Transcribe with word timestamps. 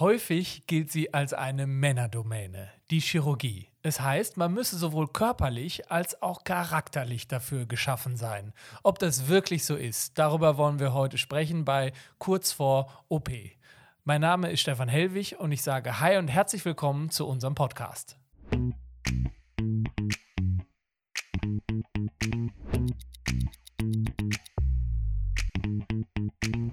Häufig 0.00 0.66
gilt 0.66 0.90
sie 0.90 1.12
als 1.12 1.34
eine 1.34 1.66
Männerdomäne, 1.66 2.70
die 2.90 3.00
Chirurgie. 3.00 3.68
Es 3.82 4.00
heißt, 4.00 4.38
man 4.38 4.54
müsse 4.54 4.78
sowohl 4.78 5.08
körperlich 5.08 5.90
als 5.90 6.22
auch 6.22 6.42
charakterlich 6.42 7.28
dafür 7.28 7.66
geschaffen 7.66 8.16
sein. 8.16 8.54
Ob 8.82 8.98
das 8.98 9.28
wirklich 9.28 9.66
so 9.66 9.76
ist, 9.76 10.18
darüber 10.18 10.56
wollen 10.56 10.78
wir 10.78 10.94
heute 10.94 11.18
sprechen 11.18 11.66
bei 11.66 11.92
Kurz 12.16 12.50
vor 12.50 13.04
OP. 13.10 13.28
Mein 14.04 14.22
Name 14.22 14.50
ist 14.50 14.62
Stefan 14.62 14.88
Hellwig 14.88 15.38
und 15.38 15.52
ich 15.52 15.60
sage 15.60 16.00
Hi 16.00 16.16
und 16.16 16.28
herzlich 16.28 16.64
willkommen 16.64 17.10
zu 17.10 17.28
unserem 17.28 17.54
Podcast. 17.54 18.16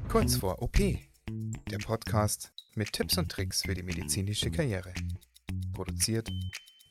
Kurz 0.07 0.37
vor 0.37 0.61
OP, 0.61 0.77
der 1.69 1.79
Podcast 1.79 2.53
mit 2.77 2.93
Tipps 2.93 3.17
und 3.17 3.31
Tricks 3.31 3.63
für 3.63 3.73
die 3.73 3.81
medizinische 3.81 4.51
Karriere. 4.51 4.93
Produziert 5.73 6.29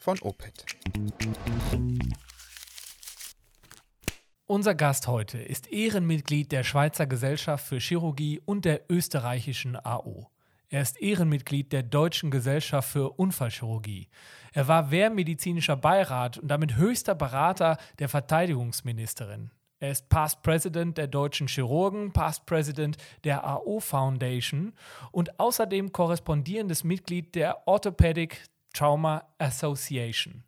von 0.00 0.18
OPET. 0.20 0.66
Unser 4.46 4.74
Gast 4.74 5.06
heute 5.06 5.38
ist 5.38 5.68
Ehrenmitglied 5.68 6.50
der 6.50 6.64
Schweizer 6.64 7.06
Gesellschaft 7.06 7.66
für 7.66 7.78
Chirurgie 7.78 8.40
und 8.44 8.64
der 8.64 8.82
österreichischen 8.90 9.76
AO. 9.76 10.30
Er 10.68 10.82
ist 10.82 11.00
Ehrenmitglied 11.00 11.72
der 11.72 11.84
Deutschen 11.84 12.32
Gesellschaft 12.32 12.90
für 12.90 13.10
Unfallchirurgie. 13.10 14.08
Er 14.52 14.66
war 14.66 14.90
Wehrmedizinischer 14.90 15.76
Beirat 15.76 16.38
und 16.38 16.48
damit 16.48 16.76
höchster 16.76 17.14
Berater 17.14 17.78
der 18.00 18.08
Verteidigungsministerin. 18.08 19.52
Er 19.86 19.92
ist 19.92 20.08
Past 20.08 20.42
President 20.42 20.98
der 20.98 21.06
Deutschen 21.06 21.46
Chirurgen, 21.46 22.12
Past 22.12 22.44
President 22.44 22.96
der 23.22 23.46
AO 23.46 23.78
Foundation 23.78 24.72
und 25.12 25.38
außerdem 25.38 25.92
korrespondierendes 25.92 26.82
Mitglied 26.82 27.36
der 27.36 27.68
Orthopedic 27.68 28.42
Trauma 28.74 29.22
Association. 29.38 30.42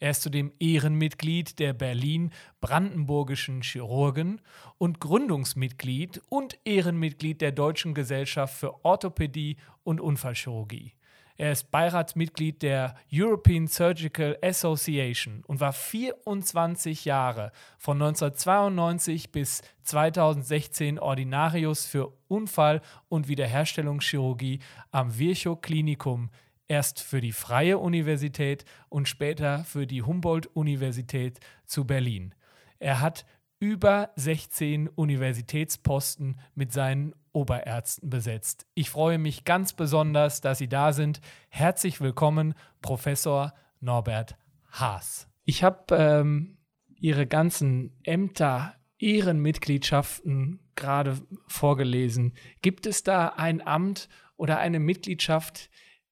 Er 0.00 0.10
ist 0.10 0.20
zudem 0.20 0.52
Ehrenmitglied 0.60 1.58
der 1.60 1.72
Berlin-Brandenburgischen 1.72 3.62
Chirurgen 3.62 4.42
und 4.76 5.00
Gründungsmitglied 5.00 6.20
und 6.28 6.58
Ehrenmitglied 6.66 7.40
der 7.40 7.52
Deutschen 7.52 7.94
Gesellschaft 7.94 8.52
für 8.52 8.84
Orthopädie 8.84 9.56
und 9.82 9.98
Unfallchirurgie. 9.98 10.92
Er 11.36 11.50
ist 11.50 11.72
Beiratsmitglied 11.72 12.62
der 12.62 12.94
European 13.12 13.66
Surgical 13.66 14.38
Association 14.40 15.42
und 15.46 15.58
war 15.58 15.72
24 15.72 17.04
Jahre 17.04 17.50
von 17.76 18.00
1992 18.00 19.32
bis 19.32 19.62
2016 19.82 21.00
Ordinarius 21.00 21.86
für 21.86 22.12
Unfall- 22.28 22.82
und 23.08 23.26
Wiederherstellungschirurgie 23.26 24.60
am 24.92 25.18
Virchow 25.18 25.60
Klinikum, 25.60 26.30
erst 26.68 27.00
für 27.00 27.20
die 27.20 27.32
Freie 27.32 27.78
Universität 27.78 28.64
und 28.88 29.08
später 29.08 29.64
für 29.64 29.88
die 29.88 30.02
Humboldt-Universität 30.02 31.40
zu 31.66 31.84
Berlin. 31.84 32.32
Er 32.78 33.00
hat 33.00 33.26
über 33.58 34.10
16 34.14 34.88
Universitätsposten 34.88 36.38
mit 36.54 36.72
seinen 36.72 37.12
Oberärzten 37.34 38.08
besetzt. 38.08 38.66
Ich 38.74 38.90
freue 38.90 39.18
mich 39.18 39.44
ganz 39.44 39.74
besonders, 39.74 40.40
dass 40.40 40.58
Sie 40.58 40.68
da 40.68 40.92
sind. 40.92 41.20
Herzlich 41.48 42.00
willkommen, 42.00 42.54
Professor 42.80 43.52
Norbert 43.80 44.36
Haas. 44.70 45.28
Ich 45.44 45.62
habe 45.62 45.94
ähm, 45.96 46.56
Ihre 46.94 47.26
ganzen 47.26 47.98
Ämter, 48.02 48.74
Ehrenmitgliedschaften 48.98 50.60
gerade 50.76 51.20
vorgelesen. 51.48 52.34
Gibt 52.62 52.86
es 52.86 53.02
da 53.02 53.28
ein 53.28 53.66
Amt 53.66 54.08
oder 54.36 54.58
eine 54.58 54.78
Mitgliedschaft, 54.78 55.70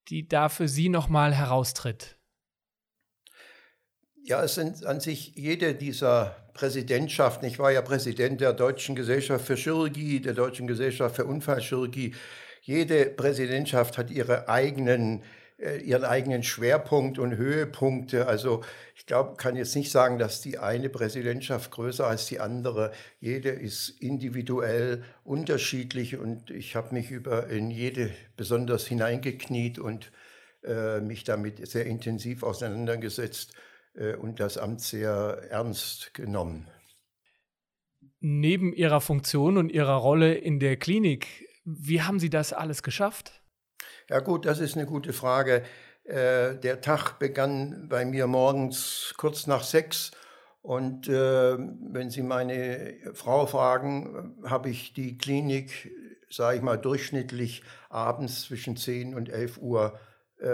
die 0.08 0.28
da 0.28 0.48
für 0.48 0.68
Sie 0.68 0.88
nochmal 0.88 1.34
heraustritt? 1.34 2.18
Ja, 4.24 4.44
es 4.44 4.54
sind 4.54 4.86
an 4.86 5.00
sich 5.00 5.32
jede 5.34 5.74
dieser 5.74 6.36
Präsidentschaften. 6.54 7.48
Ich 7.48 7.58
war 7.58 7.72
ja 7.72 7.82
Präsident 7.82 8.40
der 8.40 8.52
Deutschen 8.52 8.94
Gesellschaft 8.94 9.44
für 9.44 9.56
Chirurgie, 9.56 10.20
der 10.20 10.34
Deutschen 10.34 10.68
Gesellschaft 10.68 11.16
für 11.16 11.24
Unfallchirurgie. 11.24 12.14
Jede 12.60 13.06
Präsidentschaft 13.06 13.98
hat 13.98 14.12
ihre 14.12 14.48
eigenen, 14.48 15.24
äh, 15.58 15.78
ihren 15.78 16.04
eigenen 16.04 16.44
Schwerpunkt 16.44 17.18
und 17.18 17.36
Höhepunkte. 17.36 18.28
Also 18.28 18.62
ich 18.94 19.06
glaube, 19.06 19.34
kann 19.36 19.56
jetzt 19.56 19.74
nicht 19.74 19.90
sagen, 19.90 20.20
dass 20.20 20.40
die 20.40 20.56
eine 20.56 20.88
Präsidentschaft 20.88 21.72
größer 21.72 22.06
als 22.06 22.26
die 22.26 22.38
andere. 22.38 22.92
Jede 23.18 23.48
ist 23.48 23.88
individuell 24.00 25.02
unterschiedlich 25.24 26.16
und 26.16 26.48
ich 26.50 26.76
habe 26.76 26.94
mich 26.94 27.10
über 27.10 27.48
in 27.48 27.72
jede 27.72 28.10
besonders 28.36 28.86
hineingekniet 28.86 29.80
und 29.80 30.12
äh, 30.62 31.00
mich 31.00 31.24
damit 31.24 31.66
sehr 31.66 31.86
intensiv 31.86 32.44
auseinandergesetzt. 32.44 33.52
Äh, 33.94 34.14
und 34.16 34.40
das 34.40 34.58
Amt 34.58 34.80
sehr 34.80 35.46
ernst 35.50 36.14
genommen. 36.14 36.68
Neben 38.20 38.72
Ihrer 38.72 39.00
Funktion 39.00 39.56
und 39.56 39.70
Ihrer 39.70 39.96
Rolle 39.96 40.34
in 40.34 40.60
der 40.60 40.76
Klinik, 40.76 41.48
wie 41.64 42.02
haben 42.02 42.20
Sie 42.20 42.30
das 42.30 42.52
alles 42.52 42.82
geschafft? 42.82 43.42
Ja 44.08 44.20
gut, 44.20 44.46
das 44.46 44.60
ist 44.60 44.76
eine 44.76 44.86
gute 44.86 45.12
Frage. 45.12 45.62
Äh, 46.04 46.56
der 46.56 46.80
Tag 46.80 47.18
begann 47.18 47.88
bei 47.88 48.04
mir 48.04 48.26
morgens 48.26 49.14
kurz 49.16 49.46
nach 49.46 49.64
sechs 49.64 50.12
und 50.60 51.08
äh, 51.08 51.58
wenn 51.58 52.10
Sie 52.10 52.22
meine 52.22 52.94
Frau 53.14 53.46
fragen, 53.46 54.36
habe 54.44 54.70
ich 54.70 54.94
die 54.94 55.18
Klinik, 55.18 55.90
sage 56.30 56.56
ich 56.56 56.62
mal, 56.62 56.76
durchschnittlich 56.76 57.62
abends 57.88 58.42
zwischen 58.42 58.76
10 58.76 59.14
und 59.14 59.28
11 59.28 59.58
Uhr 59.58 59.98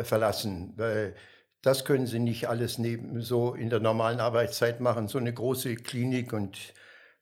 verlassen, 0.02 0.74
weil 0.76 1.14
das 1.62 1.84
können 1.84 2.06
Sie 2.06 2.18
nicht 2.18 2.48
alles 2.48 2.78
neben 2.78 3.20
so 3.20 3.54
in 3.54 3.70
der 3.70 3.80
normalen 3.80 4.20
Arbeitszeit 4.20 4.80
machen. 4.80 5.08
So 5.08 5.18
eine 5.18 5.32
große 5.32 5.74
Klinik 5.76 6.32
und 6.32 6.74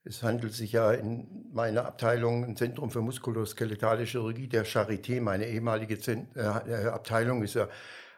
es 0.04 0.22
handelt 0.22 0.54
sich 0.54 0.72
ja 0.72 0.92
in 0.92 1.26
meiner 1.52 1.84
Abteilung, 1.84 2.44
ein 2.44 2.56
Zentrum 2.56 2.90
für 2.90 3.00
muskuloskeletale 3.00 4.04
Chirurgie 4.04 4.46
der 4.46 4.64
Charité, 4.64 5.20
meine 5.20 5.46
ehemalige 5.48 5.98
Zent 5.98 6.36
äh, 6.36 6.42
äh, 6.42 6.86
Abteilung 6.86 7.42
ist 7.42 7.54
ja 7.54 7.68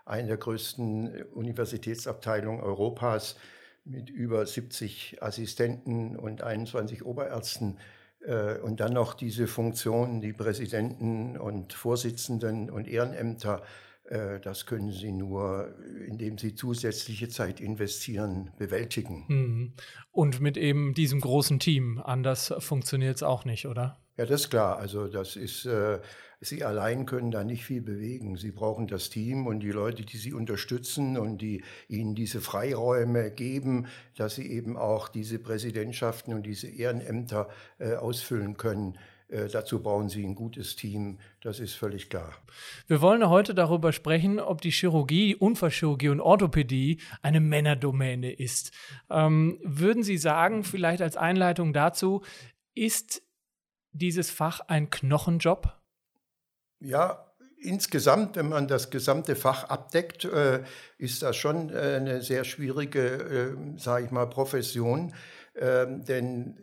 eine 0.04 0.28
der 0.28 0.36
größten 0.36 1.24
Universitätsabteilungen 1.32 2.60
Europas 2.60 3.36
mit 3.84 4.10
über 4.10 4.44
70 4.44 5.22
Assistenten 5.22 6.16
und 6.16 6.42
21 6.42 7.06
Oberärzten. 7.06 7.78
Äh, 8.20 8.58
und 8.58 8.80
dann 8.80 8.92
noch 8.92 9.14
diese 9.14 9.46
Funktionen, 9.46 10.20
die 10.20 10.32
Präsidenten 10.32 11.38
und 11.38 11.72
Vorsitzenden 11.72 12.68
und 12.70 12.86
Ehrenämter 12.86 13.62
das 14.42 14.66
können 14.66 14.90
Sie 14.90 15.12
nur, 15.12 15.74
indem 16.06 16.38
Sie 16.38 16.54
zusätzliche 16.54 17.28
Zeit 17.28 17.60
investieren, 17.60 18.50
bewältigen. 18.58 19.24
Mhm. 19.28 19.72
Und 20.10 20.40
mit 20.40 20.56
eben 20.56 20.94
diesem 20.94 21.20
großen 21.20 21.58
Team. 21.58 22.00
Anders 22.02 22.54
funktioniert 22.58 23.16
es 23.16 23.22
auch 23.22 23.44
nicht, 23.44 23.66
oder? 23.66 23.98
Ja, 24.18 24.26
das 24.26 24.42
ist 24.42 24.50
klar. 24.50 24.78
Also 24.78 25.06
das 25.06 25.36
ist, 25.36 25.64
äh, 25.64 26.00
Sie 26.40 26.64
allein 26.64 27.06
können 27.06 27.30
da 27.30 27.44
nicht 27.44 27.64
viel 27.64 27.82
bewegen. 27.82 28.36
Sie 28.36 28.50
brauchen 28.50 28.88
das 28.88 29.10
Team 29.10 29.46
und 29.46 29.60
die 29.60 29.70
Leute, 29.70 30.04
die 30.04 30.16
Sie 30.16 30.32
unterstützen 30.32 31.16
und 31.16 31.38
die 31.38 31.62
Ihnen 31.88 32.14
diese 32.14 32.40
Freiräume 32.40 33.30
geben, 33.30 33.86
dass 34.16 34.34
Sie 34.34 34.50
eben 34.50 34.76
auch 34.76 35.08
diese 35.08 35.38
Präsidentschaften 35.38 36.34
und 36.34 36.46
diese 36.46 36.68
Ehrenämter 36.68 37.48
äh, 37.78 37.94
ausfüllen 37.94 38.56
können. 38.56 38.98
Äh, 39.28 39.48
dazu 39.48 39.82
brauchen 39.82 40.08
Sie 40.08 40.24
ein 40.24 40.34
gutes 40.34 40.74
Team, 40.74 41.18
das 41.42 41.60
ist 41.60 41.74
völlig 41.74 42.08
klar. 42.08 42.32
Wir 42.86 43.02
wollen 43.02 43.28
heute 43.28 43.54
darüber 43.54 43.92
sprechen, 43.92 44.40
ob 44.40 44.62
die 44.62 44.70
Chirurgie, 44.70 45.34
Unfallchirurgie 45.34 46.08
und 46.08 46.20
Orthopädie 46.20 47.00
eine 47.20 47.40
Männerdomäne 47.40 48.32
ist. 48.32 48.72
Ähm, 49.10 49.60
würden 49.62 50.02
Sie 50.02 50.16
sagen, 50.16 50.64
vielleicht 50.64 51.02
als 51.02 51.16
Einleitung 51.16 51.74
dazu, 51.74 52.22
ist 52.74 53.22
dieses 53.92 54.30
Fach 54.30 54.60
ein 54.60 54.88
Knochenjob? 54.88 55.74
Ja, 56.80 57.26
insgesamt, 57.58 58.36
wenn 58.36 58.48
man 58.48 58.66
das 58.66 58.90
gesamte 58.90 59.36
Fach 59.36 59.64
abdeckt, 59.64 60.24
äh, 60.24 60.62
ist 60.96 61.22
das 61.22 61.36
schon 61.36 61.70
äh, 61.70 61.96
eine 61.96 62.22
sehr 62.22 62.44
schwierige, 62.44 63.00
äh, 63.00 63.78
sage 63.78 64.06
ich 64.06 64.10
mal, 64.10 64.26
Profession. 64.26 65.12
Ähm, 65.60 66.04
denn 66.04 66.56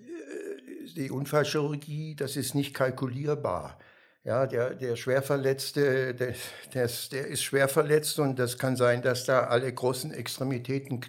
die 0.94 1.12
Unfallchirurgie, 1.12 2.16
das 2.16 2.36
ist 2.36 2.56
nicht 2.56 2.74
kalkulierbar. 2.74 3.78
Ja, 4.24 4.48
der, 4.48 4.74
der 4.74 4.96
Schwerverletzte, 4.96 6.16
der, 6.16 6.34
der, 6.74 6.90
der 7.12 7.28
ist 7.28 7.44
schwer 7.44 7.68
verletzt 7.68 8.18
und 8.20 8.40
das 8.40 8.58
kann 8.58 8.76
sein, 8.76 9.02
dass 9.02 9.26
da 9.26 9.42
alle 9.42 9.72
großen 9.72 10.12
Extremitäten, 10.12 11.02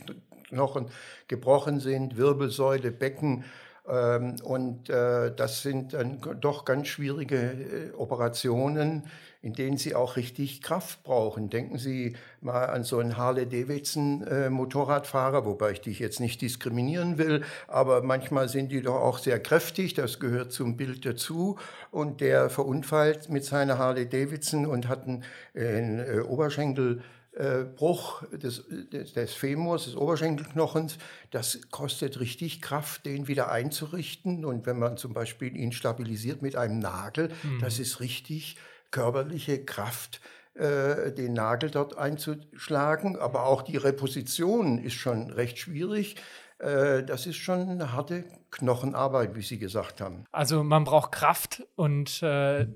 Knochen 0.49 0.91
gebrochen 1.27 1.81
sind, 1.81 2.17
Wirbelsäule, 2.17 2.93
Becken, 2.93 3.45
Ähm, 3.89 4.35
und 4.43 4.91
äh, 4.91 5.33
das 5.35 5.63
sind 5.63 5.95
dann 5.95 6.21
doch 6.41 6.65
ganz 6.65 6.89
schwierige 6.89 7.37
äh, 7.37 7.93
Operationen, 7.97 9.05
in 9.43 9.53
denen 9.53 9.77
Sie 9.77 9.95
auch 9.95 10.17
richtig 10.17 10.61
Kraft 10.61 11.05
brauchen. 11.05 11.51
Denken 11.51 11.79
Sie 11.79 12.17
mal 12.41 12.65
an 12.67 12.83
so 12.83 12.99
einen 12.99 13.17
Harley-Davidson-Motorradfahrer, 13.17 15.43
äh, 15.43 15.45
wobei 15.45 15.71
ich 15.73 15.83
dich 15.83 16.01
jetzt 16.01 16.19
nicht 16.19 16.43
diskriminieren 16.43 17.19
will, 17.19 17.45
aber 17.69 18.03
manchmal 18.03 18.49
sind 18.49 18.73
die 18.73 18.83
doch 18.83 18.97
auch 18.97 19.19
sehr 19.19 19.39
kräftig, 19.39 19.95
das 19.95 20.19
gehört 20.19 20.51
zum 20.53 20.77
Bild 20.77 21.07
dazu. 21.07 21.57
Und 21.93 22.21
der 22.21 22.51
verunfallt 22.51 23.29
mit 23.29 23.45
seiner 23.45 23.79
Harley-Davidson 23.79 24.67
und 24.67 24.89
hat 24.89 25.07
einen, 25.07 25.23
einen 25.55 26.23
Oberschenkel 26.23 27.03
äh, 27.37 27.65
Bruch 27.65 28.23
des, 28.33 28.65
des, 28.91 29.13
des 29.13 29.35
Femurs, 29.35 29.85
des 29.85 29.97
Oberschenkelknochens, 29.97 30.97
das 31.31 31.61
kostet 31.71 32.19
richtig 32.19 32.63
Kraft, 32.63 33.05
den 33.05 33.29
wieder 33.29 33.51
einzurichten. 33.51 34.45
Und 34.45 34.65
wenn 34.67 34.79
man 34.79 34.97
zum 34.97 35.13
Beispiel 35.13 35.55
ihn 35.55 35.73
stabilisiert 35.73 36.41
mit 36.41 36.57
einem 36.57 36.79
Nagel, 36.79 37.31
mhm. 37.43 37.59
das 37.61 37.79
ist 37.79 38.01
richtig 38.01 38.57
körperliche 38.91 39.65
Kraft, 39.65 40.21
äh, 40.55 41.13
den 41.13 41.35
Nagel 41.35 41.71
dort 41.71 41.99
einzuschlagen. 41.99 43.19
Aber 43.19 43.45
auch 43.45 43.61
die 43.63 43.77
Reposition 43.77 44.79
ist 44.79 44.95
schon 44.95 45.31
recht 45.31 45.59
schwierig. 45.59 46.17
Äh, 46.59 47.03
das 47.05 47.27
ist 47.27 47.37
schon 47.37 47.69
eine 47.69 47.93
harte 47.93 48.25
Knochenarbeit, 48.51 49.35
wie 49.35 49.43
Sie 49.43 49.59
gesagt 49.59 50.01
haben. 50.01 50.25
Also 50.33 50.65
man 50.65 50.85
braucht 50.85 51.13
Kraft 51.13 51.67
und 51.75 52.23
äh, 52.23 52.67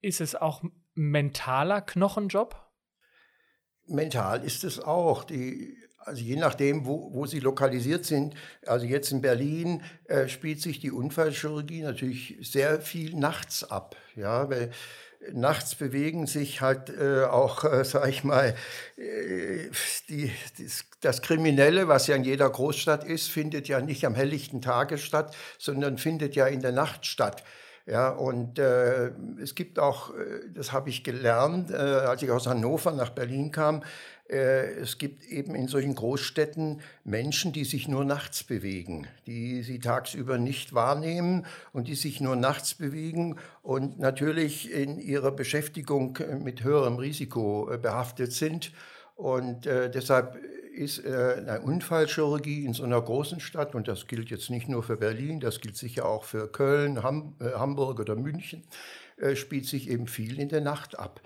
ist 0.00 0.22
es 0.22 0.34
auch 0.34 0.62
mentaler 0.94 1.82
Knochenjob? 1.82 2.67
Mental 3.88 4.44
ist 4.44 4.64
es 4.64 4.80
auch. 4.80 5.24
Die, 5.24 5.76
also 5.98 6.22
je 6.22 6.36
nachdem, 6.36 6.86
wo, 6.86 7.10
wo 7.12 7.26
sie 7.26 7.40
lokalisiert 7.40 8.04
sind, 8.04 8.34
also 8.66 8.86
jetzt 8.86 9.12
in 9.12 9.20
Berlin 9.20 9.82
äh, 10.04 10.28
spielt 10.28 10.60
sich 10.60 10.80
die 10.80 10.90
Unfallchirurgie 10.90 11.82
natürlich 11.82 12.36
sehr 12.40 12.80
viel 12.80 13.14
nachts 13.14 13.70
ab. 13.70 13.96
Ja, 14.16 14.48
weil 14.48 14.70
nachts 15.32 15.74
bewegen 15.74 16.26
sich 16.26 16.60
halt 16.60 16.90
äh, 16.90 17.24
auch, 17.24 17.64
äh, 17.64 17.84
sag 17.84 18.08
ich 18.08 18.24
mal, 18.24 18.54
äh, 18.96 19.68
die, 20.08 20.32
das, 20.58 20.84
das 21.00 21.22
Kriminelle, 21.22 21.88
was 21.88 22.06
ja 22.06 22.16
in 22.16 22.24
jeder 22.24 22.48
Großstadt 22.48 23.04
ist, 23.04 23.28
findet 23.28 23.68
ja 23.68 23.80
nicht 23.80 24.04
am 24.04 24.14
helllichten 24.14 24.62
Tage 24.62 24.98
statt, 24.98 25.36
sondern 25.58 25.98
findet 25.98 26.36
ja 26.36 26.46
in 26.46 26.60
der 26.60 26.72
Nacht 26.72 27.06
statt. 27.06 27.42
Ja, 27.90 28.10
und 28.10 28.58
äh, 28.58 29.12
es 29.40 29.54
gibt 29.54 29.78
auch, 29.78 30.10
äh, 30.10 30.50
das 30.54 30.72
habe 30.72 30.90
ich 30.90 31.04
gelernt, 31.04 31.70
äh, 31.70 31.74
als 31.74 32.22
ich 32.22 32.30
aus 32.30 32.46
Hannover 32.46 32.92
nach 32.92 33.10
Berlin 33.10 33.50
kam, 33.50 33.82
äh, 34.28 34.72
es 34.74 34.98
gibt 34.98 35.24
eben 35.24 35.54
in 35.54 35.68
solchen 35.68 35.94
Großstädten 35.94 36.82
Menschen, 37.04 37.54
die 37.54 37.64
sich 37.64 37.88
nur 37.88 38.04
nachts 38.04 38.44
bewegen, 38.44 39.06
die 39.26 39.62
sie 39.62 39.78
tagsüber 39.78 40.36
nicht 40.36 40.74
wahrnehmen 40.74 41.46
und 41.72 41.88
die 41.88 41.94
sich 41.94 42.20
nur 42.20 42.36
nachts 42.36 42.74
bewegen 42.74 43.36
und 43.62 43.98
natürlich 43.98 44.70
in 44.70 44.98
ihrer 44.98 45.30
Beschäftigung 45.30 46.18
mit 46.44 46.62
höherem 46.62 46.96
Risiko 46.96 47.70
äh, 47.70 47.78
behaftet 47.78 48.32
sind. 48.32 48.70
Und 49.18 49.66
äh, 49.66 49.90
deshalb 49.90 50.36
ist 50.72 51.04
äh, 51.04 51.34
eine 51.38 51.60
Unfallchirurgie 51.62 52.64
in 52.64 52.72
so 52.72 52.84
einer 52.84 53.02
großen 53.02 53.40
Stadt, 53.40 53.74
und 53.74 53.88
das 53.88 54.06
gilt 54.06 54.30
jetzt 54.30 54.48
nicht 54.48 54.68
nur 54.68 54.84
für 54.84 54.96
Berlin, 54.96 55.40
das 55.40 55.60
gilt 55.60 55.76
sicher 55.76 56.06
auch 56.06 56.22
für 56.22 56.46
Köln, 56.46 57.02
Ham, 57.02 57.34
äh, 57.40 57.50
Hamburg 57.50 57.98
oder 57.98 58.14
München, 58.14 58.62
äh, 59.16 59.34
spielt 59.34 59.66
sich 59.66 59.90
eben 59.90 60.06
viel 60.06 60.38
in 60.38 60.48
der 60.48 60.60
Nacht 60.60 60.96
ab. 60.96 61.20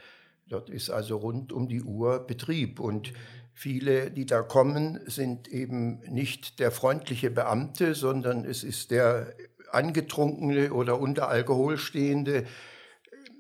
Dort 0.48 0.70
ist 0.70 0.88
also 0.88 1.18
rund 1.18 1.52
um 1.52 1.68
die 1.68 1.82
Uhr 1.82 2.26
Betrieb 2.26 2.80
und 2.80 3.12
viele, 3.52 4.10
die 4.10 4.24
da 4.24 4.40
kommen, 4.40 4.98
sind 5.04 5.48
eben 5.48 6.00
nicht 6.08 6.60
der 6.60 6.70
freundliche 6.70 7.30
Beamte, 7.30 7.94
sondern 7.94 8.46
es 8.46 8.64
ist 8.64 8.90
der 8.90 9.34
angetrunkene 9.70 10.72
oder 10.72 10.98
unter 10.98 11.28
Alkohol 11.28 11.76
stehende 11.76 12.44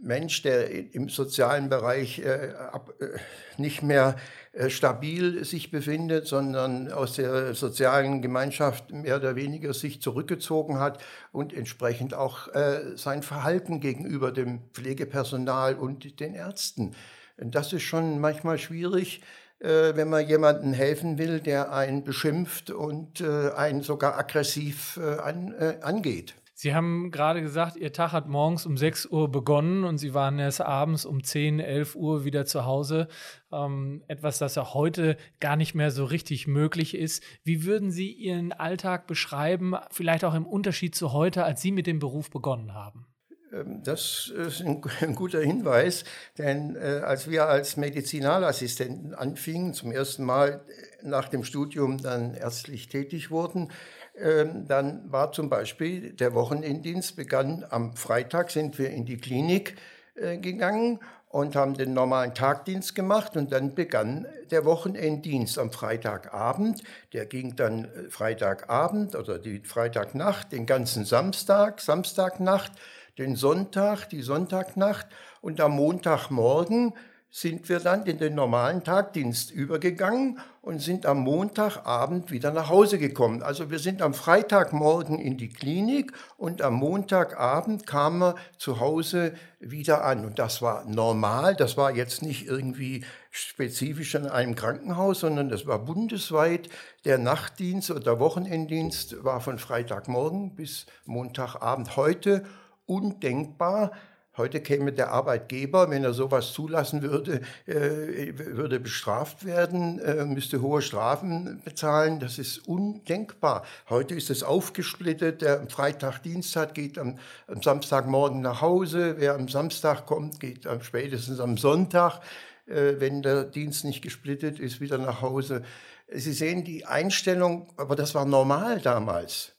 Mensch, 0.02 0.42
der 0.42 0.94
im 0.94 1.08
sozialen 1.08 1.68
Bereich 1.68 2.18
äh, 2.18 2.52
ab, 2.72 2.92
äh, 3.00 3.18
nicht 3.56 3.82
mehr 3.82 4.16
äh, 4.52 4.68
stabil 4.68 5.44
sich 5.44 5.70
befindet, 5.70 6.26
sondern 6.26 6.90
aus 6.90 7.14
der 7.14 7.54
sozialen 7.54 8.20
Gemeinschaft 8.20 8.92
mehr 8.92 9.16
oder 9.16 9.36
weniger 9.36 9.72
sich 9.72 10.02
zurückgezogen 10.02 10.80
hat 10.80 11.02
und 11.30 11.52
entsprechend 11.52 12.14
auch 12.14 12.48
äh, 12.48 12.96
sein 12.96 13.22
Verhalten 13.22 13.80
gegenüber 13.80 14.32
dem 14.32 14.62
Pflegepersonal 14.74 15.76
und 15.76 16.18
den 16.18 16.34
Ärzten. 16.34 16.94
Das 17.36 17.72
ist 17.72 17.82
schon 17.82 18.20
manchmal 18.20 18.58
schwierig, 18.58 19.22
äh, 19.60 19.94
wenn 19.94 20.10
man 20.10 20.26
jemandem 20.26 20.72
helfen 20.72 21.16
will, 21.16 21.38
der 21.38 21.72
einen 21.72 22.02
beschimpft 22.02 22.70
und 22.70 23.22
einen 23.22 23.82
sogar 23.82 24.18
aggressiv 24.18 24.98
an, 24.98 25.54
angeht. 25.80 26.34
Sie 26.62 26.76
haben 26.76 27.10
gerade 27.10 27.42
gesagt, 27.42 27.76
Ihr 27.76 27.92
Tag 27.92 28.12
hat 28.12 28.28
morgens 28.28 28.66
um 28.66 28.76
6 28.76 29.06
Uhr 29.06 29.28
begonnen 29.28 29.82
und 29.82 29.98
Sie 29.98 30.14
waren 30.14 30.38
erst 30.38 30.60
abends 30.60 31.04
um 31.04 31.24
10, 31.24 31.58
11 31.58 31.96
Uhr 31.96 32.24
wieder 32.24 32.46
zu 32.46 32.64
Hause. 32.64 33.08
Ähm, 33.50 34.04
etwas, 34.06 34.38
das 34.38 34.54
ja 34.54 34.72
heute 34.72 35.16
gar 35.40 35.56
nicht 35.56 35.74
mehr 35.74 35.90
so 35.90 36.04
richtig 36.04 36.46
möglich 36.46 36.96
ist. 36.96 37.24
Wie 37.42 37.64
würden 37.64 37.90
Sie 37.90 38.12
Ihren 38.12 38.52
Alltag 38.52 39.08
beschreiben, 39.08 39.74
vielleicht 39.90 40.24
auch 40.24 40.34
im 40.34 40.46
Unterschied 40.46 40.94
zu 40.94 41.12
heute, 41.12 41.42
als 41.42 41.60
Sie 41.60 41.72
mit 41.72 41.88
dem 41.88 41.98
Beruf 41.98 42.30
begonnen 42.30 42.72
haben? 42.72 43.08
Ähm, 43.52 43.82
das 43.82 44.32
ist 44.34 44.60
ein, 44.60 44.80
guter 45.16 45.40
Hinweis, 45.40 46.04
denn 46.38 46.76
äh, 46.76 47.00
als 47.04 47.28
wir 47.28 47.46
als 47.48 47.76
Medizinalassistenten 47.76 49.14
anfingen, 49.14 49.74
zum 49.74 49.90
ersten 49.90 50.22
Mal 50.22 50.64
nach 51.02 51.28
dem 51.28 51.42
Studium 51.42 51.98
dann 51.98 52.34
ärztlich 52.34 52.88
tätig 52.88 53.32
wurden, 53.32 53.72
dann 54.14 55.10
war 55.10 55.32
zum 55.32 55.48
Beispiel 55.48 56.12
der 56.12 56.34
Wochenenddienst 56.34 57.16
begann 57.16 57.64
am 57.70 57.96
Freitag, 57.96 58.50
sind 58.50 58.78
wir 58.78 58.90
in 58.90 59.06
die 59.06 59.16
Klinik 59.16 59.76
äh, 60.14 60.36
gegangen 60.36 61.00
und 61.28 61.56
haben 61.56 61.72
den 61.72 61.94
normalen 61.94 62.34
Tagdienst 62.34 62.94
gemacht 62.94 63.38
und 63.38 63.52
dann 63.52 63.74
begann 63.74 64.26
der 64.50 64.66
Wochenenddienst 64.66 65.58
am 65.58 65.72
Freitagabend. 65.72 66.82
Der 67.14 67.24
ging 67.24 67.56
dann 67.56 67.86
äh, 67.86 68.10
Freitagabend 68.10 69.16
oder 69.16 69.38
die 69.38 69.60
Freitagnacht, 69.60 70.52
den 70.52 70.66
ganzen 70.66 71.06
Samstag, 71.06 71.80
Samstagnacht, 71.80 72.72
den 73.16 73.34
Sonntag, 73.36 74.10
die 74.10 74.20
Sonntagnacht 74.20 75.06
und 75.40 75.58
am 75.62 75.72
Montagmorgen 75.72 76.92
sind 77.34 77.70
wir 77.70 77.80
dann 77.80 78.04
in 78.04 78.18
den 78.18 78.34
normalen 78.34 78.84
Tagdienst 78.84 79.50
übergegangen 79.50 80.38
und 80.60 80.82
sind 80.82 81.06
am 81.06 81.20
Montagabend 81.20 82.30
wieder 82.30 82.52
nach 82.52 82.68
Hause 82.68 82.98
gekommen. 82.98 83.42
Also 83.42 83.70
wir 83.70 83.78
sind 83.78 84.02
am 84.02 84.12
Freitagmorgen 84.12 85.18
in 85.18 85.38
die 85.38 85.48
Klinik 85.48 86.12
und 86.36 86.60
am 86.60 86.74
Montagabend 86.74 87.86
kamen 87.86 88.20
wir 88.20 88.34
zu 88.58 88.80
Hause 88.80 89.32
wieder 89.60 90.04
an. 90.04 90.26
Und 90.26 90.38
das 90.38 90.60
war 90.60 90.84
normal, 90.84 91.56
das 91.56 91.78
war 91.78 91.96
jetzt 91.96 92.20
nicht 92.20 92.46
irgendwie 92.46 93.02
spezifisch 93.30 94.14
in 94.14 94.26
einem 94.26 94.54
Krankenhaus, 94.54 95.20
sondern 95.20 95.48
das 95.48 95.66
war 95.66 95.78
bundesweit. 95.78 96.68
Der 97.06 97.16
Nachtdienst 97.16 97.90
oder 97.90 98.00
der 98.00 98.20
Wochenenddienst 98.20 99.24
war 99.24 99.40
von 99.40 99.58
Freitagmorgen 99.58 100.54
bis 100.54 100.84
Montagabend. 101.06 101.96
Heute 101.96 102.44
undenkbar, 102.84 103.92
Heute 104.38 104.62
käme 104.62 104.94
der 104.94 105.10
Arbeitgeber, 105.10 105.90
wenn 105.90 106.04
er 106.04 106.14
sowas 106.14 106.54
zulassen 106.54 107.02
würde, 107.02 107.42
äh, 107.66 108.32
würde 108.34 108.80
bestraft 108.80 109.44
werden, 109.44 109.98
äh, 109.98 110.24
müsste 110.24 110.62
hohe 110.62 110.80
Strafen 110.80 111.60
bezahlen. 111.66 112.18
Das 112.18 112.38
ist 112.38 112.66
undenkbar. 112.66 113.62
Heute 113.90 114.14
ist 114.14 114.30
es 114.30 114.42
aufgesplittet. 114.42 115.42
Der 115.42 115.60
am 115.60 115.68
Freitag 115.68 116.20
Dienst 116.20 116.56
hat, 116.56 116.74
geht 116.74 116.96
am, 116.96 117.18
am 117.46 117.60
Samstagmorgen 117.60 118.40
nach 118.40 118.62
Hause. 118.62 119.16
Wer 119.18 119.34
am 119.34 119.48
Samstag 119.48 120.06
kommt, 120.06 120.40
geht 120.40 120.66
am, 120.66 120.82
spätestens 120.82 121.38
am 121.38 121.58
Sonntag, 121.58 122.20
äh, 122.64 122.94
wenn 123.00 123.20
der 123.20 123.44
Dienst 123.44 123.84
nicht 123.84 124.00
gesplittet 124.00 124.58
ist, 124.58 124.80
wieder 124.80 124.96
nach 124.96 125.20
Hause. 125.20 125.62
Sie 126.10 126.32
sehen 126.32 126.64
die 126.64 126.86
Einstellung, 126.86 127.68
aber 127.76 127.96
das 127.96 128.14
war 128.14 128.24
normal 128.24 128.80
damals. 128.80 129.52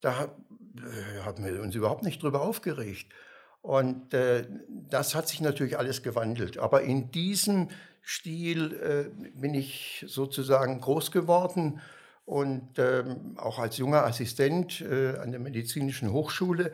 Da 0.00 0.36
äh, 0.76 1.24
haben 1.24 1.44
wir 1.44 1.60
uns 1.60 1.74
überhaupt 1.74 2.04
nicht 2.04 2.22
drüber 2.22 2.42
aufgeregt. 2.42 3.06
Und 3.62 4.12
äh, 4.12 4.44
das 4.68 5.14
hat 5.14 5.28
sich 5.28 5.40
natürlich 5.40 5.78
alles 5.78 6.02
gewandelt. 6.02 6.58
Aber 6.58 6.82
in 6.82 7.10
diesem 7.12 7.68
Stil 8.02 8.72
äh, 8.74 9.30
bin 9.38 9.54
ich 9.54 10.04
sozusagen 10.08 10.80
groß 10.80 11.12
geworden 11.12 11.80
und 12.24 12.78
ähm, 12.78 13.36
auch 13.36 13.58
als 13.58 13.76
junger 13.78 14.04
Assistent 14.04 14.80
äh, 14.80 15.16
an 15.16 15.30
der 15.30 15.40
medizinischen 15.40 16.12
Hochschule. 16.12 16.72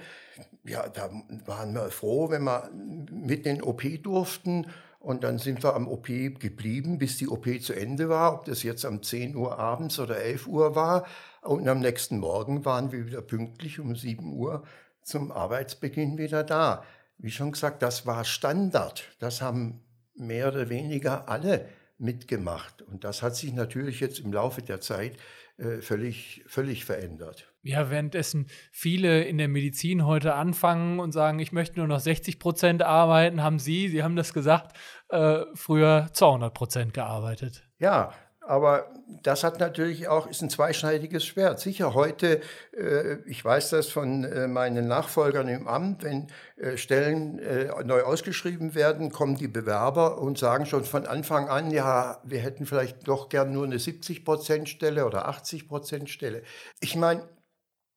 Ja, 0.64 0.88
da 0.88 1.10
waren 1.46 1.74
wir 1.74 1.90
froh, 1.90 2.30
wenn 2.30 2.44
wir 2.44 2.70
mit 3.10 3.44
den 3.44 3.62
OP 3.62 3.82
durften. 4.02 4.66
Und 5.00 5.22
dann 5.24 5.38
sind 5.38 5.62
wir 5.62 5.74
am 5.74 5.86
OP 5.86 6.06
geblieben, 6.06 6.98
bis 6.98 7.18
die 7.18 7.28
OP 7.28 7.46
zu 7.62 7.72
Ende 7.72 8.08
war, 8.08 8.34
ob 8.34 8.44
das 8.46 8.62
jetzt 8.62 8.84
um 8.84 9.02
10 9.02 9.36
Uhr 9.36 9.58
abends 9.58 9.98
oder 10.00 10.18
11 10.18 10.48
Uhr 10.48 10.74
war. 10.74 11.06
Und 11.42 11.68
am 11.68 11.80
nächsten 11.80 12.18
Morgen 12.18 12.64
waren 12.64 12.90
wir 12.90 13.06
wieder 13.06 13.22
pünktlich 13.22 13.78
um 13.78 13.94
7 13.94 14.32
Uhr 14.32 14.64
zum 15.08 15.32
Arbeitsbeginn 15.32 16.18
wieder 16.18 16.44
da. 16.44 16.84
Wie 17.18 17.30
schon 17.30 17.52
gesagt, 17.52 17.82
das 17.82 18.06
war 18.06 18.24
Standard. 18.24 19.04
Das 19.18 19.42
haben 19.42 19.82
mehr 20.14 20.48
oder 20.48 20.68
weniger 20.68 21.28
alle 21.28 21.68
mitgemacht. 21.98 22.82
Und 22.82 23.04
das 23.04 23.22
hat 23.22 23.34
sich 23.34 23.52
natürlich 23.52 24.00
jetzt 24.00 24.20
im 24.20 24.32
Laufe 24.32 24.62
der 24.62 24.80
Zeit 24.80 25.16
äh, 25.58 25.80
völlig, 25.80 26.44
völlig 26.46 26.84
verändert. 26.84 27.52
Ja, 27.62 27.90
währenddessen 27.90 28.46
viele 28.70 29.24
in 29.24 29.38
der 29.38 29.48
Medizin 29.48 30.06
heute 30.06 30.34
anfangen 30.34 31.00
und 31.00 31.10
sagen, 31.10 31.40
ich 31.40 31.50
möchte 31.50 31.80
nur 31.80 31.88
noch 31.88 31.98
60 31.98 32.38
Prozent 32.38 32.82
arbeiten, 32.82 33.42
haben 33.42 33.58
Sie, 33.58 33.88
Sie 33.88 34.04
haben 34.04 34.14
das 34.14 34.32
gesagt, 34.32 34.76
äh, 35.08 35.40
früher 35.54 36.08
200 36.12 36.54
Prozent 36.54 36.94
gearbeitet. 36.94 37.68
Ja, 37.78 38.14
aber 38.48 38.90
das 39.22 39.44
hat 39.44 39.60
natürlich 39.60 40.08
auch, 40.08 40.26
ist 40.26 40.40
ein 40.40 40.48
zweischneidiges 40.48 41.22
Schwert. 41.22 41.60
Sicher 41.60 41.92
heute, 41.92 42.40
äh, 42.74 43.16
ich 43.26 43.44
weiß 43.44 43.68
das 43.70 43.88
von 43.88 44.24
äh, 44.24 44.48
meinen 44.48 44.88
Nachfolgern 44.88 45.48
im 45.48 45.68
Amt, 45.68 46.02
wenn 46.02 46.28
äh, 46.56 46.78
Stellen 46.78 47.40
neu 47.84 48.02
ausgeschrieben 48.02 48.74
werden, 48.74 49.10
kommen 49.12 49.36
die 49.36 49.48
Bewerber 49.48 50.18
und 50.18 50.38
sagen 50.38 50.64
schon 50.64 50.84
von 50.84 51.06
Anfang 51.06 51.48
an, 51.50 51.70
ja, 51.70 52.22
wir 52.24 52.40
hätten 52.40 52.64
vielleicht 52.64 53.06
doch 53.06 53.28
gern 53.28 53.52
nur 53.52 53.66
eine 53.66 53.76
70-Prozent-Stelle 53.76 55.04
oder 55.04 55.28
80-Prozent-Stelle. 55.28 56.42
Ich 56.80 56.96
meine, 56.96 57.28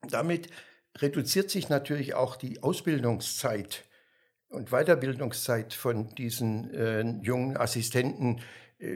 damit 0.10 0.50
reduziert 0.98 1.50
sich 1.50 1.70
natürlich 1.70 2.13
auch 2.13 2.36
die 2.36 2.62
Ausbildungszeit 2.62 3.86
und 4.50 4.72
Weiterbildungszeit 4.72 5.74
von 5.74 6.13
diesen 6.15 6.74
äh, 6.74 7.01
jungen 7.22 7.55
Assistenten 7.55 8.41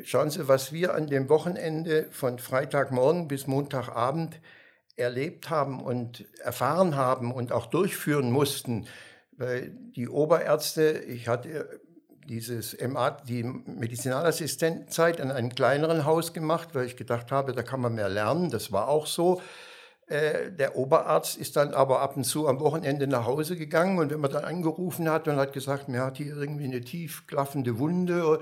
schauen 0.03 0.29
Sie, 0.29 0.47
was 0.47 0.71
wir 0.71 0.93
an 0.93 1.07
dem 1.07 1.29
Wochenende 1.29 2.07
von 2.11 2.39
Freitagmorgen 2.39 3.27
bis 3.27 3.47
Montagabend 3.47 4.39
erlebt 4.95 5.49
haben 5.49 5.83
und 5.83 6.25
erfahren 6.39 6.95
haben 6.95 7.33
und 7.33 7.51
auch 7.51 7.67
durchführen 7.67 8.31
mussten. 8.31 8.87
Die 9.37 10.07
Oberärzte, 10.07 11.03
ich 11.07 11.27
hatte 11.27 11.81
dieses 12.27 12.77
MA, 12.81 13.11
die 13.11 13.43
Medizinalassistentenzeit 13.43 15.19
in 15.19 15.31
einem 15.31 15.53
kleineren 15.53 16.05
Haus 16.05 16.33
gemacht, 16.33 16.69
weil 16.73 16.85
ich 16.85 16.97
gedacht 16.97 17.31
habe, 17.31 17.53
da 17.53 17.61
kann 17.61 17.81
man 17.81 17.95
mehr 17.95 18.09
lernen. 18.09 18.49
Das 18.49 18.71
war 18.71 18.87
auch 18.87 19.05
so. 19.05 19.41
Äh, 20.07 20.51
der 20.51 20.75
Oberarzt 20.75 21.37
ist 21.37 21.55
dann 21.55 21.73
aber 21.73 22.01
ab 22.01 22.15
und 22.15 22.23
zu 22.23 22.47
am 22.47 22.59
Wochenende 22.59 23.07
nach 23.07 23.25
Hause 23.25 23.55
gegangen 23.55 23.97
und 23.97 24.11
wenn 24.11 24.19
man 24.19 24.31
dann 24.31 24.43
angerufen 24.43 25.09
hat 25.09 25.27
und 25.27 25.37
hat 25.37 25.53
gesagt, 25.53 25.89
mir 25.89 26.01
hat 26.01 26.17
hier 26.17 26.35
irgendwie 26.35 26.65
eine 26.65 26.81
tief 26.81 27.25
klaffende 27.25 27.79
Wunde 27.79 28.39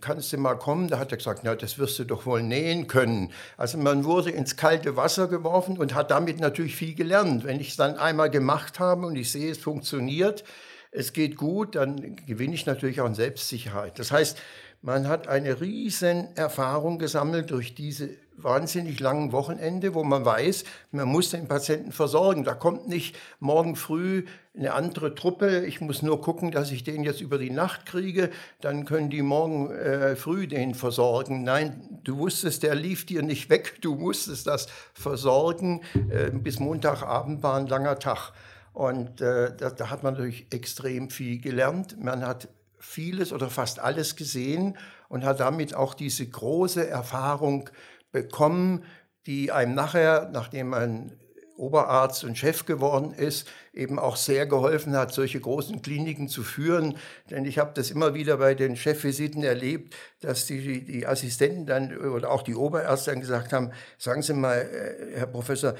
kannst 0.00 0.32
du 0.32 0.38
mal 0.38 0.54
kommen? 0.54 0.88
Da 0.88 0.98
hat 0.98 1.10
er 1.10 1.18
gesagt, 1.18 1.40
na, 1.42 1.54
das 1.54 1.78
wirst 1.78 1.98
du 1.98 2.04
doch 2.04 2.24
wohl 2.24 2.42
nähen 2.42 2.86
können. 2.86 3.32
Also 3.56 3.78
man 3.78 4.04
wurde 4.04 4.30
ins 4.30 4.56
kalte 4.56 4.96
Wasser 4.96 5.28
geworfen 5.28 5.76
und 5.76 5.94
hat 5.94 6.10
damit 6.10 6.40
natürlich 6.40 6.76
viel 6.76 6.94
gelernt. 6.94 7.44
Wenn 7.44 7.60
ich 7.60 7.70
es 7.70 7.76
dann 7.76 7.96
einmal 7.96 8.30
gemacht 8.30 8.78
habe 8.78 9.06
und 9.06 9.16
ich 9.16 9.30
sehe, 9.32 9.50
es 9.50 9.58
funktioniert, 9.58 10.44
es 10.92 11.12
geht 11.12 11.36
gut, 11.36 11.74
dann 11.74 12.16
gewinne 12.26 12.54
ich 12.54 12.66
natürlich 12.66 13.00
auch 13.00 13.06
an 13.06 13.14
Selbstsicherheit. 13.14 13.98
Das 13.98 14.12
heißt, 14.12 14.38
man 14.80 15.08
hat 15.08 15.28
eine 15.28 15.60
riesen 15.60 16.36
Erfahrung 16.36 16.98
gesammelt 16.98 17.50
durch 17.50 17.74
diese 17.74 18.10
wahnsinnig 18.36 19.00
langen 19.00 19.32
Wochenende, 19.32 19.94
wo 19.94 20.04
man 20.04 20.24
weiß, 20.24 20.64
man 20.90 21.08
muss 21.08 21.30
den 21.30 21.48
Patienten 21.48 21.92
versorgen. 21.92 22.44
Da 22.44 22.54
kommt 22.54 22.88
nicht 22.88 23.16
morgen 23.40 23.76
früh 23.76 24.24
eine 24.56 24.72
andere 24.72 25.14
Truppe, 25.14 25.64
ich 25.66 25.80
muss 25.80 26.02
nur 26.02 26.20
gucken, 26.20 26.52
dass 26.52 26.70
ich 26.70 26.84
den 26.84 27.02
jetzt 27.02 27.20
über 27.20 27.38
die 27.38 27.50
Nacht 27.50 27.86
kriege, 27.86 28.30
dann 28.60 28.84
können 28.84 29.10
die 29.10 29.22
morgen 29.22 29.70
äh, 29.70 30.14
früh 30.14 30.46
den 30.46 30.74
versorgen. 30.74 31.42
Nein, 31.42 32.00
du 32.04 32.18
wusstest, 32.18 32.62
der 32.62 32.74
lief 32.74 33.04
dir 33.04 33.22
nicht 33.22 33.50
weg, 33.50 33.78
du 33.80 33.96
musstest 33.96 34.46
das 34.46 34.68
versorgen. 34.92 35.80
Äh, 36.10 36.30
bis 36.30 36.60
Montagabend 36.60 37.42
war 37.42 37.56
ein 37.56 37.66
langer 37.66 37.98
Tag. 37.98 38.32
Und 38.72 39.20
äh, 39.20 39.54
da, 39.56 39.70
da 39.70 39.90
hat 39.90 40.02
man 40.02 40.14
natürlich 40.14 40.46
extrem 40.52 41.10
viel 41.10 41.40
gelernt. 41.40 42.02
Man 42.02 42.24
hat 42.26 42.48
vieles 42.78 43.32
oder 43.32 43.48
fast 43.48 43.80
alles 43.80 44.14
gesehen 44.14 44.76
und 45.08 45.24
hat 45.24 45.40
damit 45.40 45.74
auch 45.74 45.94
diese 45.94 46.26
große 46.26 46.86
Erfahrung 46.86 47.70
bekommen, 48.14 48.84
die 49.26 49.52
einem 49.52 49.74
nachher, 49.74 50.30
nachdem 50.32 50.68
man 50.68 51.12
Oberarzt 51.56 52.24
und 52.24 52.36
Chef 52.36 52.64
geworden 52.64 53.12
ist, 53.12 53.48
eben 53.72 53.98
auch 53.98 54.16
sehr 54.16 54.46
geholfen 54.46 54.96
hat, 54.96 55.12
solche 55.12 55.40
großen 55.40 55.82
Kliniken 55.82 56.28
zu 56.28 56.42
führen. 56.42 56.96
Denn 57.30 57.44
ich 57.44 57.58
habe 57.58 57.72
das 57.74 57.90
immer 57.90 58.14
wieder 58.14 58.38
bei 58.38 58.54
den 58.54 58.76
Chefvisiten 58.76 59.42
erlebt, 59.44 59.94
dass 60.20 60.46
die, 60.46 60.84
die 60.84 61.06
Assistenten 61.06 61.66
dann 61.66 61.96
oder 61.96 62.30
auch 62.30 62.42
die 62.42 62.56
Oberärzte 62.56 63.12
dann 63.12 63.20
gesagt 63.20 63.52
haben, 63.52 63.70
sagen 63.98 64.22
Sie 64.22 64.34
mal, 64.34 64.58
äh, 64.58 65.18
Herr 65.18 65.26
Professor, 65.26 65.74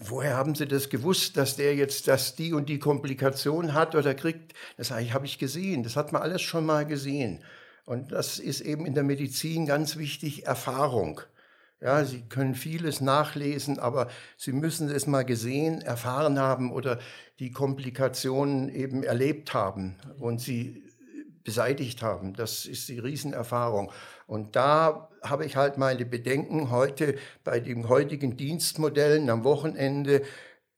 woher 0.00 0.36
haben 0.36 0.54
Sie 0.54 0.66
das 0.66 0.88
gewusst, 0.88 1.36
dass 1.36 1.56
der 1.56 1.76
jetzt 1.76 2.08
das 2.08 2.34
die 2.34 2.52
und 2.52 2.68
die 2.68 2.78
Komplikation 2.80 3.72
hat 3.72 3.94
oder 3.94 4.14
kriegt? 4.14 4.52
Das 4.76 4.90
habe 4.90 5.26
ich 5.26 5.38
gesehen, 5.38 5.84
das 5.84 5.96
hat 5.96 6.12
man 6.12 6.22
alles 6.22 6.42
schon 6.42 6.66
mal 6.66 6.86
gesehen. 6.86 7.40
Und 7.84 8.12
das 8.12 8.38
ist 8.38 8.60
eben 8.60 8.86
in 8.86 8.94
der 8.94 9.04
Medizin 9.04 9.66
ganz 9.66 9.96
wichtig, 9.96 10.46
Erfahrung. 10.46 11.20
Ja, 11.80 12.04
Sie 12.04 12.22
können 12.22 12.54
vieles 12.54 13.02
nachlesen, 13.02 13.78
aber 13.78 14.08
Sie 14.38 14.52
müssen 14.52 14.88
es 14.88 15.06
mal 15.06 15.24
gesehen, 15.24 15.82
erfahren 15.82 16.38
haben 16.38 16.72
oder 16.72 16.98
die 17.38 17.50
Komplikationen 17.50 18.68
eben 18.74 19.02
erlebt 19.02 19.52
haben 19.52 19.96
und 20.18 20.40
sie 20.40 20.84
beseitigt 21.42 22.02
haben. 22.02 22.32
Das 22.32 22.64
ist 22.64 22.88
die 22.88 22.98
Riesenerfahrung. 22.98 23.92
Und 24.26 24.56
da 24.56 25.10
habe 25.22 25.44
ich 25.44 25.56
halt 25.56 25.76
meine 25.76 26.06
Bedenken 26.06 26.70
heute 26.70 27.16
bei 27.44 27.60
den 27.60 27.88
heutigen 27.88 28.36
Dienstmodellen 28.36 29.28
am 29.28 29.44
Wochenende 29.44 30.22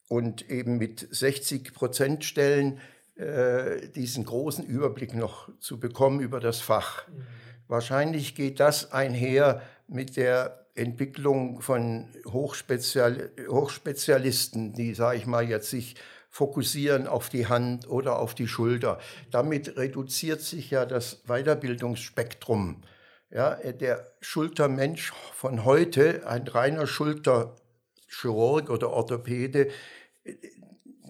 und 0.08 0.50
eben 0.50 0.76
mit 0.76 1.06
60 1.08 1.72
Prozent 1.72 2.24
Stellen 2.24 2.80
äh, 3.16 3.88
diesen 3.88 4.24
großen 4.24 4.64
Überblick 4.64 5.14
noch 5.14 5.48
zu 5.58 5.80
bekommen 5.80 6.20
über 6.20 6.40
das 6.40 6.60
Fach. 6.60 7.08
Mhm. 7.08 7.26
Wahrscheinlich 7.68 8.34
geht 8.34 8.60
das 8.60 8.92
einher 8.92 9.62
mit 9.88 10.16
der 10.16 10.66
Entwicklung 10.74 11.60
von 11.62 12.08
Hochspezial 12.26 13.30
Hochspezialisten, 13.48 14.74
die, 14.74 14.94
sage 14.94 15.18
ich 15.18 15.26
mal, 15.26 15.48
jetzt 15.48 15.70
sich 15.70 15.96
fokussieren 16.28 17.06
auf 17.06 17.30
die 17.30 17.46
Hand 17.46 17.88
oder 17.88 18.18
auf 18.18 18.34
die 18.34 18.46
Schulter. 18.46 18.98
Damit 19.30 19.76
reduziert 19.78 20.42
sich 20.42 20.70
ja 20.70 20.84
das 20.84 21.22
Weiterbildungsspektrum. 21.26 22.82
Ja, 23.30 23.54
der 23.54 24.12
Schultermensch 24.20 25.12
von 25.32 25.64
heute, 25.64 26.28
ein 26.28 26.46
reiner 26.46 26.86
Schulterchirurg 26.86 28.68
oder 28.68 28.90
Orthopäde, 28.90 29.68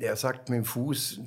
der 0.01 0.17
sagt 0.17 0.49
mit 0.49 0.59
dem 0.59 0.65
Fuß, 0.65 1.21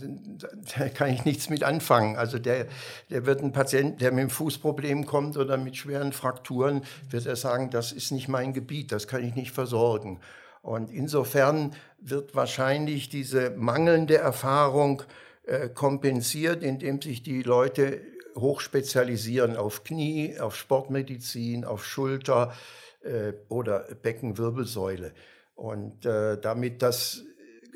da 0.78 0.90
kann 0.90 1.10
ich 1.10 1.26
nichts 1.26 1.50
mit 1.50 1.64
anfangen. 1.64 2.16
Also 2.16 2.40
der, 2.40 2.68
der 3.10 3.26
wird 3.26 3.42
ein 3.42 3.52
Patient, 3.52 4.02
der 4.02 4.12
mit 4.12 4.24
dem 4.24 4.30
Fußproblem 4.30 5.06
kommt 5.06 5.38
oder 5.38 5.58
mit 5.58 5.78
schweren 5.78 6.14
Frakturen, 6.14 6.84
wird 7.10 7.26
er 7.26 7.36
sagen, 7.36 7.70
das 7.70 7.92
ist 7.92 8.12
nicht 8.12 8.28
mein 8.28 8.54
Gebiet, 8.54 8.92
das 8.92 9.08
kann 9.08 9.24
ich 9.24 9.36
nicht 9.36 9.52
versorgen. 9.52 10.20
Und 10.62 10.92
insofern 10.92 11.74
wird 12.00 12.36
wahrscheinlich 12.36 13.10
diese 13.10 13.52
mangelnde 13.52 14.18
Erfahrung 14.18 15.04
äh, 15.44 15.70
kompensiert, 15.70 16.64
indem 16.64 17.02
sich 17.02 17.24
die 17.24 17.42
Leute 17.44 18.02
hochspezialisieren 18.36 19.56
auf 19.56 19.84
Knie, 19.84 20.40
auf 20.40 20.56
Sportmedizin, 20.56 21.66
auf 21.66 21.86
Schulter 21.86 22.54
äh, 23.02 23.34
oder 23.48 23.88
Beckenwirbelsäule. 24.02 25.14
Und 25.56 26.06
äh, 26.06 26.40
damit 26.40 26.82
das 26.82 27.24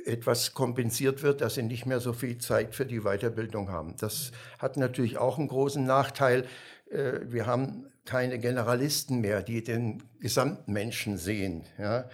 etwas 0.06 0.54
kompensiert 0.54 1.24
wird, 1.24 1.42
dass 1.42 1.56
sie 1.56 1.64
nicht 1.64 1.86
mehr 1.86 2.00
so 2.00 2.14
viel 2.14 2.38
Zeit 2.38 2.76
für 2.76 2.86
die 2.86 3.02
Weiterbildung 3.02 3.70
haben. 3.70 3.96
Das 3.98 4.32
hat 4.60 4.78
natürlich 4.78 5.18
auch 5.18 5.38
einen 5.38 5.48
großen 5.48 5.86
Nachteil. 5.86 6.46
Äh, 6.90 7.20
wir 7.26 7.46
haben 7.46 7.88
keine 8.06 8.40
Generalisten 8.40 9.22
mehr, 9.22 9.42
die 9.42 9.64
den 9.64 10.04
Gesamtmenschen 10.20 11.18
sehen. 11.18 11.64
Ja, 11.78 12.10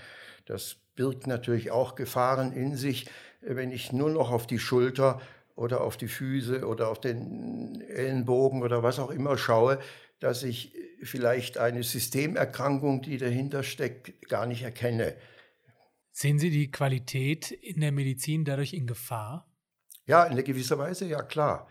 das 0.45 0.77
birgt 0.95 1.27
natürlich 1.27 1.71
auch 1.71 1.95
Gefahren 1.95 2.51
in 2.51 2.75
sich, 2.75 3.07
wenn 3.41 3.71
ich 3.71 3.91
nur 3.91 4.09
noch 4.09 4.31
auf 4.31 4.45
die 4.47 4.59
Schulter 4.59 5.21
oder 5.55 5.81
auf 5.81 5.97
die 5.97 6.07
Füße 6.07 6.65
oder 6.65 6.89
auf 6.89 7.01
den 7.01 7.81
Ellenbogen 7.81 8.63
oder 8.63 8.83
was 8.83 8.99
auch 8.99 9.09
immer 9.09 9.37
schaue, 9.37 9.79
dass 10.19 10.43
ich 10.43 10.73
vielleicht 11.01 11.57
eine 11.57 11.83
Systemerkrankung, 11.83 13.01
die 13.01 13.17
dahinter 13.17 13.63
steckt, 13.63 14.27
gar 14.27 14.45
nicht 14.45 14.63
erkenne. 14.63 15.13
Sehen 16.21 16.37
Sie 16.37 16.49
die 16.49 16.69
Qualität 16.69 17.49
in 17.49 17.79
der 17.79 17.93
Medizin 17.93 18.43
dadurch 18.43 18.73
in 18.73 18.87
Gefahr? 18.87 19.47
Ja, 20.05 20.25
in 20.25 20.35
gewisser 20.43 20.77
Weise, 20.77 21.05
ja 21.05 21.21
klar. 21.21 21.69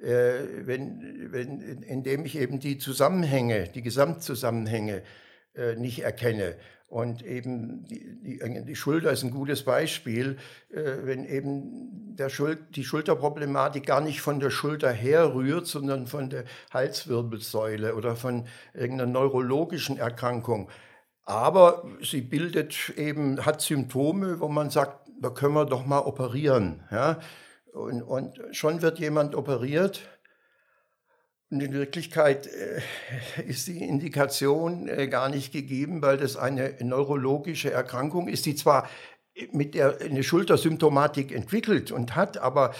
Äh, 0.00 0.66
wenn, 0.66 1.28
wenn, 1.30 1.60
indem 1.60 2.24
ich 2.24 2.36
eben 2.36 2.58
die 2.58 2.78
Zusammenhänge, 2.78 3.68
die 3.68 3.82
Gesamtzusammenhänge 3.82 5.04
äh, 5.54 5.76
nicht 5.76 6.02
erkenne. 6.02 6.56
Und 6.88 7.24
eben 7.24 7.84
die, 7.84 8.20
die, 8.20 8.64
die, 8.64 8.74
Schulter 8.74 9.12
ist 9.12 9.22
ein 9.22 9.30
gutes 9.30 9.64
Beispiel, 9.64 10.38
äh, 10.70 10.82
wenn 11.04 11.24
eben 11.24 12.16
der 12.16 12.30
Schul 12.30 12.58
die 12.70 12.82
Schulterproblematik 12.82 13.86
gar 13.86 14.00
nicht 14.00 14.20
von 14.20 14.40
der 14.40 14.50
Schulter 14.50 14.90
herrührt, 14.90 15.68
sondern 15.68 16.08
von 16.08 16.30
der 16.30 16.46
Halswirbelsäule 16.72 17.94
oder 17.94 18.16
von 18.16 18.48
irgendeiner 18.72 19.12
neurologischen 19.12 19.98
Erkrankung 19.98 20.68
aber 21.24 21.84
sie 22.02 22.20
bildet 22.20 22.90
eben, 22.96 23.44
hat 23.44 23.60
Symptome, 23.62 24.40
wo 24.40 24.48
man 24.48 24.70
sagt, 24.70 25.08
da 25.20 25.30
können 25.30 25.54
wir 25.54 25.64
doch 25.64 25.86
mal 25.86 26.00
operieren. 26.00 26.84
Ja? 26.90 27.18
Und, 27.72 28.02
und 28.02 28.40
schon 28.52 28.82
wird 28.82 28.98
jemand 28.98 29.34
operiert 29.34 30.02
Und 31.50 31.60
in 31.60 31.72
Wirklichkeit 31.72 32.48
äh, 32.48 32.80
ist 33.46 33.68
die 33.68 33.82
Indikation 33.82 34.88
äh, 34.88 35.08
gar 35.08 35.28
nicht 35.28 35.52
gegeben, 35.52 36.02
weil 36.02 36.16
das 36.16 36.36
eine 36.36 36.74
neurologische 36.80 37.70
Erkrankung 37.70 38.28
ist, 38.28 38.46
die 38.46 38.54
zwar 38.54 38.88
mit 39.50 39.74
der 39.74 40.00
eine 40.00 40.22
Schultersymptomatik 40.22 41.32
entwickelt 41.32 41.90
und 41.90 42.14
hat, 42.14 42.38
aber 42.38 42.74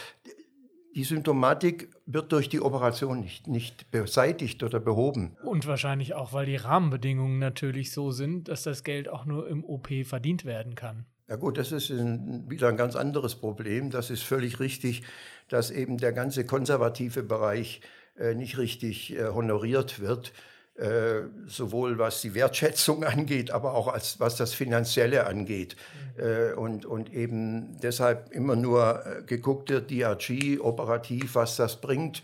die 0.95 1.05
Symptomatik 1.05 1.91
wird 2.07 2.31
durch 2.33 2.49
die 2.49 2.61
Operation 2.61 3.21
nicht, 3.21 3.49
nicht 3.49 3.91
beseitigt 3.91 4.63
oder 4.63 4.79
behoben. 4.79 5.37
Und 5.43 5.67
wahrscheinlich 5.67 6.15
auch, 6.15 6.33
weil 6.33 6.47
die 6.47 6.57
Rahmenbedingungen 6.57 7.39
natürlich 7.39 7.91
so 7.93 8.13
sind, 8.13 8.49
dass 8.49 8.63
das 8.63 8.85
Geld 8.85 9.09
auch 9.09 9.25
nur 9.25 9.49
im 9.49 9.65
OP 9.65 9.89
verdient 10.05 10.45
werden 10.45 10.75
kann. 10.75 11.05
Ja 11.29 11.37
gut, 11.37 11.59
das 11.59 11.73
ist 11.73 11.91
ein, 11.91 12.49
wieder 12.49 12.69
ein 12.69 12.77
ganz 12.77 12.97
anderes 12.97 13.35
Problem. 13.35 13.91
Das 13.91 14.11
ist 14.11 14.23
völlig 14.23 14.61
richtig, 14.61 15.03
dass 15.49 15.71
eben 15.71 15.97
der 15.99 16.13
ganze 16.13 16.45
konservative 16.45 17.23
Bereich 17.23 17.81
äh, 18.17 18.35
nicht 18.35 18.59
richtig 18.59 19.17
äh, 19.17 19.29
honoriert 19.29 20.01
wird. 20.01 20.33
Äh, 20.77 21.29
sowohl 21.47 21.99
was 21.99 22.21
die 22.21 22.35
Wertschätzung 22.35 23.05
angeht, 23.05 23.53
aber 23.53 23.75
auch 23.75 23.87
als, 23.87 24.19
was 24.19 24.37
das 24.37 24.55
Finanzielle 24.55 25.27
angeht. 25.27 25.77
Mhm. 26.17 26.59
und, 26.59 26.87
und 26.87 27.13
eben 27.13 27.77
deshalb 27.81 28.33
immer 28.33 28.57
nur 28.57 29.05
geguckt 29.27 29.71
wird, 29.71 29.91
DRG, 29.91 30.61
operativ, 30.61 31.35
was 31.35 31.57
das 31.57 31.81
bringt. 31.81 32.23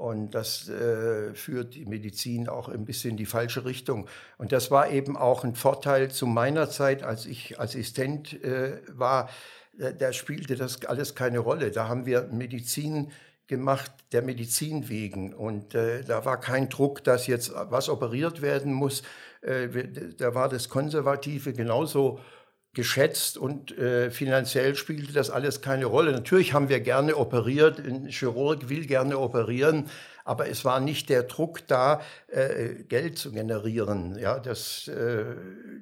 Und 0.00 0.30
das 0.30 0.66
äh, 0.70 1.34
führt 1.34 1.74
die 1.74 1.84
Medizin 1.84 2.48
auch 2.48 2.70
ein 2.70 2.86
bisschen 2.86 3.10
in 3.10 3.16
die 3.18 3.26
falsche 3.26 3.66
Richtung. 3.66 4.08
Und 4.38 4.50
das 4.50 4.70
war 4.70 4.88
eben 4.90 5.14
auch 5.14 5.44
ein 5.44 5.54
Vorteil 5.54 6.10
zu 6.10 6.26
meiner 6.26 6.70
Zeit, 6.70 7.02
als 7.02 7.26
ich 7.26 7.60
Assistent 7.60 8.42
äh, 8.42 8.80
war. 8.88 9.28
Da, 9.78 9.90
da, 9.90 10.14
spielte 10.14 10.56
das 10.56 10.86
alles 10.86 11.14
keine 11.14 11.40
Rolle. 11.40 11.70
Da 11.70 11.86
haben 11.86 12.06
wir 12.06 12.30
Medizin 12.32 13.12
gemacht 13.50 13.90
der 14.12 14.22
Medizin 14.22 14.88
wegen. 14.88 15.34
Und 15.34 15.74
äh, 15.74 16.02
da 16.04 16.24
war 16.24 16.40
kein 16.40 16.70
Druck, 16.70 17.04
dass 17.04 17.26
jetzt 17.26 17.52
was 17.54 17.90
operiert 17.90 18.40
werden 18.40 18.72
muss. 18.72 19.02
Äh, 19.42 19.68
da 20.16 20.34
war 20.34 20.48
das 20.48 20.68
Konservative 20.70 21.52
genauso 21.52 22.20
geschätzt 22.72 23.36
und 23.36 23.76
äh, 23.76 24.12
finanziell 24.12 24.76
spielte 24.76 25.12
das 25.12 25.28
alles 25.28 25.60
keine 25.60 25.86
Rolle. 25.86 26.12
Natürlich 26.12 26.52
haben 26.52 26.68
wir 26.68 26.78
gerne 26.78 27.16
operiert, 27.16 27.80
ein 27.80 28.06
Chirurg 28.06 28.68
will 28.68 28.86
gerne 28.86 29.18
operieren, 29.18 29.90
aber 30.24 30.48
es 30.48 30.64
war 30.64 30.78
nicht 30.78 31.08
der 31.08 31.24
Druck 31.24 31.66
da, 31.66 32.00
äh, 32.28 32.84
Geld 32.84 33.18
zu 33.18 33.32
generieren. 33.32 34.16
Ja, 34.16 34.38
das, 34.38 34.86
äh, 34.86 35.24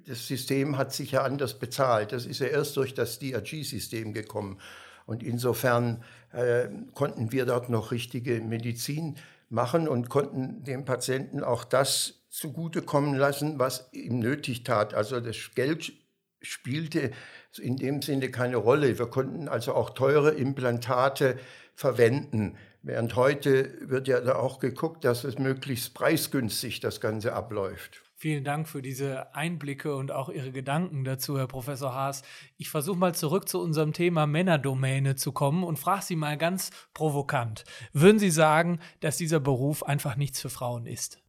das 0.06 0.26
System 0.26 0.78
hat 0.78 0.94
sich 0.94 1.10
ja 1.10 1.22
anders 1.24 1.58
bezahlt. 1.58 2.12
Das 2.12 2.24
ist 2.24 2.40
ja 2.40 2.46
erst 2.46 2.74
durch 2.78 2.94
das 2.94 3.18
DRG-System 3.18 4.14
gekommen. 4.14 4.58
Und 5.04 5.22
insofern 5.22 6.02
äh, 6.38 6.68
konnten 6.94 7.32
wir 7.32 7.46
dort 7.46 7.68
noch 7.68 7.90
richtige 7.90 8.40
Medizin 8.40 9.16
machen 9.50 9.88
und 9.88 10.08
konnten 10.08 10.62
dem 10.62 10.84
Patienten 10.84 11.42
auch 11.42 11.64
das 11.64 12.20
zugutekommen 12.28 13.14
lassen, 13.14 13.58
was 13.58 13.88
ihm 13.92 14.20
nötig 14.20 14.62
tat. 14.62 14.94
Also 14.94 15.20
das 15.20 15.36
Geld 15.54 15.92
spielte 16.40 17.10
in 17.58 17.76
dem 17.76 18.02
Sinne 18.02 18.30
keine 18.30 18.56
Rolle. 18.56 18.98
Wir 18.98 19.06
konnten 19.06 19.48
also 19.48 19.74
auch 19.74 19.90
teure 19.90 20.30
Implantate 20.30 21.38
verwenden. 21.74 22.56
Während 22.82 23.16
heute 23.16 23.74
wird 23.80 24.06
ja 24.06 24.20
da 24.20 24.36
auch 24.36 24.60
geguckt, 24.60 25.04
dass 25.04 25.24
es 25.24 25.38
möglichst 25.38 25.94
preisgünstig 25.94 26.78
das 26.78 27.00
Ganze 27.00 27.32
abläuft. 27.32 28.02
Vielen 28.20 28.42
Dank 28.42 28.66
für 28.66 28.82
diese 28.82 29.32
Einblicke 29.36 29.94
und 29.94 30.10
auch 30.10 30.28
Ihre 30.28 30.50
Gedanken 30.50 31.04
dazu, 31.04 31.38
Herr 31.38 31.46
Professor 31.46 31.94
Haas. 31.94 32.22
Ich 32.56 32.68
versuche 32.68 32.98
mal 32.98 33.14
zurück 33.14 33.48
zu 33.48 33.60
unserem 33.60 33.92
Thema 33.92 34.26
Männerdomäne 34.26 35.14
zu 35.14 35.30
kommen 35.30 35.62
und 35.62 35.78
frage 35.78 36.02
Sie 36.02 36.16
mal 36.16 36.36
ganz 36.36 36.70
provokant. 36.94 37.62
Würden 37.92 38.18
Sie 38.18 38.32
sagen, 38.32 38.80
dass 38.98 39.18
dieser 39.18 39.38
Beruf 39.38 39.84
einfach 39.84 40.16
nichts 40.16 40.40
für 40.40 40.50
Frauen 40.50 40.84
ist? 40.86 41.20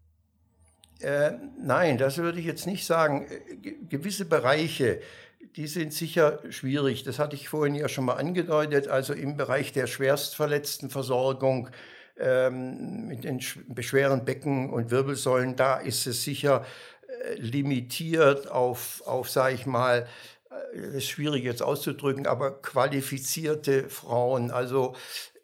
Äh, 1.00 1.34
nein, 1.62 2.00
das 2.00 2.17
würde 2.17 2.39
ich 2.39 2.46
jetzt 2.48 2.65
nicht 2.65 2.88
sagen. 2.88 3.27
G 3.62 3.75
gewisse 3.88 4.25
Bereiche, 4.25 5.00
die 5.58 5.67
sind 5.67 5.93
sicher 5.93 6.39
schwierig. 6.50 7.03
Das 7.03 7.19
hatte 7.19 7.36
ich 7.36 7.50
vorhin 7.50 7.75
ja 7.75 7.88
schon 7.88 8.05
mal 8.05 8.15
angedeutet. 8.15 8.88
Also 8.88 9.13
im 9.13 9.38
Bereich 9.38 9.74
der 9.74 9.86
Schwerstverletztenversorgung 9.86 11.69
ähm, 12.20 13.08
mit 13.08 13.24
den 13.24 13.42
schweren 13.42 14.26
Becken 14.26 14.70
und 14.70 14.92
Wirbelsäulen, 14.92 15.56
da 15.56 15.78
ist 15.78 16.06
es 16.08 16.24
sicher 16.24 16.66
äh, 17.08 17.36
limitiert 17.36 18.50
auf, 18.50 19.02
auf 19.06 19.30
sage 19.30 19.56
ich 19.56 19.66
mal, 19.66 20.08
äh, 20.50 20.82
das 20.82 20.96
ist 20.96 21.10
schwierig 21.10 21.44
jetzt 21.44 21.64
auszudrücken, 21.64 22.28
aber 22.28 22.62
qualifizierte 22.62 23.90
Frauen. 23.90 24.52
Also 24.52 24.96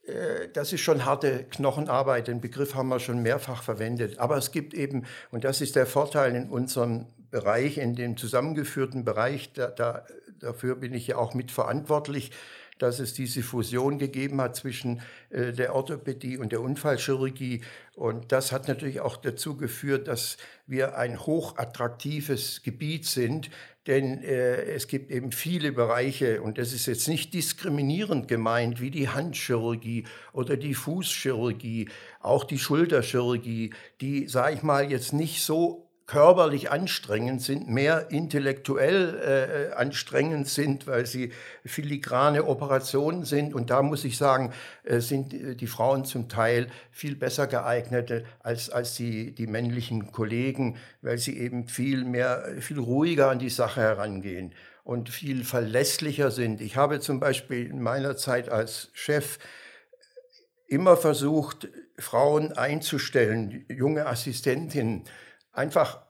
äh, 0.05 0.49
das 0.53 0.73
ist 0.73 0.81
schon 0.81 1.05
harte 1.05 1.45
Knochenarbeit. 1.45 2.27
Den 2.27 2.41
Begriff 2.41 2.75
haben 2.75 2.89
wir 2.89 2.99
schon 2.99 3.21
mehrfach 3.21 3.63
verwendet. 3.63 4.19
Aber 4.19 4.37
es 4.37 4.51
gibt 4.51 4.73
eben, 4.73 5.05
und 5.31 5.43
das 5.43 5.61
ist 5.61 5.75
der 5.75 5.85
Vorteil 5.85 6.35
in 6.35 6.49
unserem 6.49 7.07
Bereich, 7.31 7.77
in 7.77 7.95
dem 7.95 8.17
zusammengeführten 8.17 9.03
Bereich, 9.03 9.51
da, 9.53 9.67
da, 9.67 10.05
dafür 10.39 10.75
bin 10.75 10.93
ich 10.93 11.07
ja 11.07 11.17
auch 11.17 11.33
mitverantwortlich, 11.33 12.31
dass 12.77 12.99
es 12.99 13.13
diese 13.13 13.41
Fusion 13.41 13.97
gegeben 13.97 14.41
hat 14.41 14.55
zwischen 14.55 15.01
äh, 15.29 15.53
der 15.53 15.75
Orthopädie 15.75 16.37
und 16.37 16.51
der 16.51 16.61
Unfallchirurgie. 16.61 17.61
Und 17.95 18.31
das 18.31 18.51
hat 18.51 18.67
natürlich 18.67 18.99
auch 18.99 19.17
dazu 19.17 19.55
geführt, 19.55 20.07
dass 20.07 20.37
wir 20.67 20.97
ein 20.97 21.25
hochattraktives 21.25 22.63
Gebiet 22.63 23.05
sind, 23.05 23.49
denn 23.87 24.23
äh, 24.23 24.63
es 24.63 24.87
gibt 24.87 25.11
eben 25.11 25.31
viele 25.31 25.71
Bereiche 25.71 26.41
und 26.41 26.57
das 26.57 26.73
ist 26.73 26.87
jetzt 26.87 27.07
nicht 27.07 27.33
diskriminierend 27.33 28.27
gemeint 28.27 28.81
wie 28.81 28.89
die 28.89 29.09
Handchirurgie 29.09 30.05
oder 30.33 30.57
die 30.57 30.73
Fußchirurgie, 30.73 31.89
auch 32.19 32.43
die 32.43 32.57
Schulterchirurgie, 32.57 33.73
die, 34.01 34.27
sage 34.27 34.55
ich 34.55 34.63
mal, 34.63 34.89
jetzt 34.89 35.13
nicht 35.13 35.43
so 35.43 35.84
körperlich 36.07 36.69
anstrengend 36.69 37.41
sind, 37.41 37.67
mehr 37.67 38.11
intellektuell 38.11 39.71
äh, 39.71 39.75
anstrengend 39.75 40.47
sind, 40.47 40.85
weil 40.85 41.07
sie 41.07 41.31
filigrane 41.65 42.45
Operationen 42.45 43.25
sind. 43.25 43.55
Und 43.55 43.71
da 43.71 43.81
muss 43.81 44.05
ich 44.05 44.17
sagen, 44.17 44.53
äh, 44.83 44.99
sind 44.99 45.33
die 45.59 45.67
Frauen 45.67 46.05
zum 46.05 46.29
Teil 46.29 46.67
viel 46.91 47.15
besser 47.15 47.47
geeignet 47.47 48.23
als, 48.39 48.69
als 48.69 48.95
die, 48.95 49.33
die 49.33 49.47
männlichen 49.47 50.11
Kollegen, 50.11 50.77
weil 51.01 51.17
sie 51.17 51.39
eben 51.39 51.67
viel 51.67 52.05
mehr, 52.05 52.55
viel 52.59 52.79
ruhiger 52.79 53.31
an 53.31 53.39
die 53.39 53.49
Sache 53.49 53.81
herangehen 53.81 54.53
und 54.83 55.09
viel 55.09 55.43
verlässlicher 55.43 56.29
sind. 56.29 56.61
Ich 56.61 56.77
habe 56.77 56.99
zum 56.99 57.19
Beispiel 57.19 57.65
in 57.65 57.81
meiner 57.81 58.15
Zeit 58.15 58.49
als 58.49 58.89
Chef 58.93 59.39
immer 60.67 60.97
versucht, 60.97 61.67
Frauen 61.97 62.51
einzustellen, 62.53 63.65
junge 63.69 64.05
Assistentinnen, 64.05 65.05
einfach 65.55 66.05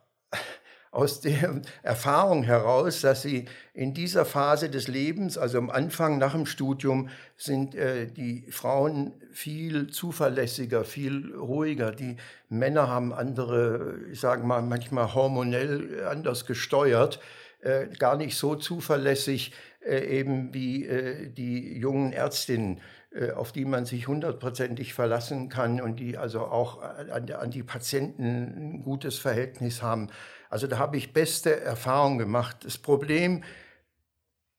aus 0.96 1.20
der 1.20 1.60
Erfahrung 1.82 2.42
heraus, 2.42 3.02
dass 3.02 3.20
sie 3.20 3.44
in 3.74 3.92
dieser 3.92 4.24
Phase 4.24 4.70
des 4.70 4.88
Lebens, 4.88 5.36
also 5.36 5.58
am 5.58 5.68
Anfang 5.68 6.16
nach 6.16 6.32
dem 6.32 6.46
Studium, 6.46 7.10
sind 7.36 7.74
äh, 7.74 8.06
die 8.06 8.46
Frauen 8.50 9.12
viel 9.30 9.88
zuverlässiger, 9.88 10.84
viel 10.84 11.34
ruhiger. 11.34 11.92
Die 11.92 12.16
Männer 12.48 12.88
haben 12.88 13.12
andere, 13.12 13.96
ich 14.10 14.20
sage 14.20 14.46
mal, 14.46 14.62
manchmal 14.62 15.12
hormonell 15.12 16.02
anders 16.06 16.46
gesteuert, 16.46 17.20
äh, 17.60 17.88
gar 17.98 18.16
nicht 18.16 18.36
so 18.36 18.54
zuverlässig 18.54 19.52
äh, 19.84 20.18
eben 20.18 20.54
wie 20.54 20.86
äh, 20.86 21.28
die 21.28 21.76
jungen 21.78 22.12
Ärztinnen. 22.14 22.80
Äh, 23.16 23.30
auf 23.32 23.52
die 23.52 23.64
man 23.64 23.86
sich 23.86 24.08
hundertprozentig 24.08 24.92
verlassen 24.92 25.48
kann 25.48 25.80
und 25.80 26.00
die 26.00 26.18
also 26.18 26.40
auch 26.40 26.82
an, 26.82 27.30
an, 27.30 27.50
die 27.50 27.62
Patienten 27.62 28.24
ein 28.24 28.82
gutes 28.82 29.16
Verhältnis 29.18 29.80
haben. 29.80 30.08
Also 30.50 30.66
da 30.66 30.78
habe 30.78 30.98
ich 30.98 31.14
beste 31.14 31.60
Erfahrungen 31.60 32.18
gemacht. 32.18 32.58
Das 32.64 32.76
Problem 32.76 33.42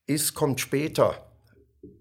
ist, 0.07 0.33
kommt 0.33 0.59
später, 0.59 1.23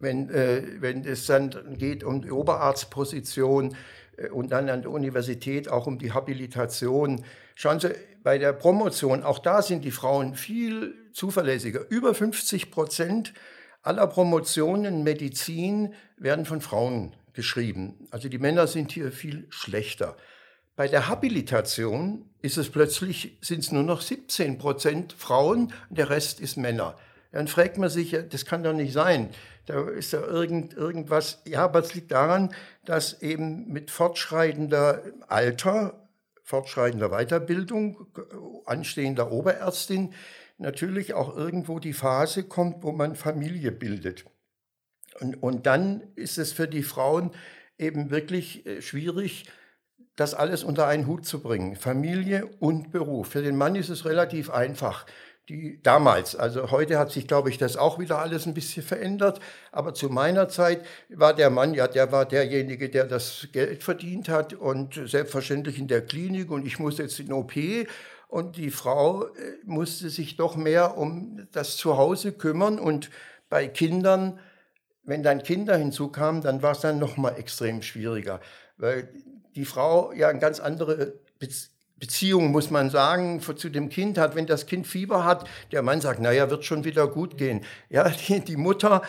wenn, 0.01 0.31
äh, 0.31 0.63
wenn 0.81 1.05
es 1.05 1.27
dann 1.27 1.77
geht 1.77 2.03
um 2.03 2.23
die 2.23 2.31
Oberarztposition 2.31 3.77
äh, 4.17 4.31
und 4.31 4.51
dann 4.51 4.71
an 4.71 4.81
der 4.81 4.93
Universität 4.93 5.69
auch 5.69 5.87
um 5.87 5.99
die 5.99 6.13
Habilitation. 6.13 7.23
Schauen 7.55 7.81
Sie, 7.81 7.95
bei 8.23 8.39
der 8.39 8.55
Promotion, 8.55 9.25
auch 9.25 9.41
da 9.41 9.61
sind 9.61 9.85
die 9.85 9.91
Frauen 9.91 10.35
viel 10.35 10.95
zuverlässiger. 11.13 11.85
Über 11.91 12.15
50 12.15 12.71
Prozent 12.71 13.35
aller 13.87 14.07
Promotionen 14.07 15.05
Medizin 15.05 15.95
werden 16.17 16.45
von 16.45 16.61
Frauen 16.61 17.15
geschrieben. 17.33 18.09
Also 18.11 18.29
die 18.29 18.39
Männer 18.39 18.67
sind 18.67 18.93
hier 18.93 19.13
viel 19.13 19.47
schlechter. 19.51 20.17
Bei 20.75 20.89
der 20.89 21.09
Habilitation 21.09 22.29
ist 22.43 22.59
es 22.59 22.71
plötzlich, 22.71 23.39
sind 23.41 23.61
es 23.61 23.73
nur 23.73 23.83
noch 23.83 24.01
17 24.01 24.59
Prozent 24.59 25.13
Frauen 25.13 25.73
der 25.89 26.11
Rest 26.11 26.41
ist 26.41 26.57
Männer. 26.57 26.97
Dann 27.33 27.49
fragt 27.49 27.79
man 27.79 27.91
sich, 27.91 28.17
das 28.31 28.45
kann 28.45 28.63
doch 28.63 28.73
nicht 28.73 28.93
sein. 28.93 29.31
Da 29.67 29.89
ist 29.89 30.13
da 30.13 30.21
irgend, 30.21 30.75
irgendwas. 30.75 31.43
Ja, 31.45 31.65
aber 31.65 31.81
es 31.81 31.95
liegt 31.95 32.13
daran, 32.13 32.55
dass 32.85 33.21
eben 33.21 33.73
mit 33.73 33.91
fortschreitender 33.91 35.03
Alter, 35.29 36.06
fortschreitender 36.47 37.11
Weiterbildung, 37.11 38.07
anstehender 38.67 39.33
Oberärztin 39.33 40.15
natürlich 40.59 41.13
auch 41.13 41.37
irgendwo 41.37 41.81
die 41.81 41.93
Phase 41.93 42.45
kommt, 42.45 42.85
wo 42.85 42.93
man 42.93 43.17
Familie 43.17 43.73
bildet. 43.73 44.25
Und, 45.21 45.43
und 45.43 45.67
dann 45.67 46.03
ist 46.15 46.39
es 46.39 46.53
für 46.53 46.69
die 46.69 46.85
Frauen 46.85 47.33
eben 47.79 48.11
wirklich 48.11 48.65
äh, 48.65 48.81
schwierig, 48.81 49.51
das 50.15 50.35
alles 50.35 50.63
unter 50.63 50.87
einen 50.87 51.09
Hut 51.09 51.27
zu 51.27 51.43
bringen, 51.43 51.75
Familie 51.75 52.47
und 52.61 52.93
Beruf. 52.93 53.29
Für 53.29 53.43
den 53.43 53.57
Mann 53.57 53.75
ist 53.75 53.91
es 53.91 54.05
relativ 54.05 54.49
einfach. 54.49 55.05
Die 55.49 55.81
damals, 55.81 56.35
also 56.35 56.73
heute 56.73 56.99
hat 56.99 57.13
sich, 57.13 57.29
glaube 57.29 57.51
ich, 57.51 57.59
das 57.59 57.77
auch 57.77 58.01
wieder 58.01 58.19
alles 58.19 58.47
ein 58.47 58.55
bisschen 58.55 58.83
verändert. 58.83 59.39
Aber 59.71 59.95
zu 59.95 60.09
meiner 60.09 60.49
Zeit 60.49 60.85
war 61.09 61.35
der 61.35 61.51
Mann, 61.51 61.73
ja, 61.73 61.87
der 61.87 62.11
war 62.11 62.27
derjenige, 62.27 62.91
der 62.91 63.05
das 63.05 63.47
Geld 63.53 63.85
verdient 63.85 64.29
hat 64.29 64.55
und 64.55 65.01
selbstverständlich 65.09 65.79
in 65.79 65.87
der 65.87 66.05
Klinik 66.05 66.51
und 66.51 66.67
ich 66.67 66.81
muss 66.81 66.99
jetzt 66.99 67.21
in 67.21 67.33
OP 67.33 67.53
und 68.27 68.57
die 68.57 68.71
Frau 68.71 69.27
äh, 69.27 69.31
musste 69.65 70.11
sich 70.11 70.37
doch 70.37 70.57
mehr 70.57 70.99
um 70.99 71.47
das 71.53 71.77
Zuhause 71.77 72.33
kümmern 72.33 72.81
und 72.81 73.11
bei 73.49 73.69
Kindern, 73.69 74.41
wenn 75.05 75.23
dann 75.23 75.45
Kinder 75.45 75.77
hinzukamen, 75.77 76.43
dann 76.43 76.63
war 76.63 76.73
es 76.73 76.81
dann 76.81 76.99
noch 76.99 77.17
mal 77.17 77.39
extrem 77.39 77.83
schwieriger, 77.83 78.41
weil 78.77 79.09
die 79.55 79.65
Frau 79.65 80.13
ja 80.13 80.29
eine 80.29 80.41
ganz 80.41 80.59
andere 80.59 81.21
Beziehung, 81.39 81.76
muss 82.53 82.71
man 82.71 82.91
sagen, 82.91 83.41
zu 83.55 83.71
dem 83.71 83.89
Kind 83.89 84.19
hat, 84.19 84.35
wenn 84.35 84.47
das 84.47 84.67
Kind 84.67 84.87
Fieber 84.87 85.25
hat, 85.25 85.49
der 85.73 85.83
Mann 85.83 86.01
sagt, 86.01 86.21
naja, 86.21 86.51
wird 86.51 86.65
schon 86.65 86.85
wieder 86.85 87.07
gut 87.09 87.39
gehen. 87.39 87.63
Ja, 87.89 88.09
die, 88.29 88.41
die 88.41 88.57
Mutter 88.57 89.03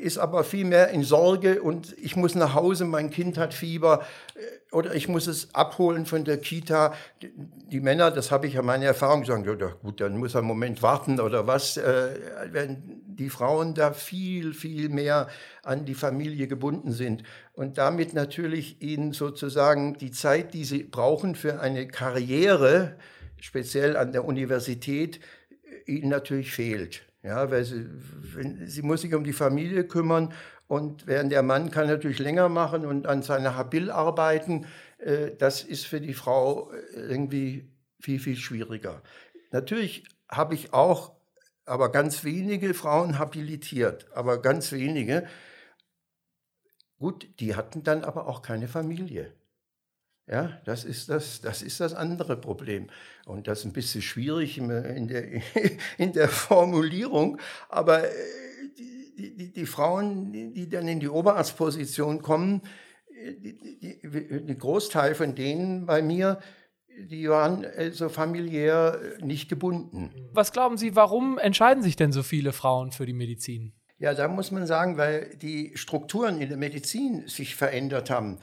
ist 0.00 0.16
aber 0.16 0.42
viel 0.42 0.64
mehr 0.64 0.88
in 0.88 1.02
Sorge 1.02 1.60
und 1.60 1.94
ich 1.98 2.16
muss 2.16 2.34
nach 2.34 2.54
Hause, 2.54 2.86
mein 2.86 3.10
Kind 3.10 3.36
hat 3.36 3.52
Fieber 3.52 4.02
äh, 4.34 4.74
oder 4.74 4.94
ich 4.94 5.06
muss 5.06 5.26
es 5.26 5.54
abholen 5.54 6.06
von 6.06 6.24
der 6.24 6.38
Kita. 6.38 6.94
Die 7.70 7.80
Männer, 7.80 8.10
das 8.10 8.30
habe 8.30 8.46
ich 8.46 8.54
ja 8.54 8.62
meine 8.62 8.86
Erfahrung 8.86 9.24
sagen, 9.24 9.44
ja 9.44 9.54
gut, 9.82 10.00
dann 10.00 10.16
muss 10.16 10.34
er 10.34 10.38
einen 10.38 10.48
Moment 10.48 10.82
warten 10.82 11.20
oder 11.20 11.46
was. 11.46 11.76
Äh, 11.76 12.18
wenn 12.52 13.02
die 13.06 13.28
Frauen 13.28 13.74
da 13.74 13.92
viel, 13.92 14.54
viel 14.54 14.88
mehr 14.88 15.28
an 15.62 15.84
die 15.84 15.94
Familie 15.94 16.48
gebunden 16.48 16.92
sind 16.92 17.22
und 17.52 17.76
damit 17.76 18.14
natürlich 18.14 18.80
ihnen 18.80 19.12
sozusagen 19.12 19.98
die 19.98 20.10
Zeit, 20.10 20.54
die 20.54 20.64
sie 20.64 20.84
brauchen 20.84 21.34
für 21.34 21.60
eine 21.60 21.86
Karriere, 21.86 22.96
speziell 23.40 23.96
an 23.96 24.12
der 24.12 24.24
Universität, 24.24 25.20
ihnen 25.86 26.08
natürlich 26.08 26.50
fehlt. 26.50 27.02
Ja, 27.24 27.50
weil 27.50 27.64
sie, 27.64 27.86
wenn, 28.34 28.66
sie 28.66 28.82
muss 28.82 29.00
sich 29.00 29.14
um 29.14 29.24
die 29.24 29.32
Familie 29.32 29.84
kümmern 29.84 30.34
und 30.66 31.06
während 31.06 31.32
der 31.32 31.42
Mann 31.42 31.70
kann 31.70 31.86
natürlich 31.86 32.18
länger 32.18 32.50
machen 32.50 32.84
und 32.84 33.06
an 33.06 33.22
seiner 33.22 33.56
Habil 33.56 33.90
arbeiten. 33.90 34.66
Äh, 34.98 35.30
das 35.38 35.62
ist 35.62 35.86
für 35.86 36.02
die 36.02 36.12
Frau 36.12 36.70
äh, 36.70 37.00
irgendwie 37.00 37.72
viel, 37.98 38.20
viel 38.20 38.36
schwieriger. 38.36 39.02
Natürlich 39.52 40.04
habe 40.28 40.54
ich 40.54 40.74
auch 40.74 41.12
aber 41.64 41.90
ganz 41.90 42.24
wenige 42.24 42.74
Frauen 42.74 43.18
habilitiert, 43.18 44.06
aber 44.12 44.42
ganz 44.42 44.70
wenige. 44.72 45.26
Gut, 46.98 47.26
die 47.40 47.56
hatten 47.56 47.84
dann 47.84 48.04
aber 48.04 48.26
auch 48.28 48.42
keine 48.42 48.68
Familie. 48.68 49.32
Ja, 50.26 50.58
das 50.64 50.84
ist 50.84 51.10
das, 51.10 51.42
das 51.42 51.60
ist 51.60 51.80
das 51.80 51.92
andere 51.92 52.36
Problem. 52.38 52.88
Und 53.26 53.46
das 53.46 53.60
ist 53.60 53.64
ein 53.66 53.72
bisschen 53.72 54.00
schwierig 54.00 54.56
in 54.56 54.68
der, 54.68 55.42
in 55.98 56.12
der 56.12 56.28
Formulierung, 56.28 57.38
aber 57.68 58.04
äh, 58.04 58.10
die, 59.18 59.36
die, 59.36 59.52
die 59.52 59.66
Frauen, 59.66 60.32
die 60.32 60.68
dann 60.68 60.88
in 60.88 61.00
die 61.00 61.08
Oberarztposition 61.08 62.22
kommen, 62.22 62.62
äh, 63.08 63.34
die, 63.34 63.78
die, 63.78 64.46
die 64.46 64.58
Großteil 64.58 65.14
von 65.14 65.34
denen 65.34 65.84
bei 65.84 66.00
mir, 66.00 66.38
die 66.98 67.28
waren 67.28 67.66
also 67.76 68.08
familiär 68.08 68.98
nicht 69.20 69.48
gebunden. 69.48 70.10
Was 70.32 70.52
glauben 70.52 70.78
Sie, 70.78 70.96
warum 70.96 71.38
entscheiden 71.38 71.82
sich 71.82 71.96
denn 71.96 72.12
so 72.12 72.22
viele 72.22 72.52
Frauen 72.52 72.92
für 72.92 73.04
die 73.04 73.12
Medizin? 73.12 73.74
Ja, 73.98 74.14
da 74.14 74.28
muss 74.28 74.50
man 74.50 74.66
sagen, 74.66 74.96
weil 74.96 75.36
die 75.36 75.72
Strukturen 75.76 76.40
in 76.40 76.48
der 76.48 76.58
Medizin 76.58 77.26
sich 77.26 77.56
verändert 77.56 78.10
haben. 78.10 78.38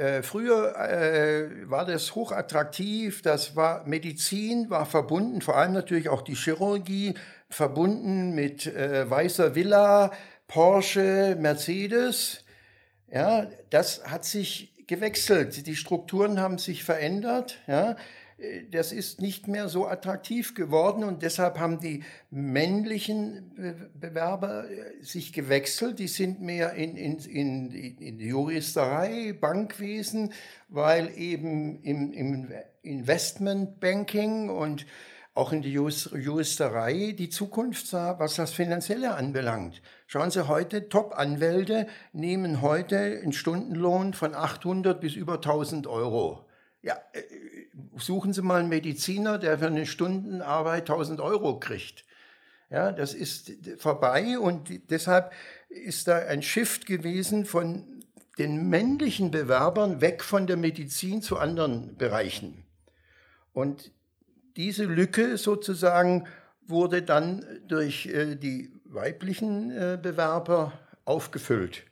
Äh, 0.00 0.22
früher 0.22 0.74
äh, 0.78 1.68
war 1.68 1.84
das 1.84 2.14
hochattraktiv, 2.14 3.20
das 3.20 3.54
war 3.54 3.86
Medizin, 3.86 4.70
war 4.70 4.86
verbunden, 4.86 5.42
vor 5.42 5.58
allem 5.58 5.74
natürlich 5.74 6.08
auch 6.08 6.22
die 6.22 6.36
Chirurgie, 6.36 7.12
verbunden 7.50 8.34
mit 8.34 8.66
äh, 8.66 9.10
weißer 9.10 9.54
Villa, 9.54 10.10
Porsche, 10.48 11.36
Mercedes. 11.38 12.46
Ja, 13.12 13.46
das 13.68 14.02
hat 14.06 14.24
sich 14.24 14.86
gewechselt. 14.86 15.66
Die 15.66 15.76
Strukturen 15.76 16.40
haben 16.40 16.56
sich 16.56 16.82
verändert. 16.82 17.58
Ja. 17.66 17.96
Das 18.70 18.92
ist 18.92 19.20
nicht 19.20 19.48
mehr 19.48 19.68
so 19.68 19.86
attraktiv 19.86 20.54
geworden 20.54 21.04
und 21.04 21.22
deshalb 21.22 21.58
haben 21.58 21.78
die 21.78 22.04
männlichen 22.30 23.90
Bewerber 23.94 24.70
äh, 24.70 25.02
sich 25.02 25.32
gewechselt. 25.32 25.98
Die 25.98 26.08
sind 26.08 26.40
mehr 26.40 26.72
in, 26.72 26.96
in, 26.96 27.18
in, 27.18 27.70
in 27.98 28.18
Juristerei, 28.18 29.34
Bankwesen, 29.38 30.32
weil 30.68 31.10
eben 31.18 31.82
im, 31.82 32.12
im 32.12 32.52
Investmentbanking 32.82 34.48
und 34.48 34.86
auch 35.34 35.52
in 35.52 35.62
die 35.62 35.72
Juristerei 35.72 37.14
die 37.16 37.28
Zukunft 37.28 37.86
sah, 37.86 38.18
was 38.18 38.34
das 38.36 38.52
Finanzielle 38.52 39.14
anbelangt. 39.14 39.80
Schauen 40.06 40.30
Sie 40.30 40.48
heute, 40.48 40.88
Top-Anwälte 40.88 41.86
nehmen 42.12 42.62
heute 42.62 43.20
einen 43.22 43.32
Stundenlohn 43.32 44.12
von 44.12 44.34
800 44.34 45.00
bis 45.00 45.14
über 45.14 45.34
1000 45.34 45.86
Euro. 45.86 46.46
Ja, 46.82 46.94
äh, 47.12 47.20
suchen 47.96 48.32
Sie 48.32 48.42
mal 48.42 48.60
einen 48.60 48.68
Mediziner, 48.68 49.38
der 49.38 49.58
für 49.58 49.66
eine 49.66 49.86
Stundenarbeit 49.86 50.82
1000 50.88 51.20
Euro 51.20 51.58
kriegt. 51.58 52.04
Ja, 52.70 52.92
das 52.92 53.14
ist 53.14 53.52
vorbei 53.78 54.38
und 54.38 54.90
deshalb 54.90 55.32
ist 55.68 56.06
da 56.06 56.18
ein 56.18 56.42
Shift 56.42 56.86
gewesen 56.86 57.44
von 57.44 58.00
den 58.38 58.68
männlichen 58.68 59.30
Bewerbern 59.30 60.00
weg 60.00 60.22
von 60.22 60.46
der 60.46 60.56
Medizin 60.56 61.20
zu 61.20 61.38
anderen 61.38 61.96
Bereichen. 61.96 62.64
Und 63.52 63.90
diese 64.56 64.84
Lücke 64.84 65.36
sozusagen 65.36 66.26
wurde 66.66 67.02
dann 67.02 67.44
durch 67.66 68.06
äh, 68.06 68.36
die 68.36 68.72
weiblichen 68.84 69.70
äh, 69.70 69.98
Bewerber 70.00 70.72
aufgefüllt. 71.04 71.84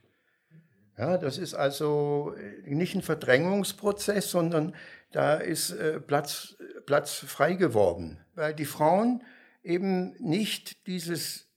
Ja, 0.98 1.16
das 1.16 1.38
ist 1.38 1.54
also 1.54 2.34
äh, 2.36 2.74
nicht 2.74 2.94
ein 2.94 3.02
Verdrängungsprozess, 3.02 4.30
sondern 4.30 4.74
da 5.12 5.36
ist 5.36 5.74
Platz, 6.06 6.56
Platz 6.84 7.14
frei 7.14 7.54
geworden, 7.54 8.18
weil 8.34 8.52
die 8.52 8.66
Frauen 8.66 9.22
eben 9.62 10.14
nicht 10.18 10.86
dieses 10.86 11.48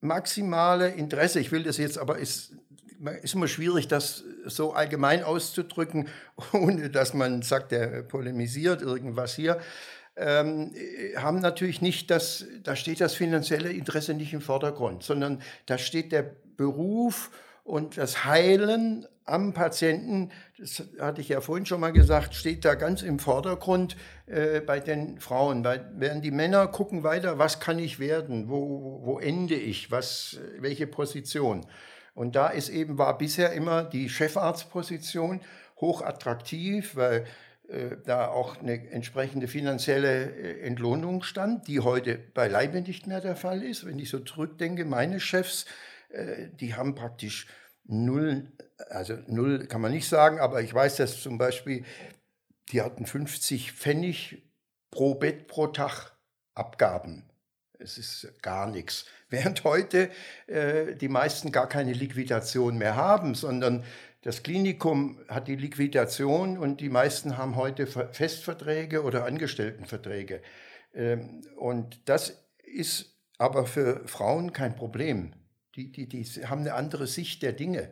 maximale 0.00 0.88
Interesse, 0.90 1.40
ich 1.40 1.52
will 1.52 1.64
das 1.64 1.76
jetzt, 1.76 1.98
aber 1.98 2.18
ist, 2.18 2.56
ist 3.22 3.34
immer 3.34 3.48
schwierig, 3.48 3.88
das 3.88 4.24
so 4.46 4.72
allgemein 4.72 5.22
auszudrücken, 5.22 6.08
ohne 6.52 6.90
dass 6.90 7.14
man 7.14 7.42
sagt, 7.42 7.72
der 7.72 8.02
polemisiert 8.02 8.82
irgendwas 8.82 9.34
hier, 9.34 9.60
ähm, 10.16 10.74
haben 11.16 11.40
natürlich 11.40 11.80
nicht 11.80 12.10
das, 12.10 12.44
da 12.64 12.74
steht 12.74 13.00
das 13.00 13.14
finanzielle 13.14 13.70
Interesse 13.70 14.14
nicht 14.14 14.32
im 14.32 14.40
Vordergrund, 14.40 15.04
sondern 15.04 15.40
da 15.66 15.78
steht 15.78 16.10
der 16.10 16.34
Beruf 16.56 17.30
und 17.68 17.98
das 17.98 18.24
Heilen 18.24 19.06
am 19.26 19.52
Patienten, 19.52 20.30
das 20.58 20.82
hatte 20.98 21.20
ich 21.20 21.28
ja 21.28 21.42
vorhin 21.42 21.66
schon 21.66 21.80
mal 21.80 21.92
gesagt, 21.92 22.34
steht 22.34 22.64
da 22.64 22.74
ganz 22.74 23.02
im 23.02 23.18
Vordergrund 23.18 23.94
äh, 24.26 24.60
bei 24.60 24.80
den 24.80 25.20
Frauen. 25.20 25.62
Bei, 25.62 25.84
während 25.94 26.24
die 26.24 26.30
Männer 26.30 26.66
gucken 26.68 27.02
weiter, 27.02 27.38
was 27.38 27.60
kann 27.60 27.78
ich 27.78 27.98
werden, 27.98 28.48
wo, 28.48 29.02
wo 29.04 29.18
ende 29.18 29.54
ich, 29.54 29.90
was, 29.90 30.38
welche 30.58 30.86
Position. 30.86 31.66
Und 32.14 32.36
da 32.36 32.48
ist 32.48 32.70
eben, 32.70 32.96
war 32.96 33.18
bisher 33.18 33.52
immer 33.52 33.84
die 33.84 34.08
Chefarztposition 34.08 35.42
hochattraktiv, 35.78 36.96
weil 36.96 37.26
äh, 37.68 37.96
da 38.06 38.28
auch 38.28 38.58
eine 38.60 38.90
entsprechende 38.90 39.46
finanzielle 39.46 40.30
äh, 40.30 40.60
Entlohnung 40.62 41.22
stand, 41.22 41.68
die 41.68 41.80
heute 41.80 42.18
beileibe 42.32 42.80
nicht 42.80 43.06
mehr 43.06 43.20
der 43.20 43.36
Fall 43.36 43.62
ist. 43.62 43.84
Wenn 43.84 43.98
ich 43.98 44.08
so 44.08 44.20
zurückdenke, 44.20 44.86
meine 44.86 45.20
Chefs, 45.20 45.66
äh, 46.08 46.48
die 46.52 46.74
haben 46.74 46.94
praktisch 46.94 47.46
null, 47.84 48.52
also 48.90 49.18
null 49.26 49.66
kann 49.66 49.80
man 49.80 49.92
nicht 49.92 50.08
sagen, 50.08 50.38
aber 50.40 50.62
ich 50.62 50.72
weiß, 50.72 50.96
dass 50.96 51.22
zum 51.22 51.38
Beispiel, 51.38 51.84
die 52.70 52.82
hatten 52.82 53.06
50 53.06 53.72
Pfennig 53.72 54.42
pro 54.90 55.14
Bett 55.14 55.46
pro 55.46 55.68
Tag 55.68 56.12
Abgaben. 56.54 57.24
Es 57.78 57.98
ist 57.98 58.42
gar 58.42 58.68
nichts. 58.68 59.06
Während 59.30 59.64
heute 59.64 60.10
äh, 60.46 60.94
die 60.94 61.08
meisten 61.08 61.52
gar 61.52 61.68
keine 61.68 61.92
Liquidation 61.92 62.78
mehr 62.78 62.96
haben, 62.96 63.34
sondern 63.34 63.84
das 64.22 64.42
Klinikum 64.42 65.20
hat 65.28 65.48
die 65.48 65.56
Liquidation 65.56 66.58
und 66.58 66.80
die 66.80 66.88
meisten 66.88 67.36
haben 67.36 67.56
heute 67.56 67.86
Festverträge 67.86 69.02
oder 69.04 69.24
Angestelltenverträge. 69.24 70.42
Ähm, 70.92 71.42
und 71.56 72.08
das 72.08 72.42
ist 72.64 73.16
aber 73.38 73.66
für 73.66 74.06
Frauen 74.08 74.52
kein 74.52 74.74
Problem. 74.74 75.34
Die, 75.78 75.92
die, 75.92 76.08
die 76.08 76.24
haben 76.24 76.62
eine 76.62 76.74
andere 76.74 77.06
Sicht 77.06 77.40
der 77.44 77.52
Dinge 77.52 77.88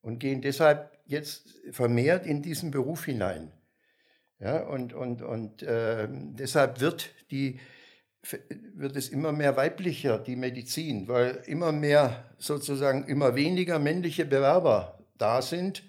und 0.00 0.18
gehen 0.18 0.40
deshalb 0.40 0.98
jetzt 1.04 1.54
vermehrt 1.72 2.24
in 2.24 2.40
diesen 2.40 2.70
Beruf 2.70 3.04
hinein. 3.04 3.52
Ja, 4.40 4.62
und 4.66 4.94
und, 4.94 5.20
und 5.20 5.62
äh, 5.62 6.08
deshalb 6.10 6.80
wird, 6.80 7.10
die, 7.30 7.60
wird 8.74 8.96
es 8.96 9.10
immer 9.10 9.32
mehr 9.32 9.58
weiblicher, 9.58 10.18
die 10.18 10.36
Medizin, 10.36 11.06
weil 11.06 11.42
immer 11.44 11.70
mehr 11.70 12.24
sozusagen 12.38 13.04
immer 13.04 13.34
weniger 13.34 13.78
männliche 13.78 14.24
Bewerber 14.24 15.04
da 15.18 15.42
sind 15.42 15.82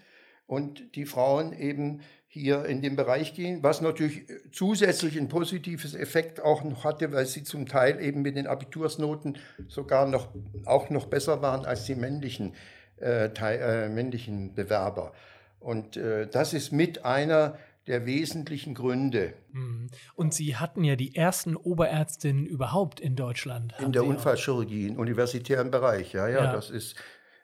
und 0.46 0.94
die 0.96 1.06
Frauen 1.06 1.54
eben 1.54 2.02
hier 2.32 2.66
in 2.66 2.84
den 2.84 2.96
Bereich 2.96 3.34
gehen, 3.34 3.64
was 3.64 3.82
natürlich 3.82 4.22
zusätzlich 4.52 5.18
ein 5.18 5.30
positives 5.30 5.96
Effekt 5.96 6.40
auch 6.40 6.64
noch 6.64 6.84
hatte, 6.84 7.12
weil 7.12 7.26
sie 7.26 7.44
zum 7.44 7.66
Teil 7.66 8.00
eben 8.00 8.22
mit 8.22 8.36
den 8.36 8.46
Abitursnoten 8.46 9.40
sogar 9.68 10.06
noch 10.06 10.30
auch 10.66 10.92
noch 10.92 11.08
besser 11.08 11.42
waren 11.42 11.66
als 11.66 11.86
die 11.86 11.96
männlichen, 11.96 12.54
äh, 13.02 13.26
äh, 13.26 13.90
männlichen 13.90 14.54
Bewerber. 14.54 15.12
Und 15.60 15.98
äh, 15.98 16.28
das 16.28 16.54
ist 16.54 16.72
mit 16.72 17.04
einer 17.04 17.58
der 17.88 18.06
wesentlichen 18.06 18.76
Gründe. 18.76 19.34
Mhm. 19.52 19.90
Und 20.14 20.36
Sie 20.36 20.56
hatten 20.56 20.84
ja 20.84 20.96
die 20.96 21.16
ersten 21.16 21.56
Oberärztinnen 21.56 22.46
überhaupt 22.46 23.00
in 23.00 23.16
Deutschland. 23.16 23.74
In 23.80 23.92
der 23.92 24.04
Unfallchirurgie, 24.04 24.86
im 24.86 25.00
universitären 25.00 25.72
Bereich, 25.72 26.14
ja, 26.14 26.28
ja, 26.28 26.44
ja. 26.44 26.54
das 26.54 26.70
ist, 26.70 26.96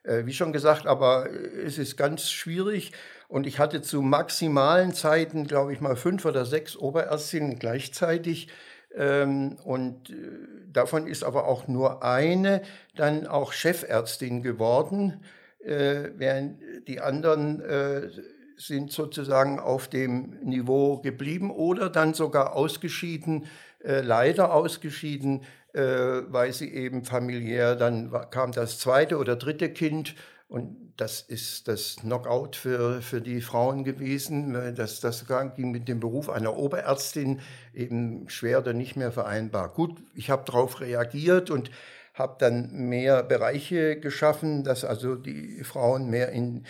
äh, 0.03 0.27
wie 0.27 0.33
schon 0.33 0.53
gesagt, 0.53 0.85
aber 0.85 1.27
es 1.31 1.79
ist 1.79 1.97
ganz 1.97 2.29
schwierig. 2.29 2.91
Und 3.27 3.47
ich 3.47 3.59
hatte 3.59 3.81
zu 3.81 4.01
maximalen 4.01 4.93
Zeiten, 4.93 5.47
glaube 5.47 5.73
ich 5.73 5.81
mal, 5.81 5.95
fünf 5.95 6.25
oder 6.25 6.45
sechs 6.45 6.75
Oberärztinnen 6.75 7.57
gleichzeitig. 7.59 8.49
Ähm, 8.95 9.57
und 9.63 10.09
äh, 10.09 10.13
davon 10.71 11.07
ist 11.07 11.23
aber 11.23 11.47
auch 11.47 11.67
nur 11.67 12.03
eine 12.03 12.61
dann 12.95 13.27
auch 13.27 13.51
Chefärztin 13.51 14.41
geworden, 14.41 15.21
äh, 15.59 16.09
während 16.15 16.59
die 16.87 17.01
anderen 17.01 17.61
äh, 17.61 18.09
sind 18.57 18.91
sozusagen 18.91 19.59
auf 19.59 19.89
dem 19.89 20.37
Niveau 20.43 20.97
geblieben 20.97 21.51
oder 21.51 21.89
dann 21.89 22.13
sogar 22.13 22.55
ausgeschieden, 22.55 23.45
äh, 23.83 24.01
leider 24.01 24.53
ausgeschieden, 24.53 25.41
äh, 25.73 25.81
weil 25.81 26.53
sie 26.53 26.73
eben 26.73 27.03
familiär, 27.03 27.75
dann 27.75 28.11
kam 28.31 28.51
das 28.53 28.79
zweite 28.79 29.17
oder 29.17 29.35
dritte 29.35 29.69
Kind 29.69 30.15
und 30.47 30.93
das 30.97 31.21
ist 31.21 31.67
das 31.67 31.97
Knockout 31.97 32.55
für, 32.55 33.01
für 33.01 33.21
die 33.21 33.41
Frauen 33.41 33.83
gewesen. 33.83 34.53
Das, 34.75 34.99
das 34.99 35.25
ging 35.55 35.71
mit 35.71 35.87
dem 35.87 35.99
Beruf 35.99 36.29
einer 36.29 36.55
Oberärztin 36.55 37.41
eben 37.73 38.29
schwer 38.29 38.59
oder 38.59 38.73
nicht 38.73 38.95
mehr 38.95 39.11
vereinbar. 39.11 39.69
Gut, 39.69 39.97
ich 40.13 40.29
habe 40.29 40.45
darauf 40.45 40.79
reagiert 40.81 41.49
und 41.49 41.71
habe 42.13 42.35
dann 42.39 42.71
mehr 42.71 43.23
Bereiche 43.23 43.99
geschaffen, 43.99 44.63
dass 44.63 44.85
also 44.85 45.15
die 45.15 45.63
Frauen 45.63 46.09
mehr 46.09 46.29
in, 46.29 46.65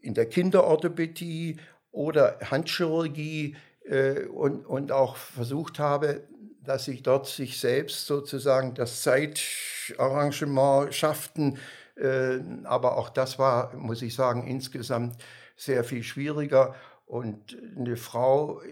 in 0.00 0.14
der 0.14 0.26
Kinderorthopädie 0.26 1.58
oder 1.92 2.38
Handchirurgie 2.50 3.56
äh, 3.84 4.24
und, 4.26 4.66
und 4.66 4.90
auch 4.90 5.16
versucht 5.16 5.78
habe, 5.78 6.22
dass 6.64 6.88
ich 6.88 7.02
dort 7.02 7.26
sich 7.26 7.58
selbst 7.58 8.06
sozusagen 8.06 8.74
das 8.74 9.02
Zeitarrangement 9.02 10.94
schafften. 10.94 11.58
Äh, 12.00 12.40
aber 12.64 12.96
auch 12.96 13.10
das 13.10 13.38
war, 13.38 13.74
muss 13.76 14.02
ich 14.02 14.14
sagen, 14.14 14.46
insgesamt 14.46 15.16
sehr 15.56 15.84
viel 15.84 16.02
schwieriger. 16.02 16.74
Und 17.06 17.56
eine 17.76 17.96
Frau, 17.96 18.62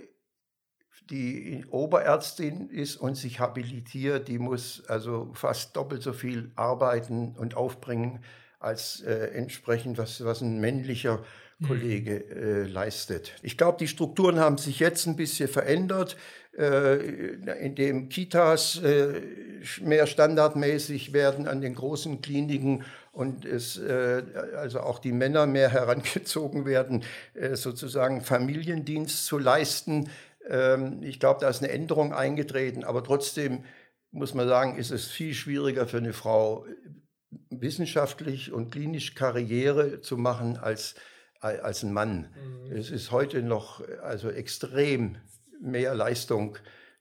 die 1.11 1.64
Oberärztin 1.71 2.71
ist 2.71 2.97
und 2.97 3.17
sich 3.17 3.41
habilitiert, 3.41 4.29
die 4.29 4.38
muss 4.38 4.85
also 4.88 5.31
fast 5.35 5.77
doppelt 5.77 6.03
so 6.03 6.12
viel 6.12 6.53
arbeiten 6.55 7.35
und 7.37 7.57
aufbringen 7.57 8.21
als 8.59 9.01
äh, 9.03 9.31
entsprechend, 9.35 9.99
was, 9.99 10.25
was 10.25 10.41
ein 10.41 10.61
männlicher 10.61 11.23
mhm. 11.59 11.67
Kollege 11.67 12.25
äh, 12.31 12.62
leistet. 12.64 13.35
Ich 13.43 13.57
glaube, 13.57 13.79
die 13.79 13.88
Strukturen 13.88 14.38
haben 14.38 14.59
sich 14.59 14.81
jetzt 14.81 15.07
ein 15.07 15.17
bisschen 15.17 15.49
verändert, 15.49 16.17
äh, 16.57 16.97
indem 17.61 18.09
Kitas 18.09 18.83
äh, 18.83 19.21
mehr 19.81 20.07
standardmäßig 20.07 21.12
werden 21.12 21.47
an 21.47 21.61
den 21.61 21.75
großen 21.75 22.21
Kliniken 22.21 22.85
und 23.19 23.45
es 23.45 23.77
äh, 23.79 24.23
also 24.57 24.79
auch 24.79 25.01
die 25.01 25.11
Männer 25.11 25.47
mehr 25.47 25.69
herangezogen 25.73 26.65
werden, 26.67 27.03
äh, 27.35 27.57
sozusagen 27.57 28.21
Familiendienst 28.21 29.27
zu 29.27 29.39
leisten. 29.39 30.09
Ähm, 30.49 31.03
ich 31.03 31.19
glaube, 31.19 31.41
da 31.41 31.49
ist 31.49 31.61
eine 31.61 31.73
Änderung 31.73 32.15
eingetreten, 32.15 32.85
aber 32.85 33.03
trotzdem 33.03 33.65
muss 34.13 34.35
man 34.35 34.47
sagen, 34.47 34.79
ist 34.79 34.93
es 34.93 35.09
viel 35.09 35.35
schwieriger 35.35 35.89
für 35.89 35.97
eine 35.97 36.13
Frau, 36.13 36.65
wissenschaftlich 37.51 38.53
und 38.53 38.71
klinisch 38.71 39.17
Karriere 39.17 40.01
zu 40.01 40.17
machen 40.17 40.57
als, 40.57 40.95
als 41.41 41.83
ein 41.83 41.93
Mann. 41.93 42.29
Mhm. 42.69 42.73
Es 42.77 42.91
ist 42.91 43.11
heute 43.11 43.43
noch 43.43 43.83
also 44.01 44.31
extrem 44.31 45.17
mehr 45.61 45.97
Leistung. 45.97 46.57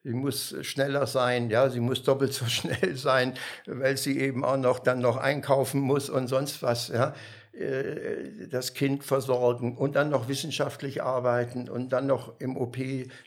Sie 0.08 0.13
muss 0.13 0.56
schneller 0.62 1.06
sein, 1.06 1.50
ja, 1.50 1.70
sie 1.70 1.82
muss 1.82 2.02
doppelt 2.02 2.32
so 2.32 2.46
schnell 2.48 2.96
sein, 2.96 3.34
weil 3.65 3.98
sie 3.98 4.17
eben 4.22 4.46
auch 4.46 4.56
noch 4.56 4.80
dann 4.80 5.00
noch 5.00 5.17
einkaufen 5.17 5.82
muss 5.82 6.10
und 6.10 6.30
sonst 6.30 6.63
was, 6.63 6.88
ja. 6.88 7.13
Äh, 7.58 8.48
das 8.50 8.74
Kind 8.74 9.04
versorgen 9.04 9.76
und 9.76 9.96
dann 9.96 10.10
noch 10.10 10.28
wissenschaftlich 10.28 11.02
arbeiten 11.02 11.70
und 11.70 11.91
dann 11.91 12.08
noch 12.08 12.39
im 12.39 12.56
OP 12.56 12.78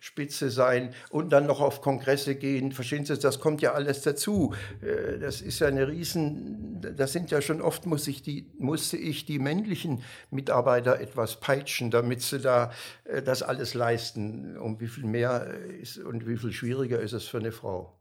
Spitze 0.00 0.50
sein 0.50 0.94
und 1.10 1.30
dann 1.30 1.46
noch 1.46 1.60
auf 1.60 1.80
Kongresse 1.80 2.36
gehen. 2.36 2.72
Verstehen 2.72 3.04
Sie, 3.04 3.18
das 3.18 3.40
kommt 3.40 3.60
ja 3.60 3.72
alles 3.72 4.02
dazu. 4.02 4.54
Äh, 4.82 5.18
das 5.18 5.40
ist 5.40 5.58
ja 5.58 5.66
eine 5.66 5.88
Riesen, 5.88 6.80
das 6.96 7.12
sind 7.12 7.30
ja 7.30 7.42
schon 7.42 7.60
oft 7.60 7.86
muss 7.86 8.06
ich 8.06 8.22
die, 8.22 8.50
musste 8.58 8.96
ich 8.96 9.26
die 9.26 9.38
männlichen 9.38 10.02
Mitarbeiter 10.30 11.00
etwas 11.00 11.40
peitschen, 11.40 11.90
damit 11.90 12.22
sie 12.22 12.38
da 12.38 12.70
äh, 13.04 13.22
das 13.22 13.42
alles 13.42 13.74
leisten. 13.74 14.56
Um 14.56 14.80
wie 14.80 14.88
viel 14.88 15.06
mehr 15.06 15.54
ist 15.80 15.98
und 15.98 16.26
wie 16.26 16.36
viel 16.36 16.52
schwieriger 16.52 17.00
ist 17.00 17.12
es 17.12 17.24
für 17.24 17.38
eine 17.38 17.52
Frau. 17.52 17.99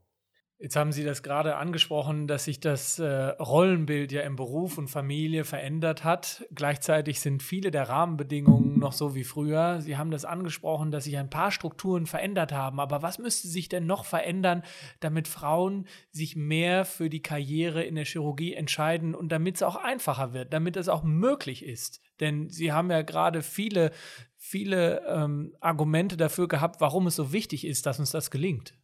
Jetzt 0.62 0.76
haben 0.76 0.92
Sie 0.92 1.04
das 1.04 1.22
gerade 1.22 1.56
angesprochen, 1.56 2.26
dass 2.26 2.44
sich 2.44 2.60
das 2.60 2.98
äh, 2.98 3.08
Rollenbild 3.08 4.12
ja 4.12 4.20
im 4.20 4.36
Beruf 4.36 4.76
und 4.76 4.88
Familie 4.88 5.44
verändert 5.44 6.04
hat. 6.04 6.44
Gleichzeitig 6.54 7.20
sind 7.20 7.42
viele 7.42 7.70
der 7.70 7.88
Rahmenbedingungen 7.88 8.78
noch 8.78 8.92
so 8.92 9.14
wie 9.14 9.24
früher. 9.24 9.80
Sie 9.80 9.96
haben 9.96 10.10
das 10.10 10.26
angesprochen, 10.26 10.90
dass 10.90 11.04
sich 11.04 11.16
ein 11.16 11.30
paar 11.30 11.50
Strukturen 11.50 12.04
verändert 12.04 12.52
haben. 12.52 12.78
Aber 12.78 13.00
was 13.00 13.18
müsste 13.18 13.48
sich 13.48 13.70
denn 13.70 13.86
noch 13.86 14.04
verändern, 14.04 14.62
damit 15.00 15.28
Frauen 15.28 15.86
sich 16.10 16.36
mehr 16.36 16.84
für 16.84 17.08
die 17.08 17.22
Karriere 17.22 17.82
in 17.82 17.94
der 17.94 18.04
Chirurgie 18.04 18.52
entscheiden 18.52 19.14
und 19.14 19.32
damit 19.32 19.56
es 19.56 19.62
auch 19.62 19.76
einfacher 19.76 20.34
wird, 20.34 20.52
damit 20.52 20.76
es 20.76 20.90
auch 20.90 21.02
möglich 21.02 21.64
ist? 21.64 22.02
Denn 22.20 22.50
Sie 22.50 22.70
haben 22.70 22.90
ja 22.90 23.00
gerade 23.00 23.40
viele, 23.40 23.92
viele 24.36 25.06
ähm, 25.08 25.54
Argumente 25.60 26.18
dafür 26.18 26.48
gehabt, 26.48 26.82
warum 26.82 27.06
es 27.06 27.16
so 27.16 27.32
wichtig 27.32 27.66
ist, 27.66 27.86
dass 27.86 27.98
uns 27.98 28.10
das 28.10 28.30
gelingt. 28.30 28.74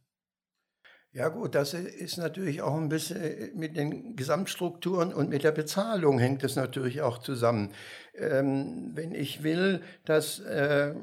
Ja 1.17 1.29
gut, 1.29 1.55
das 1.55 1.73
ist 1.73 2.17
natürlich 2.17 2.61
auch 2.61 2.75
ein 2.75 2.89
bisschen 2.89 3.19
äh, 3.19 3.49
mit 3.55 3.75
den 3.75 4.15
Gesamtstrukturen 4.15 5.11
und 5.11 5.29
mit 5.29 5.43
der 5.43 5.51
Bezahlung 5.51 6.19
hängt 6.19 6.43
es 6.43 6.55
natürlich 6.55 7.01
auch 7.01 7.17
zusammen. 7.17 7.71
Ähm, 8.13 8.91
wenn 8.93 9.15
ich 9.15 9.41
will, 9.41 9.81
dass 10.05 10.39
äh, 10.41 10.93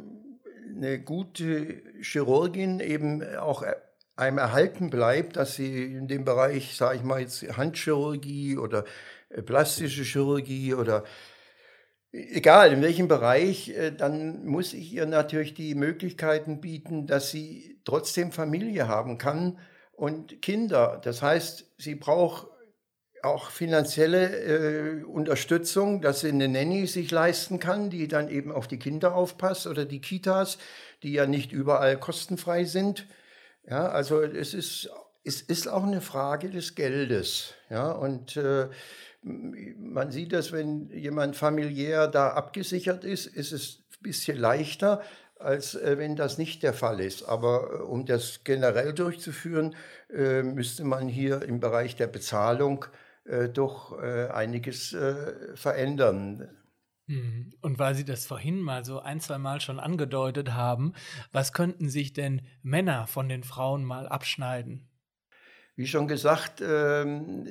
eine 0.72 1.00
gute 1.00 1.82
Chirurgin 2.00 2.78
eben 2.78 3.24
auch 3.38 3.64
einem 4.14 4.38
erhalten 4.38 4.88
bleibt, 4.88 5.34
dass 5.34 5.56
sie 5.56 5.96
in 5.96 6.06
dem 6.06 6.24
Bereich, 6.24 6.76
sage 6.76 6.98
ich 6.98 7.02
mal 7.02 7.20
jetzt 7.20 7.42
Handchirurgie 7.56 8.56
oder 8.56 8.84
äh, 9.30 9.42
plastische 9.42 10.04
Chirurgie 10.04 10.74
oder 10.74 11.02
egal 12.12 12.72
in 12.72 12.82
welchem 12.82 13.08
Bereich, 13.08 13.70
äh, 13.70 13.90
dann 13.90 14.46
muss 14.46 14.74
ich 14.74 14.92
ihr 14.92 15.06
natürlich 15.06 15.54
die 15.54 15.74
Möglichkeiten 15.74 16.60
bieten, 16.60 17.08
dass 17.08 17.32
sie 17.32 17.80
trotzdem 17.84 18.30
Familie 18.30 18.86
haben 18.86 19.18
kann 19.18 19.58
und 19.96 20.42
Kinder. 20.42 21.00
Das 21.02 21.22
heißt, 21.22 21.66
sie 21.78 21.94
braucht 21.94 22.48
auch 23.24 23.50
finanzielle 23.50 25.00
äh, 25.00 25.02
Unterstützung, 25.04 26.02
dass 26.02 26.20
sie 26.20 26.28
eine 26.28 26.48
Nanny 26.48 26.86
sich 26.86 27.10
leisten 27.10 27.58
kann, 27.58 27.90
die 27.90 28.06
dann 28.06 28.28
eben 28.28 28.52
auf 28.52 28.68
die 28.68 28.78
Kinder 28.78 29.14
aufpasst 29.14 29.66
oder 29.66 29.84
die 29.84 30.00
Kitas, 30.00 30.58
die 31.02 31.12
ja 31.12 31.26
nicht 31.26 31.52
überall 31.52 31.98
kostenfrei 31.98 32.64
sind. 32.64 33.06
Ja, 33.66 33.88
also 33.88 34.20
es 34.20 34.52
ist, 34.52 34.90
es 35.24 35.40
ist 35.40 35.68
auch 35.68 35.84
eine 35.84 36.02
Frage 36.02 36.50
des 36.50 36.74
Geldes. 36.74 37.54
Ja, 37.70 37.92
und 37.92 38.36
äh, 38.36 38.68
man 39.22 40.10
sieht 40.10 40.34
das, 40.34 40.52
wenn 40.52 40.90
jemand 40.90 41.34
familiär 41.34 42.08
da 42.08 42.30
abgesichert 42.30 43.04
ist, 43.04 43.26
ist 43.26 43.52
es 43.52 43.84
ein 43.98 44.02
bisschen 44.02 44.36
leichter, 44.36 45.02
als 45.38 45.74
äh, 45.74 45.98
wenn 45.98 46.16
das 46.16 46.38
nicht 46.38 46.62
der 46.62 46.74
Fall 46.74 47.00
ist. 47.00 47.24
Aber 47.24 47.70
äh, 47.72 47.82
um 47.82 48.06
das 48.06 48.44
generell 48.44 48.92
durchzuführen, 48.92 49.74
äh, 50.12 50.42
müsste 50.42 50.84
man 50.84 51.08
hier 51.08 51.42
im 51.42 51.60
Bereich 51.60 51.96
der 51.96 52.06
Bezahlung 52.06 52.86
doch 53.54 53.98
einiges 53.98 54.94
verändern. 55.54 56.46
Mhm. 57.06 57.54
Und 57.62 57.78
weil 57.78 57.94
Sie 57.94 58.04
das 58.04 58.26
vorhin 58.26 58.60
mal 58.60 58.84
so 58.84 59.00
ein, 59.00 59.18
zwei 59.18 59.38
Mal 59.38 59.62
schon 59.62 59.80
angedeutet 59.80 60.52
haben, 60.52 60.92
was 61.32 61.54
könnten 61.54 61.88
sich 61.88 62.12
denn 62.12 62.42
Männer 62.62 63.06
von 63.06 63.30
den 63.30 63.42
Frauen 63.42 63.82
mal 63.82 64.06
abschneiden? 64.08 64.90
Wie 65.76 65.88
schon 65.88 66.06
gesagt, 66.06 66.62
ähm, 66.64 67.48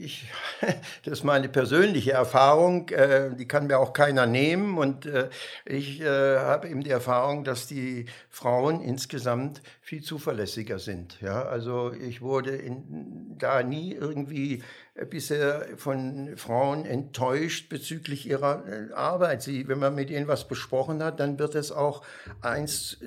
ich, 0.00 0.30
das 1.04 1.18
ist 1.18 1.24
meine 1.24 1.48
persönliche 1.48 2.12
Erfahrung, 2.12 2.88
äh, 2.90 3.34
die 3.34 3.48
kann 3.48 3.66
mir 3.66 3.80
auch 3.80 3.92
keiner 3.92 4.24
nehmen. 4.24 4.78
Und 4.78 5.06
äh, 5.06 5.30
ich 5.64 6.00
äh, 6.00 6.38
habe 6.38 6.68
eben 6.68 6.84
die 6.84 6.90
Erfahrung, 6.90 7.42
dass 7.42 7.66
die 7.66 8.06
Frauen 8.30 8.80
insgesamt 8.80 9.62
viel 9.80 10.00
zuverlässiger 10.00 10.78
sind. 10.78 11.20
Ja, 11.20 11.42
also 11.42 11.92
ich 11.92 12.22
wurde 12.22 12.54
in, 12.54 13.36
da 13.36 13.64
nie 13.64 13.94
irgendwie 13.94 14.62
bisher 15.10 15.66
von 15.76 16.36
Frauen 16.36 16.86
enttäuscht 16.86 17.68
bezüglich 17.68 18.28
ihrer 18.28 18.64
Arbeit. 18.94 19.42
Sie, 19.42 19.66
wenn 19.66 19.80
man 19.80 19.94
mit 19.94 20.08
ihnen 20.08 20.28
was 20.28 20.46
besprochen 20.48 21.02
hat, 21.02 21.20
dann 21.20 21.38
wird 21.38 21.54
es 21.54 21.70
auch 21.72 22.02
eins 22.40 22.98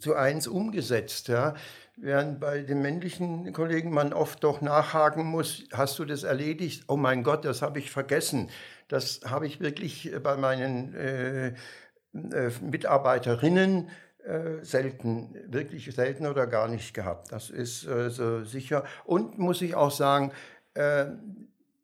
zu 0.00 0.14
eins 0.14 0.46
umgesetzt. 0.46 1.28
Ja 1.28 1.54
während 2.00 2.40
bei 2.40 2.62
den 2.62 2.80
männlichen 2.82 3.52
Kollegen 3.52 3.90
man 3.90 4.12
oft 4.12 4.44
doch 4.44 4.60
nachhaken 4.60 5.24
muss, 5.24 5.64
hast 5.72 5.98
du 5.98 6.04
das 6.04 6.22
erledigt? 6.22 6.84
Oh 6.88 6.96
mein 6.96 7.22
Gott, 7.22 7.44
das 7.44 7.62
habe 7.62 7.78
ich 7.78 7.90
vergessen. 7.90 8.50
Das 8.88 9.20
habe 9.26 9.46
ich 9.46 9.60
wirklich 9.60 10.12
bei 10.22 10.36
meinen 10.36 10.94
äh, 10.94 11.48
äh, 11.48 12.50
Mitarbeiterinnen 12.62 13.88
äh, 14.24 14.64
selten, 14.64 15.34
wirklich 15.46 15.94
selten 15.94 16.26
oder 16.26 16.46
gar 16.46 16.68
nicht 16.68 16.94
gehabt. 16.94 17.32
Das 17.32 17.50
ist 17.50 17.86
äh, 17.86 18.10
so 18.10 18.44
sicher. 18.44 18.84
Und 19.04 19.38
muss 19.38 19.62
ich 19.62 19.74
auch 19.74 19.90
sagen, 19.90 20.32
äh, 20.74 21.06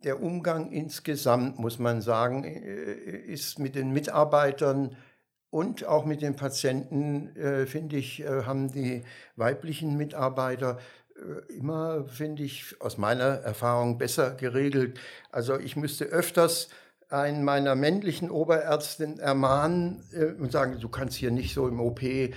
der 0.05 0.23
Umgang 0.23 0.71
insgesamt, 0.71 1.59
muss 1.59 1.79
man 1.79 2.03
sagen, 2.03 2.45
äh, 2.45 2.93
ist 2.93 3.59
mit 3.59 3.75
den 3.75 3.93
Mitarbeitern 3.93 4.97
und 5.55 5.87
auch 5.87 6.05
mit 6.05 6.21
den 6.21 6.35
Patienten, 6.35 7.37
äh, 7.37 7.67
finde 7.67 7.97
ich, 7.97 8.25
äh, 8.25 8.43
haben 8.43 8.73
die 8.73 9.05
weiblichen 9.37 9.97
Mitarbeiter 9.97 10.81
äh, 11.15 11.53
immer, 11.53 12.07
finde 12.07 12.43
ich, 12.43 12.75
aus 12.81 12.99
meiner 12.99 13.25
Erfahrung 13.25 13.97
besser 13.97 14.33
geregelt. 14.33 14.99
Also 15.31 15.57
ich 15.57 15.77
müsste 15.77 16.07
öfters 16.07 16.71
einen 17.09 17.45
meiner 17.45 17.77
männlichen 17.77 18.33
Oberärztin 18.33 19.21
ermahnen 19.21 20.03
äh, 20.13 20.25
und 20.25 20.51
sagen, 20.51 20.81
du 20.81 20.89
kannst 20.89 21.17
hier 21.19 21.31
nicht 21.31 21.55
so 21.55 21.69
im 21.69 21.79
OP 21.79 22.03
äh, 22.03 22.33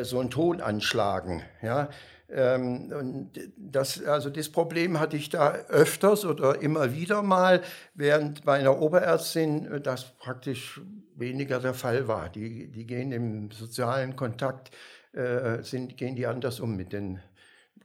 so 0.00 0.18
einen 0.18 0.30
Ton 0.30 0.62
anschlagen. 0.62 1.42
Ja? 1.60 1.90
Ähm, 2.28 2.92
und 2.92 3.30
das, 3.56 4.02
also 4.02 4.30
das 4.30 4.48
Problem 4.48 4.98
hatte 4.98 5.16
ich 5.16 5.28
da 5.28 5.52
öfters 5.68 6.24
oder 6.24 6.60
immer 6.60 6.92
wieder 6.92 7.22
mal, 7.22 7.62
während 7.94 8.44
bei 8.44 8.58
einer 8.58 8.80
Oberärztin 8.80 9.66
äh, 9.66 9.80
das 9.80 10.16
praktisch 10.18 10.80
weniger 11.14 11.60
der 11.60 11.74
Fall 11.74 12.08
war. 12.08 12.28
Die, 12.28 12.68
die 12.68 12.86
gehen 12.86 13.12
im 13.12 13.50
sozialen 13.52 14.16
Kontakt, 14.16 14.70
äh, 15.12 15.62
sind, 15.62 15.96
gehen 15.96 16.16
die 16.16 16.26
anders 16.26 16.58
um 16.60 16.76
mit 16.76 16.92
den 16.92 17.20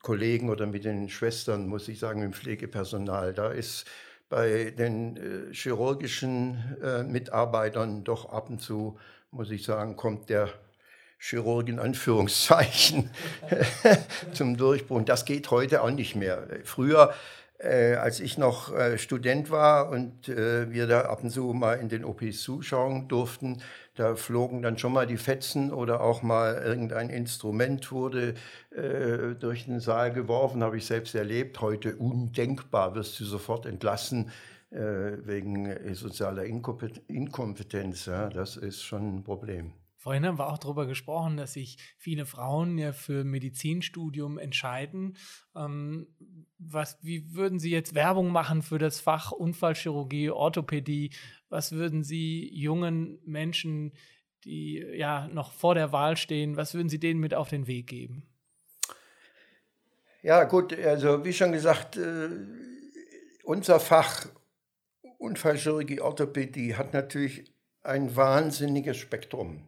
Kollegen 0.01 0.49
oder 0.49 0.65
mit 0.65 0.86
den 0.86 1.10
Schwestern, 1.10 1.67
muss 1.67 1.88
ich 1.88 1.99
sagen, 1.99 2.23
im 2.23 2.34
Pflegepersonal. 2.34 3.34
Da 3.34 3.49
ist 3.49 3.86
bei 4.30 4.71
den 4.71 5.17
äh, 5.17 5.54
chirurgischen 5.54 6.77
äh, 6.82 7.04
Mitarbeitern 7.04 8.04
doch 8.04 8.32
ab 8.32 8.49
und 8.49 8.60
zu, 8.60 8.97
muss 9.30 9.51
ich 9.51 9.63
sagen, 9.63 9.95
kommt 9.95 10.30
der 10.30 10.49
Chirurg 11.21 11.69
in 11.69 11.77
Anführungszeichen 11.77 13.12
zum 14.34 14.57
Durchbruch. 14.57 15.03
Das 15.03 15.23
geht 15.25 15.51
heute 15.51 15.84
auch 15.84 15.91
nicht 15.91 16.15
mehr. 16.15 16.47
Früher, 16.63 17.13
äh, 17.60 17.93
als 17.93 18.19
ich 18.19 18.39
noch 18.39 18.75
äh, 18.75 18.97
Student 18.97 19.51
war 19.51 19.89
und 19.89 20.29
äh, 20.29 20.71
wir 20.71 20.88
da 20.88 21.01
ab 21.01 21.23
und 21.23 21.29
zu 21.29 21.53
mal 21.53 21.75
in 21.75 21.89
den 21.89 22.03
OPs 22.05 22.41
zuschauen 22.41 23.07
durften, 23.07 23.62
da 23.93 24.15
flogen 24.15 24.63
dann 24.63 24.79
schon 24.79 24.93
mal 24.93 25.05
die 25.05 25.17
Fetzen 25.17 25.71
oder 25.71 26.01
auch 26.01 26.23
mal 26.23 26.55
irgendein 26.55 27.12
Instrument 27.12 27.91
wurde 27.91 28.34
äh, 28.75 29.36
durch 29.39 29.65
den 29.65 29.79
Saal 29.79 30.12
geworfen, 30.12 30.63
habe 30.63 30.77
ich 30.77 30.88
selbst 30.88 31.13
erlebt. 31.13 31.62
Heute 31.62 31.97
undenkbar, 31.97 32.95
wirst 32.95 33.19
du 33.19 33.25
sofort 33.25 33.67
entlassen 33.67 34.31
äh, 34.71 34.79
wegen 35.23 35.93
sozialer 35.93 36.45
Inkompetenz. 36.45 38.07
Ja, 38.07 38.27
das 38.27 38.57
ist 38.57 38.81
schon 38.81 39.17
ein 39.17 39.23
Problem. 39.23 39.73
Vorhin 40.01 40.25
haben 40.25 40.39
wir 40.39 40.49
auch 40.49 40.57
darüber 40.57 40.87
gesprochen, 40.87 41.37
dass 41.37 41.53
sich 41.53 41.77
viele 41.99 42.25
Frauen 42.25 42.79
ja 42.79 42.91
für 42.91 43.23
Medizinstudium 43.23 44.39
entscheiden. 44.39 45.15
Ähm, 45.55 46.07
was, 46.57 46.97
wie 47.03 47.35
würden 47.35 47.59
Sie 47.59 47.69
jetzt 47.69 47.93
Werbung 47.93 48.31
machen 48.31 48.63
für 48.63 48.79
das 48.79 48.99
Fach 48.99 49.31
Unfallchirurgie, 49.31 50.31
Orthopädie? 50.31 51.11
Was 51.49 51.73
würden 51.73 52.03
Sie 52.03 52.49
jungen 52.51 53.19
Menschen, 53.27 53.93
die 54.43 54.83
ja 54.95 55.27
noch 55.27 55.51
vor 55.51 55.75
der 55.75 55.91
Wahl 55.91 56.17
stehen, 56.17 56.57
was 56.57 56.73
würden 56.73 56.89
Sie 56.89 56.99
denen 56.99 57.19
mit 57.19 57.35
auf 57.35 57.49
den 57.49 57.67
Weg 57.67 57.85
geben? 57.85 58.27
Ja, 60.23 60.45
gut, 60.45 60.73
also 60.79 61.23
wie 61.23 61.33
schon 61.33 61.51
gesagt, 61.51 61.97
äh, 61.97 62.27
unser 63.43 63.79
Fach 63.79 64.25
Unfallchirurgie, 65.19 66.01
Orthopädie 66.01 66.73
hat 66.73 66.91
natürlich 66.91 67.53
ein 67.83 68.15
wahnsinniges 68.15 68.97
Spektrum. 68.97 69.67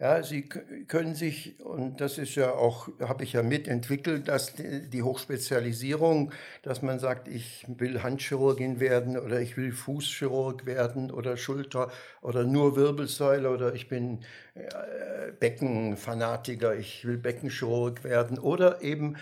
Ja, 0.00 0.22
sie 0.22 0.42
können 0.42 1.16
sich, 1.16 1.58
und 1.58 2.00
das 2.00 2.18
ist 2.18 2.36
ja 2.36 2.52
auch, 2.52 2.88
habe 3.00 3.24
ich 3.24 3.32
ja 3.32 3.42
mitentwickelt, 3.42 4.28
dass 4.28 4.54
die 4.54 5.02
Hochspezialisierung, 5.02 6.32
dass 6.62 6.82
man 6.82 7.00
sagt, 7.00 7.26
ich 7.26 7.66
will 7.66 8.00
Handchirurgin 8.04 8.78
werden 8.78 9.18
oder 9.18 9.40
ich 9.40 9.56
will 9.56 9.72
Fußchirurg 9.72 10.66
werden 10.66 11.10
oder 11.10 11.36
Schulter 11.36 11.90
oder 12.22 12.44
nur 12.44 12.76
Wirbelsäule 12.76 13.50
oder 13.50 13.74
ich 13.74 13.88
bin 13.88 14.20
äh, 14.54 15.32
Beckenfanatiker, 15.40 16.76
ich 16.76 17.04
will 17.04 17.16
Beckenchirurg 17.16 18.04
werden 18.04 18.38
oder 18.38 18.80
eben 18.82 19.16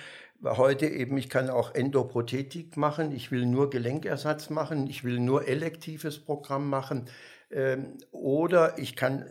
heute 0.45 0.87
eben, 0.89 1.17
ich 1.17 1.31
kann 1.31 1.49
auch 1.49 1.75
Endoprothetik 1.75 2.77
machen, 2.77 3.13
ich 3.13 3.31
will 3.31 3.47
nur 3.47 3.71
Gelenkersatz 3.71 4.51
machen, 4.51 4.87
ich 4.89 5.05
will 5.05 5.21
nur 5.21 5.49
elektives 5.49 6.19
Programm 6.19 6.69
machen 6.69 7.07
ähm, 7.51 7.97
oder 8.13 8.79
ich 8.79 8.95
kann 8.97 9.25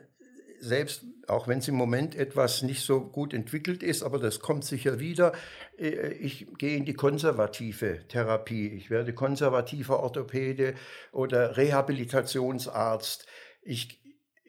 selbst, 0.65 1.04
auch 1.28 1.47
wenn 1.47 1.60
es 1.60 1.67
im 1.67 1.75
Moment 1.75 2.15
etwas 2.15 2.62
nicht 2.62 2.84
so 2.84 3.01
gut 3.01 3.34
entwickelt 3.34 3.84
ist, 3.84 4.04
aber 4.04 4.19
das 4.19 4.39
kommt 4.39 4.65
sicher 4.65 4.99
wieder, 4.99 5.34
äh, 5.78 6.13
ich 6.13 6.47
gehe 6.58 6.78
in 6.78 6.86
die 6.86 6.93
konservative 6.93 8.08
Therapie. 8.08 8.69
Ich 8.69 8.89
werde 8.89 9.13
konservativer 9.13 10.01
Orthopäde 10.01 10.75
oder 11.12 11.58
Rehabilitationsarzt. 11.58 13.25
Ich, 13.62 14.01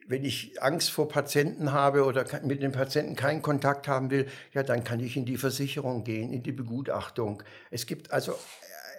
wenn 0.09 0.24
ich 0.24 0.62
Angst 0.62 0.90
vor 0.90 1.09
Patienten 1.09 1.72
habe 1.72 2.05
oder 2.05 2.24
mit 2.42 2.62
den 2.62 2.72
Patienten 2.72 3.16
keinen 3.16 3.42
Kontakt 3.42 3.88
haben 3.88 4.11
will, 4.11 4.26
ja, 4.52 4.62
dann 4.62 4.85
kann 4.85 5.00
ich 5.00 5.16
in 5.16 5.26
die 5.26 5.38
Versicherung 5.38 6.05
gehen, 6.05 6.33
in 6.33 6.42
die 6.42 6.52
Begutachtung. 6.52 7.42
Es 7.70 7.87
gibt 7.87 8.11
also 8.11 8.35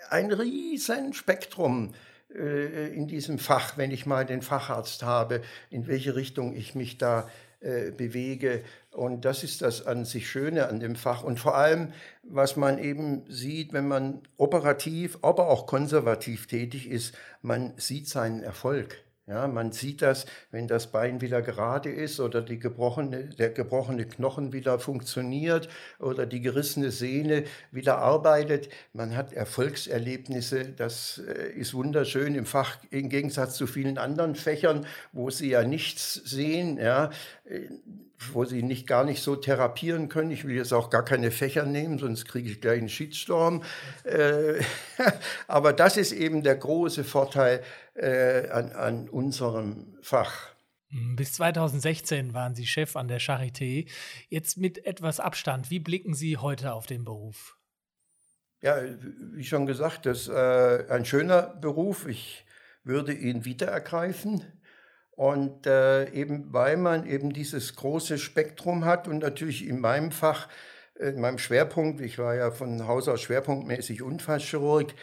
ein 0.09 0.31
riesen 0.31 1.13
Spektrum 1.13 1.93
in 2.29 3.07
diesem 3.07 3.39
Fach, 3.39 3.77
wenn 3.77 3.91
ich 3.91 4.05
mal 4.05 4.25
den 4.25 4.41
Facharzt 4.41 5.03
habe, 5.03 5.41
in 5.69 5.87
welche 5.87 6.15
Richtung 6.15 6.55
ich 6.55 6.75
mich 6.75 6.97
da 6.97 7.29
äh, 7.59 7.89
bewege. 7.89 8.63
Und 8.91 9.25
das 9.25 9.43
ist 9.43 9.63
das 9.63 9.87
an 9.87 10.05
sich 10.05 10.29
Schöne 10.29 10.67
an 10.67 10.79
dem 10.79 10.95
Fach. 10.95 11.23
Und 11.23 11.39
vor 11.39 11.55
allem, 11.55 11.91
was 12.21 12.55
man 12.55 12.77
eben 12.77 13.23
sieht, 13.29 13.73
wenn 13.73 13.87
man 13.87 14.21
operativ, 14.37 15.17
aber 15.23 15.47
auch 15.47 15.65
konservativ 15.65 16.45
tätig 16.45 16.87
ist, 16.87 17.15
man 17.41 17.73
sieht 17.77 18.07
seinen 18.07 18.43
Erfolg. 18.43 19.03
Ja, 19.27 19.45
man 19.49 19.73
sieht 19.73 20.01
das, 20.01 20.25
wenn 20.51 20.69
das 20.69 20.89
Bein 20.89 21.19
wieder 21.19 21.41
gerade 21.41 21.89
ist 21.89 22.21
oder 22.21 22.41
die 22.41 22.59
gebrochene, 22.59 23.25
der 23.25 23.49
gebrochene 23.49 24.05
Knochen 24.05 24.53
wieder 24.53 24.79
funktioniert 24.79 25.67
oder 25.99 26.25
die 26.25 26.39
gerissene 26.39 26.91
Sehne 26.91 27.43
wieder 27.69 27.97
arbeitet. 27.97 28.69
Man 28.93 29.17
hat 29.17 29.33
Erfolgserlebnisse. 29.33 30.69
Das 30.69 31.21
äh, 31.27 31.49
ist 31.51 31.73
wunderschön 31.73 32.35
im 32.35 32.45
Fach 32.45 32.77
im 32.89 33.09
Gegensatz 33.09 33.55
zu 33.55 33.67
vielen 33.67 33.97
anderen 33.97 34.33
Fächern, 34.33 34.85
wo 35.11 35.29
sie 35.29 35.49
ja 35.49 35.63
nichts 35.63 36.13
sehen. 36.13 36.77
Ja, 36.77 37.09
äh, 37.43 37.67
wo 38.33 38.45
sie 38.45 38.63
nicht 38.63 38.87
gar 38.87 39.03
nicht 39.03 39.21
so 39.21 39.35
therapieren 39.35 40.09
können. 40.09 40.31
Ich 40.31 40.45
will 40.45 40.55
jetzt 40.55 40.73
auch 40.73 40.89
gar 40.89 41.05
keine 41.05 41.31
Fächer 41.31 41.65
nehmen, 41.65 41.99
sonst 41.99 42.25
kriege 42.25 42.49
ich 42.49 42.61
gleich 42.61 42.79
einen 42.79 42.89
Shitstorm. 42.89 43.63
Äh, 44.03 44.61
aber 45.47 45.73
das 45.73 45.97
ist 45.97 46.11
eben 46.11 46.43
der 46.43 46.55
große 46.55 47.03
Vorteil 47.03 47.63
äh, 47.93 48.49
an, 48.49 48.71
an 48.71 49.09
unserem 49.09 49.97
Fach. 50.01 50.55
Bis 50.89 51.33
2016 51.33 52.33
waren 52.33 52.55
Sie 52.55 52.65
Chef 52.65 52.95
an 52.95 53.07
der 53.07 53.19
Charité. 53.19 53.89
Jetzt 54.29 54.57
mit 54.57 54.85
etwas 54.85 55.19
Abstand, 55.19 55.69
wie 55.69 55.79
blicken 55.79 56.13
Sie 56.13 56.37
heute 56.37 56.73
auf 56.73 56.87
den 56.87 57.03
Beruf? 57.03 57.57
Ja, 58.61 58.81
wie 59.33 59.43
schon 59.43 59.65
gesagt, 59.65 60.05
das 60.05 60.21
ist 60.21 60.29
äh, 60.29 60.85
ein 60.89 61.05
schöner 61.05 61.43
Beruf. 61.43 62.07
Ich 62.07 62.45
würde 62.83 63.13
ihn 63.13 63.45
wieder 63.45 63.67
ergreifen. 63.67 64.43
Und 65.17 65.65
äh, 65.65 66.11
eben 66.11 66.53
weil 66.53 66.77
man 66.77 67.07
eben 67.07 67.33
dieses 67.33 67.75
große 67.75 68.19
Spektrum 68.19 68.85
hat 68.85 69.07
und 69.07 69.17
natürlich 69.17 69.67
in 69.67 69.79
meinem 69.79 70.11
Fach, 70.11 70.47
äh, 70.99 71.09
in 71.09 71.21
meinem 71.21 71.39
Schwerpunkt, 71.39 72.01
ich 72.01 72.19
war 72.19 72.35
ja 72.35 72.51
von 72.51 72.87
Haus 72.87 73.07
aus 73.07 73.21
schwerpunktmäßig 73.21 74.03
Unfallchirurg, 74.03 74.93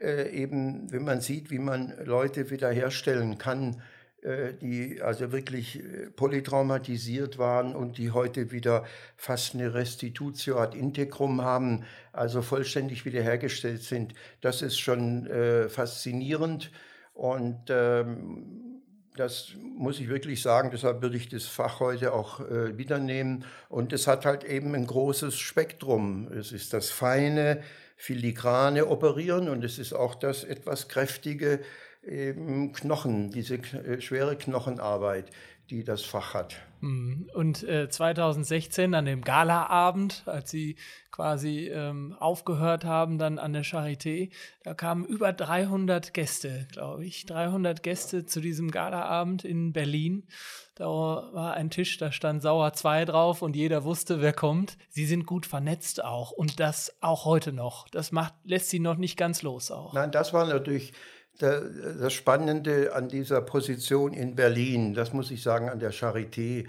äh, 0.00 0.30
eben 0.30 0.92
wenn 0.92 1.02
man 1.02 1.20
sieht, 1.20 1.50
wie 1.50 1.58
man 1.58 1.92
Leute 2.04 2.52
wiederherstellen 2.52 3.36
kann, 3.36 3.82
äh, 4.22 4.54
die 4.54 5.02
also 5.02 5.32
wirklich 5.32 5.80
äh, 5.80 6.08
polytraumatisiert 6.14 7.38
waren 7.38 7.74
und 7.74 7.98
die 7.98 8.12
heute 8.12 8.52
wieder 8.52 8.84
fast 9.16 9.54
eine 9.54 9.74
Restitutio 9.74 10.56
ad 10.60 10.78
integrum 10.78 11.42
haben, 11.42 11.82
also 12.12 12.42
vollständig 12.42 13.04
wiederhergestellt 13.04 13.82
sind. 13.82 14.14
Das 14.40 14.62
ist 14.62 14.78
schon 14.78 15.26
äh, 15.26 15.68
faszinierend 15.68 16.70
und 17.12 17.64
ähm, 17.70 18.73
das 19.16 19.52
muss 19.60 20.00
ich 20.00 20.08
wirklich 20.08 20.42
sagen, 20.42 20.70
deshalb 20.72 21.00
würde 21.00 21.16
ich 21.16 21.28
das 21.28 21.44
Fach 21.44 21.80
heute 21.80 22.12
auch 22.12 22.40
äh, 22.40 22.76
wieder 22.76 22.98
nehmen. 22.98 23.44
Und 23.68 23.92
es 23.92 24.06
hat 24.06 24.26
halt 24.26 24.44
eben 24.44 24.74
ein 24.74 24.86
großes 24.86 25.36
Spektrum. 25.38 26.28
Es 26.32 26.50
ist 26.50 26.72
das 26.72 26.90
feine, 26.90 27.62
filigrane 27.96 28.86
Operieren 28.86 29.48
und 29.48 29.64
es 29.64 29.78
ist 29.78 29.92
auch 29.92 30.16
das 30.16 30.42
etwas 30.42 30.88
kräftige 30.88 31.60
eben 32.02 32.72
Knochen, 32.72 33.30
diese 33.30 33.54
äh, 33.54 34.00
schwere 34.00 34.36
Knochenarbeit, 34.36 35.30
die 35.70 35.84
das 35.84 36.02
Fach 36.02 36.34
hat. 36.34 36.56
Mhm. 36.84 37.30
Und 37.32 37.62
äh, 37.62 37.88
2016 37.88 38.94
an 38.94 39.06
dem 39.06 39.22
Galaabend, 39.22 40.22
als 40.26 40.50
Sie 40.50 40.76
quasi 41.10 41.68
ähm, 41.68 42.14
aufgehört 42.18 42.84
haben, 42.84 43.16
dann 43.16 43.38
an 43.38 43.54
der 43.54 43.64
Charité, 43.64 44.30
da 44.62 44.74
kamen 44.74 45.06
über 45.06 45.32
300 45.32 46.12
Gäste, 46.12 46.66
glaube 46.72 47.06
ich, 47.06 47.24
300 47.24 47.82
Gäste 47.82 48.26
zu 48.26 48.40
diesem 48.40 48.70
Galaabend 48.70 49.44
in 49.44 49.72
Berlin. 49.72 50.26
Da 50.74 50.86
war 50.86 51.54
ein 51.54 51.70
Tisch, 51.70 51.96
da 51.98 52.12
stand 52.12 52.42
Sauer 52.42 52.72
2 52.72 53.06
drauf 53.06 53.40
und 53.42 53.56
jeder 53.56 53.84
wusste, 53.84 54.20
wer 54.20 54.32
kommt. 54.32 54.76
Sie 54.90 55.06
sind 55.06 55.24
gut 55.24 55.46
vernetzt 55.46 56.04
auch 56.04 56.32
und 56.32 56.60
das 56.60 56.96
auch 57.00 57.24
heute 57.24 57.52
noch. 57.52 57.88
Das 57.88 58.12
macht, 58.12 58.34
lässt 58.44 58.68
Sie 58.68 58.80
noch 58.80 58.96
nicht 58.96 59.16
ganz 59.16 59.42
los 59.42 59.70
auch. 59.70 59.94
Nein, 59.94 60.10
das 60.10 60.34
war 60.34 60.46
natürlich 60.46 60.92
das 61.38 62.12
Spannende 62.12 62.94
an 62.94 63.08
dieser 63.08 63.40
Position 63.40 64.12
in 64.12 64.36
Berlin, 64.36 64.94
das 64.94 65.12
muss 65.12 65.30
ich 65.30 65.42
sagen, 65.42 65.68
an 65.68 65.80
der 65.80 65.92
Charité, 65.92 66.66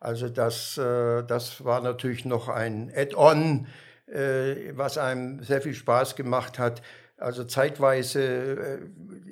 also 0.00 0.28
das, 0.28 0.78
äh, 0.78 1.24
das 1.24 1.64
war 1.64 1.80
natürlich 1.80 2.24
noch 2.24 2.48
ein 2.48 2.92
Add-on, 2.94 3.66
äh, 4.06 4.72
was 4.76 4.96
einem 4.96 5.42
sehr 5.42 5.60
viel 5.60 5.74
Spaß 5.74 6.14
gemacht 6.14 6.58
hat. 6.58 6.82
Also 7.16 7.42
zeitweise, 7.42 8.22
äh, 8.22 8.78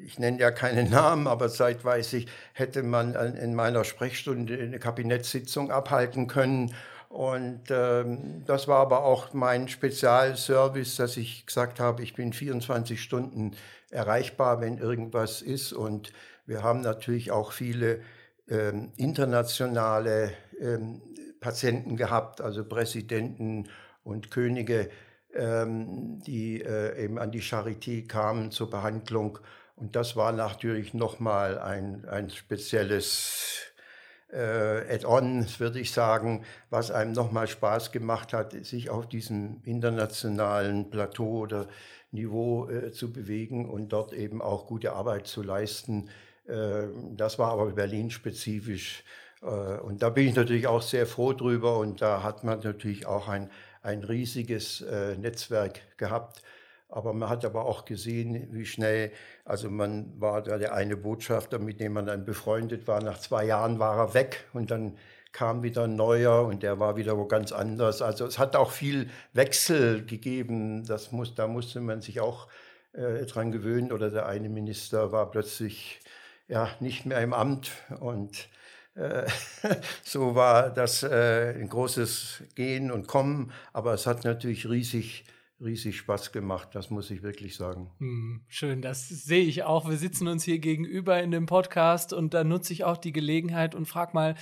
ich 0.04 0.18
nenne 0.18 0.40
ja 0.40 0.50
keine 0.50 0.84
Namen, 0.90 1.28
aber 1.28 1.48
zeitweise 1.48 2.24
hätte 2.52 2.82
man 2.82 3.14
in 3.14 3.54
meiner 3.54 3.84
Sprechstunde 3.84 4.58
eine 4.58 4.78
Kabinettssitzung 4.80 5.70
abhalten 5.70 6.26
können. 6.26 6.74
Und 7.16 7.70
ähm, 7.70 8.44
das 8.44 8.68
war 8.68 8.80
aber 8.80 9.02
auch 9.02 9.32
mein 9.32 9.68
Spezialservice, 9.68 10.96
dass 10.96 11.16
ich 11.16 11.46
gesagt 11.46 11.80
habe, 11.80 12.02
ich 12.02 12.12
bin 12.12 12.34
24 12.34 13.02
Stunden 13.02 13.56
erreichbar, 13.90 14.60
wenn 14.60 14.76
irgendwas 14.76 15.40
ist. 15.40 15.72
Und 15.72 16.12
wir 16.44 16.62
haben 16.62 16.82
natürlich 16.82 17.30
auch 17.30 17.52
viele 17.52 18.02
ähm, 18.50 18.92
internationale 18.98 20.30
ähm, 20.60 21.00
Patienten 21.40 21.96
gehabt, 21.96 22.42
also 22.42 22.66
Präsidenten 22.66 23.70
und 24.04 24.30
Könige, 24.30 24.90
ähm, 25.34 26.20
die 26.20 26.60
äh, 26.60 27.02
eben 27.02 27.18
an 27.18 27.30
die 27.30 27.40
Charité 27.40 28.06
kamen 28.06 28.50
zur 28.50 28.68
Behandlung. 28.68 29.38
Und 29.74 29.96
das 29.96 30.16
war 30.16 30.32
natürlich 30.32 30.92
nochmal 30.92 31.58
ein, 31.60 32.04
ein 32.04 32.28
spezielles 32.28 33.72
äh, 34.32 34.94
Add-on, 34.94 35.46
würde 35.58 35.80
ich 35.80 35.92
sagen, 35.92 36.44
was 36.70 36.90
einem 36.90 37.12
nochmal 37.12 37.48
Spaß 37.48 37.92
gemacht 37.92 38.32
hat, 38.32 38.52
sich 38.64 38.90
auf 38.90 39.08
diesem 39.08 39.60
internationalen 39.64 40.90
Plateau 40.90 41.38
oder 41.38 41.68
Niveau 42.12 42.68
äh, 42.68 42.92
zu 42.92 43.12
bewegen 43.12 43.68
und 43.68 43.90
dort 43.90 44.12
eben 44.12 44.42
auch 44.42 44.66
gute 44.66 44.92
Arbeit 44.92 45.26
zu 45.26 45.42
leisten. 45.42 46.08
Äh, 46.46 46.88
das 47.16 47.38
war 47.38 47.52
aber 47.52 47.66
Berlin-spezifisch. 47.72 49.04
Äh, 49.42 49.46
und 49.46 50.02
da 50.02 50.10
bin 50.10 50.28
ich 50.28 50.34
natürlich 50.34 50.66
auch 50.66 50.82
sehr 50.82 51.06
froh 51.06 51.32
drüber. 51.32 51.78
Und 51.78 52.02
da 52.02 52.22
hat 52.22 52.44
man 52.44 52.60
natürlich 52.60 53.06
auch 53.06 53.28
ein, 53.28 53.50
ein 53.82 54.02
riesiges 54.02 54.80
äh, 54.82 55.16
Netzwerk 55.16 55.80
gehabt. 55.98 56.42
Aber 56.88 57.12
man 57.12 57.28
hat 57.28 57.44
aber 57.44 57.64
auch 57.64 57.84
gesehen, 57.84 58.48
wie 58.52 58.64
schnell, 58.64 59.10
also 59.44 59.70
man 59.70 60.20
war 60.20 60.42
da 60.42 60.56
der 60.56 60.74
eine 60.74 60.96
Botschafter, 60.96 61.58
mit 61.58 61.80
dem 61.80 61.94
man 61.94 62.06
dann 62.06 62.24
befreundet 62.24 62.86
war. 62.86 63.02
Nach 63.02 63.18
zwei 63.18 63.44
Jahren 63.44 63.78
war 63.78 63.98
er 63.98 64.14
weg 64.14 64.46
und 64.52 64.70
dann 64.70 64.96
kam 65.32 65.62
wieder 65.62 65.84
ein 65.84 65.96
neuer 65.96 66.46
und 66.46 66.62
der 66.62 66.80
war 66.80 66.96
wieder 66.96 67.18
wo 67.18 67.26
ganz 67.26 67.52
anders. 67.52 68.00
Also 68.00 68.24
es 68.24 68.38
hat 68.38 68.56
auch 68.56 68.70
viel 68.70 69.10
Wechsel 69.34 70.06
gegeben. 70.06 70.86
Das 70.86 71.12
muss, 71.12 71.34
da 71.34 71.46
musste 71.46 71.80
man 71.80 72.00
sich 72.00 72.20
auch 72.20 72.48
äh, 72.92 73.26
dran 73.26 73.52
gewöhnen. 73.52 73.92
Oder 73.92 74.10
der 74.10 74.26
eine 74.26 74.48
Minister 74.48 75.12
war 75.12 75.30
plötzlich 75.30 76.00
ja 76.48 76.70
nicht 76.80 77.04
mehr 77.04 77.20
im 77.20 77.34
Amt 77.34 77.72
und 78.00 78.48
äh, 78.94 79.26
so 80.02 80.34
war 80.34 80.70
das 80.70 81.02
äh, 81.02 81.54
ein 81.54 81.68
großes 81.68 82.44
Gehen 82.54 82.90
und 82.90 83.06
Kommen. 83.06 83.52
Aber 83.74 83.92
es 83.92 84.06
hat 84.06 84.24
natürlich 84.24 84.68
riesig 84.68 85.24
riesig 85.60 85.96
Spaß 85.96 86.32
gemacht, 86.32 86.70
das 86.74 86.90
muss 86.90 87.10
ich 87.10 87.22
wirklich 87.22 87.56
sagen. 87.56 87.90
Hm, 87.98 88.44
schön, 88.48 88.82
das 88.82 89.08
sehe 89.08 89.44
ich 89.44 89.62
auch. 89.62 89.88
Wir 89.88 89.96
sitzen 89.96 90.28
uns 90.28 90.44
hier 90.44 90.58
gegenüber 90.58 91.22
in 91.22 91.30
dem 91.30 91.46
Podcast 91.46 92.12
und 92.12 92.34
da 92.34 92.44
nutze 92.44 92.72
ich 92.72 92.84
auch 92.84 92.98
die 92.98 93.12
Gelegenheit 93.12 93.74
und 93.74 93.86
frage 93.86 94.12
mal, 94.12 94.34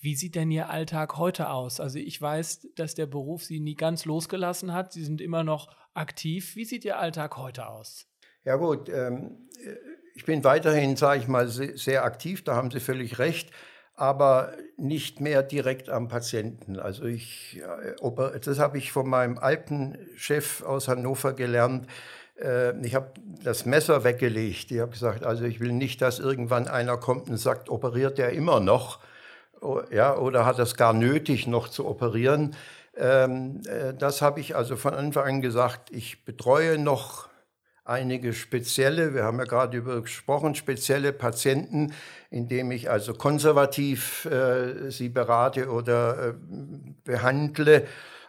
wie 0.00 0.14
sieht 0.14 0.34
denn 0.34 0.50
Ihr 0.50 0.70
Alltag 0.70 1.18
heute 1.18 1.50
aus? 1.50 1.78
Also 1.80 1.98
ich 1.98 2.20
weiß, 2.20 2.68
dass 2.74 2.94
der 2.94 3.06
Beruf 3.06 3.44
Sie 3.44 3.60
nie 3.60 3.74
ganz 3.74 4.04
losgelassen 4.04 4.72
hat. 4.72 4.92
Sie 4.92 5.04
sind 5.04 5.20
immer 5.20 5.44
noch 5.44 5.68
aktiv. 5.94 6.56
Wie 6.56 6.64
sieht 6.64 6.84
Ihr 6.84 6.98
Alltag 6.98 7.36
heute 7.36 7.68
aus? 7.68 8.06
Ja 8.44 8.56
gut, 8.56 8.88
ähm, 8.88 9.48
ich 10.14 10.24
bin 10.24 10.42
weiterhin, 10.42 10.96
sage 10.96 11.20
ich 11.20 11.28
mal, 11.28 11.48
sehr 11.48 12.04
aktiv, 12.04 12.44
da 12.44 12.56
haben 12.56 12.70
Sie 12.70 12.80
völlig 12.80 13.18
recht 13.18 13.50
aber 13.94 14.52
nicht 14.76 15.20
mehr 15.20 15.42
direkt 15.42 15.88
am 15.88 16.08
Patienten. 16.08 16.78
Also 16.78 17.04
ich, 17.04 17.60
äh, 17.60 18.40
das 18.40 18.58
habe 18.58 18.78
ich 18.78 18.92
von 18.92 19.08
meinem 19.08 19.38
alten 19.38 19.98
Chef 20.16 20.62
aus 20.62 20.88
Hannover 20.88 21.34
gelernt. 21.34 21.86
Äh, 22.40 22.78
ich 22.84 22.94
habe 22.94 23.12
das 23.44 23.66
Messer 23.66 24.04
weggelegt. 24.04 24.70
Ich 24.70 24.80
habe 24.80 24.92
gesagt, 24.92 25.24
also 25.24 25.44
ich 25.44 25.60
will 25.60 25.72
nicht, 25.72 26.00
dass 26.02 26.18
irgendwann 26.18 26.68
einer 26.68 26.96
kommt 26.96 27.28
und 27.28 27.36
sagt, 27.36 27.68
operiert 27.68 28.18
der 28.18 28.30
immer 28.30 28.60
noch? 28.60 29.00
Ja, 29.92 30.16
oder 30.16 30.44
hat 30.44 30.58
es 30.58 30.74
gar 30.74 30.92
nötig, 30.92 31.46
noch 31.46 31.68
zu 31.68 31.86
operieren? 31.86 32.56
Ähm, 32.96 33.62
äh, 33.66 33.94
das 33.94 34.22
habe 34.22 34.40
ich 34.40 34.56
also 34.56 34.76
von 34.76 34.94
Anfang 34.94 35.26
an 35.26 35.40
gesagt. 35.40 35.90
Ich 35.90 36.24
betreue 36.24 36.78
noch 36.78 37.28
einige 37.92 38.32
spezielle, 38.32 39.14
wir 39.14 39.24
haben 39.24 39.38
ja 39.38 39.44
gerade 39.44 39.76
über 39.76 40.00
gesprochen, 40.00 40.54
spezielle 40.54 41.12
Patienten, 41.12 41.92
indem 42.30 42.70
ich 42.72 42.90
also 42.90 43.12
konservativ 43.12 44.24
äh, 44.24 44.90
sie 44.90 45.10
berate 45.10 45.70
oder 45.70 46.28
äh, 46.28 46.34
behandle 47.04 47.86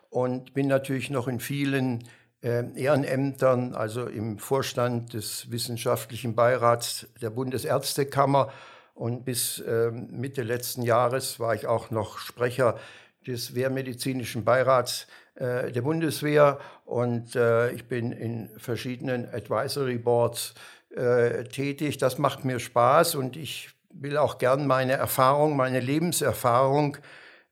und 0.10 0.54
bin 0.54 0.68
natürlich 0.68 1.10
noch 1.10 1.30
in 1.30 1.40
vielen 1.40 2.04
äh, 2.44 2.66
Ehrenämtern, 2.76 3.74
also 3.74 4.06
im 4.06 4.38
Vorstand 4.38 5.14
des 5.14 5.50
wissenschaftlichen 5.50 6.36
Beirats 6.36 7.08
der 7.22 7.30
Bundesärztekammer 7.30 8.52
und 8.94 9.24
bis 9.24 9.64
ähm, 9.66 10.10
Mitte 10.12 10.44
letzten 10.44 10.84
Jahres 10.84 11.40
war 11.40 11.56
ich 11.56 11.68
auch 11.68 11.90
noch 11.90 12.18
Sprecher 12.18 12.78
des 13.26 13.56
Wehrmedizinischen 13.56 14.44
Beirats 14.44 15.08
äh, 15.36 15.72
der 15.72 15.82
Bundeswehr 15.82 16.60
und 16.86 17.36
äh, 17.36 17.72
ich 17.72 17.88
bin 17.88 18.12
in 18.12 18.50
verschiedenen 18.58 19.28
Advisory 19.34 19.98
Boards 19.98 20.54
äh, 20.96 21.46
tätig. 21.46 21.98
Das 21.98 22.18
macht 22.18 22.46
mir 22.46 22.60
Spaß 22.60 23.16
und 23.16 23.36
ich 23.36 23.70
will 23.92 24.18
auch 24.18 24.38
gern 24.38 24.68
meine 24.68 24.94
Erfahrung, 24.94 25.56
meine 25.56 25.80
Lebenserfahrung, 25.80 26.98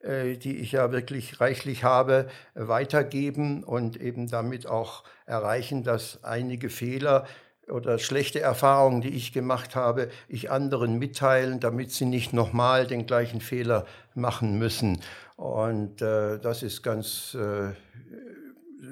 äh, 0.02 0.38
die 0.38 0.58
ich 0.58 0.74
ja 0.74 0.92
wirklich 0.92 1.42
reichlich 1.42 1.84
habe, 1.84 2.28
weitergeben 2.54 3.64
und 3.64 4.00
eben 4.00 4.28
damit 4.28 4.68
auch 4.68 5.04
erreichen, 5.26 5.84
dass 5.84 6.24
einige 6.24 6.70
Fehler 6.70 7.26
oder 7.68 8.00
schlechte 8.00 8.42
Erfahrungen, 8.42 9.02
die 9.02 9.10
ich 9.10 9.34
gemacht 9.34 9.76
habe, 9.76 10.10
ich 10.28 10.52
anderen 10.52 11.00
mitteilen, 11.00 11.60
damit 11.60 11.92
sie 11.92 12.06
nicht 12.06 12.34
nochmal 12.34 12.86
den 12.86 13.06
gleichen 13.06 13.42
Fehler 13.42 13.86
machen 14.14 14.58
müssen. 14.58 15.02
Und 15.42 16.04
äh, 16.04 16.38
das 16.38 16.62
ist 16.62 16.84
ganz, 16.84 17.34
äh, 17.34 17.72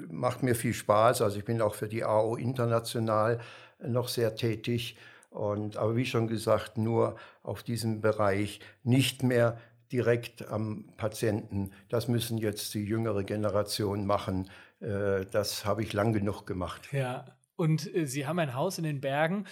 macht 0.08 0.42
mir 0.42 0.56
viel 0.56 0.74
Spaß. 0.74 1.22
Also 1.22 1.38
ich 1.38 1.44
bin 1.44 1.62
auch 1.62 1.76
für 1.76 1.86
die 1.86 2.02
AO 2.02 2.34
international 2.34 3.38
noch 3.80 4.08
sehr 4.08 4.34
tätig. 4.34 4.96
Und, 5.30 5.76
aber 5.76 5.94
wie 5.94 6.04
schon 6.04 6.26
gesagt, 6.26 6.76
nur 6.76 7.14
auf 7.44 7.62
diesem 7.62 8.00
Bereich, 8.00 8.58
nicht 8.82 9.22
mehr 9.22 9.60
direkt 9.92 10.48
am 10.48 10.86
Patienten. 10.96 11.70
Das 11.88 12.08
müssen 12.08 12.36
jetzt 12.36 12.74
die 12.74 12.84
jüngere 12.84 13.22
Generation 13.22 14.04
machen. 14.04 14.50
Äh, 14.80 15.26
das 15.30 15.64
habe 15.64 15.84
ich 15.84 15.92
lang 15.92 16.12
genug 16.12 16.48
gemacht. 16.48 16.88
Ja. 16.90 17.26
Und 17.54 17.94
äh, 17.94 18.06
Sie 18.06 18.26
haben 18.26 18.40
ein 18.40 18.54
Haus 18.54 18.76
in 18.76 18.82
den 18.82 19.00
Bergen. 19.00 19.46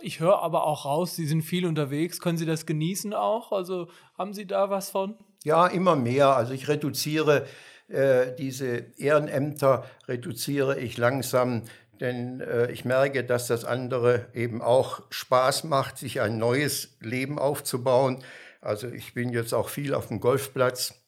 Ich 0.00 0.20
höre 0.20 0.40
aber 0.40 0.64
auch 0.64 0.86
raus, 0.86 1.14
Sie 1.14 1.26
sind 1.26 1.42
viel 1.42 1.66
unterwegs. 1.66 2.20
Können 2.20 2.38
Sie 2.38 2.46
das 2.46 2.64
genießen 2.64 3.12
auch? 3.12 3.52
Also 3.52 3.88
haben 4.16 4.32
Sie 4.32 4.46
da 4.46 4.70
was 4.70 4.88
von? 4.88 5.18
Ja, 5.44 5.66
immer 5.66 5.96
mehr. 5.96 6.36
Also 6.36 6.52
ich 6.52 6.68
reduziere 6.68 7.46
äh, 7.88 8.34
diese 8.36 8.84
Ehrenämter, 8.96 9.84
reduziere 10.08 10.78
ich 10.78 10.96
langsam 10.98 11.64
denn 12.02 12.40
äh, 12.40 12.70
ich 12.72 12.84
merke, 12.84 13.22
dass 13.22 13.46
das 13.46 13.64
andere 13.64 14.26
eben 14.34 14.60
auch 14.60 15.02
Spaß 15.10 15.64
macht, 15.64 15.98
sich 15.98 16.20
ein 16.20 16.36
neues 16.36 16.96
Leben 17.00 17.38
aufzubauen. 17.38 18.24
Also 18.60 18.88
ich 18.88 19.14
bin 19.14 19.28
jetzt 19.28 19.54
auch 19.54 19.68
viel 19.68 19.94
auf 19.94 20.08
dem 20.08 20.18
Golfplatz 20.18 21.00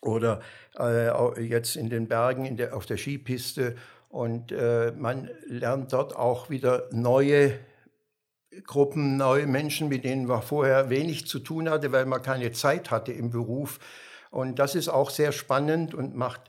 oder 0.00 0.40
äh, 0.78 1.42
jetzt 1.42 1.74
in 1.74 1.90
den 1.90 2.06
Bergen 2.06 2.44
in 2.44 2.56
der, 2.56 2.76
auf 2.76 2.86
der 2.86 2.98
Skipiste 2.98 3.74
und 4.08 4.52
äh, 4.52 4.92
man 4.96 5.28
lernt 5.48 5.92
dort 5.92 6.14
auch 6.14 6.50
wieder 6.50 6.88
neue 6.92 7.58
Gruppen, 8.66 9.16
neue 9.16 9.46
Menschen, 9.46 9.88
mit 9.88 10.04
denen 10.04 10.26
man 10.26 10.42
vorher 10.42 10.90
wenig 10.90 11.26
zu 11.26 11.38
tun 11.38 11.70
hatte, 11.70 11.92
weil 11.92 12.06
man 12.06 12.22
keine 12.22 12.52
Zeit 12.52 12.90
hatte 12.90 13.12
im 13.12 13.30
Beruf. 13.30 13.78
Und 14.30 14.58
das 14.58 14.74
ist 14.74 14.88
auch 14.88 15.10
sehr 15.10 15.32
spannend 15.32 15.94
und 15.94 16.14
macht, 16.14 16.42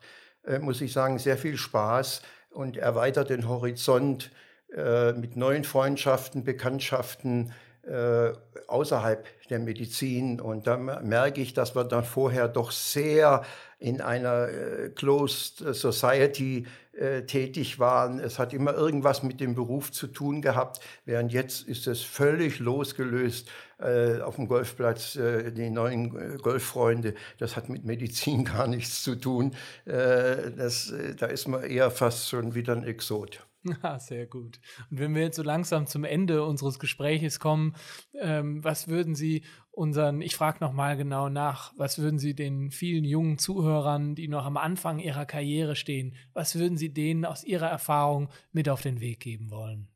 äh, 0.46 0.60
muss 0.60 0.82
ich 0.82 0.94
sagen, 0.94 1.20
sehr 1.20 1.38
viel 1.38 1.58
Spaß 1.58 2.22
und 2.52 2.78
erweitert 2.78 3.30
den 3.30 3.48
Horizont 3.48 4.32
äh, 4.76 5.14
mit 5.14 5.36
neuen 5.36 5.64
Freundschaften, 5.64 6.44
Bekanntschaften 6.44 7.54
äh, 7.84 8.32
außerhalb 8.68 9.26
der 9.50 9.60
Medizin. 9.60 10.40
Und 10.40 10.68
da 10.68 10.78
merke 10.78 11.42
ich, 11.42 11.54
dass 11.54 11.76
wir 11.76 11.84
dann 11.84 12.06
vorher 12.06 12.48
doch 12.48 12.72
sehr 12.72 13.44
in 13.84 14.00
einer 14.00 14.48
äh, 14.48 14.90
Closed 14.90 15.58
Society 15.76 16.66
äh, 16.94 17.24
tätig 17.24 17.80
waren. 17.80 18.20
Es 18.20 18.40
hat 18.40 18.54
immer 18.54 18.74
irgendwas 18.74 19.24
mit 19.24 19.42
dem 19.42 19.56
Beruf 19.56 19.92
zu 19.92 20.08
tun 20.08 20.42
gehabt, 20.42 20.80
während 21.04 21.34
jetzt 21.34 21.68
ist 21.68 21.88
es 21.88 22.02
völlig 22.02 22.60
losgelöst 22.60 23.50
äh, 23.80 24.22
auf 24.22 24.38
dem 24.38 24.48
Golfplatz, 24.48 25.18
äh, 25.18 25.52
die 25.52 25.70
neuen 25.70 26.16
äh, 26.16 26.38
Golffreunde, 26.38 27.14
das 27.40 27.58
hat 27.58 27.68
mit 27.68 27.84
Medizin 27.84 28.46
gar 28.46 28.68
nichts 28.68 29.04
zu 29.04 29.16
tun. 29.16 29.52
Äh, 29.84 30.52
das, 30.56 30.94
da 31.18 31.26
ist 31.26 31.50
man 31.50 31.64
eher 31.64 31.92
fast 31.92 32.30
schon 32.30 32.56
wieder 32.56 32.74
ein 32.74 32.86
Exot. 32.86 33.46
Ja, 33.64 34.00
sehr 34.00 34.26
gut. 34.26 34.60
Und 34.90 35.00
wenn 35.00 35.16
wir 35.16 35.24
jetzt 35.24 35.38
so 35.38 35.44
langsam 35.44 35.88
zum 35.88 36.04
Ende 36.04 36.44
unseres 36.44 36.80
Gespräches 36.80 37.40
kommen, 37.40 37.76
ähm, 38.20 38.64
was 38.64 38.88
würden 38.88 39.16
Sie 39.16 39.44
unseren, 39.74 40.22
ich 40.22 40.36
frage 40.36 40.60
nochmal 40.62 40.96
genau 40.96 41.30
nach, 41.30 41.74
was 41.78 41.98
würden 41.98 42.20
Sie 42.20 42.36
den 42.36 42.70
vielen 42.72 43.04
jungen 43.04 43.38
Zuhörern, 43.38 44.16
die 44.16 44.28
noch 44.28 44.46
am 44.46 44.58
Anfang 44.58 45.00
ihrer 45.00 45.26
Karriere 45.26 45.76
stehen, 45.76 46.16
was 46.34 46.56
würden 46.56 46.78
Sie 46.78 46.94
denen 46.94 47.26
aus 47.26 47.44
Ihrer 47.44 47.70
Erfahrung 47.70 48.30
mit 48.52 48.70
auf 48.70 48.82
den 48.82 49.02
Weg 49.02 49.20
geben 49.20 49.50
wollen? 49.50 49.88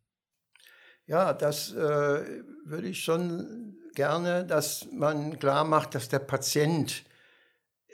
Ja, 1.05 1.32
das 1.34 1.71
äh, 1.73 1.78
würde 2.65 2.88
ich 2.88 3.03
schon 3.03 3.78
gerne, 3.93 4.45
dass 4.45 4.88
man 4.91 5.39
klar 5.39 5.63
macht, 5.63 5.95
dass 5.95 6.09
der 6.09 6.19
Patient 6.19 7.05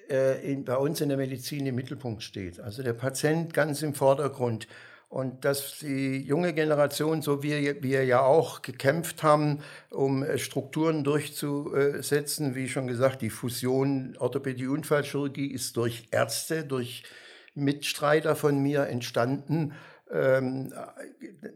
äh, 0.09 0.51
in, 0.51 0.65
bei 0.65 0.77
uns 0.77 1.01
in 1.01 1.09
der 1.09 1.17
Medizin 1.17 1.65
im 1.65 1.75
Mittelpunkt 1.75 2.23
steht. 2.23 2.59
Also 2.59 2.81
der 2.81 2.93
Patient 2.93 3.53
ganz 3.53 3.81
im 3.83 3.93
Vordergrund 3.93 4.67
und 5.13 5.45
dass 5.45 5.77
die 5.77 6.23
junge 6.23 6.53
Generation, 6.53 7.21
so 7.21 7.43
wie 7.43 7.83
wir 7.83 8.03
ja 8.03 8.21
auch 8.21 8.63
gekämpft 8.63 9.21
haben, 9.21 9.59
um 9.91 10.23
äh, 10.23 10.39
Strukturen 10.39 11.03
durchzusetzen, 11.03 12.55
wie 12.55 12.67
schon 12.67 12.87
gesagt, 12.87 13.21
die 13.21 13.29
Fusion 13.29 14.17
Orthopädie-Unfallchirurgie 14.17 15.51
ist 15.51 15.77
durch 15.77 16.07
Ärzte, 16.09 16.63
durch 16.63 17.03
Mitstreiter 17.53 18.35
von 18.35 18.57
mir 18.57 18.87
entstanden. 18.87 19.73
Ähm, 20.11 20.73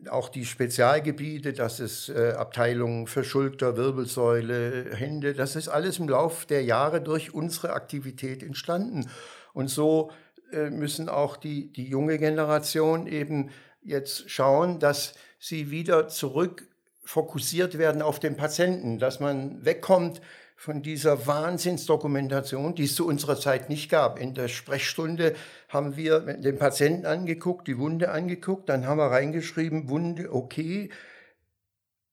auch 0.08 0.30
die 0.30 0.45
Spezialgebiete, 0.45 1.53
das 1.53 1.80
ist 1.80 2.10
äh, 2.10 2.34
Abteilungen 2.38 3.08
für 3.08 3.24
Schulter, 3.24 3.76
Wirbelsäule, 3.76 4.91
Hände, 4.93 5.34
das 5.34 5.55
ist 5.55 5.68
alles 5.68 5.97
im 5.97 6.08
Laufe 6.08 6.45
der 6.45 6.64
Jahre 6.64 7.01
durch 7.01 7.34
unsere 7.34 7.74
Aktivität 7.74 8.43
entstanden. 8.43 9.10
Und 9.53 9.72
so 9.72 10.12
müssen 10.52 11.10
auch 11.10 11.38
die, 11.38 11.72
die 11.72 11.88
junge 11.88 12.18
Generation 12.18 13.08
eben 13.08 13.50
jetzt 13.82 14.30
schauen, 14.30 14.80
dass 14.80 15.14
sie 15.39 15.72
wieder 15.72 16.08
zurück 16.08 16.68
fokussiert 17.04 17.78
werden 17.78 18.02
auf 18.02 18.20
den 18.20 18.36
Patienten, 18.36 19.00
dass 19.00 19.20
man 19.20 19.64
wegkommt 19.64 20.22
von 20.58 20.82
dieser 20.82 21.28
Wahnsinnsdokumentation, 21.28 22.76
die 22.76 22.86
es 22.86 22.95
zu 22.95 23.08
unserer 23.08 23.39
Zeit 23.39 23.70
nicht 23.70 23.89
gab. 23.89 24.20
In 24.20 24.34
der 24.34 24.48
Sprechstunde 24.48 25.36
haben 25.70 25.95
wir 25.95 26.20
den 26.20 26.58
Patienten 26.58 27.06
angeguckt, 27.06 27.68
die 27.68 27.78
Wunde 27.78 28.10
angeguckt, 28.10 28.68
dann 28.68 28.88
haben 28.88 28.98
wir 28.98 29.12
reingeschrieben, 29.12 29.88
Wunde 29.89 30.34
okay, 30.34 30.89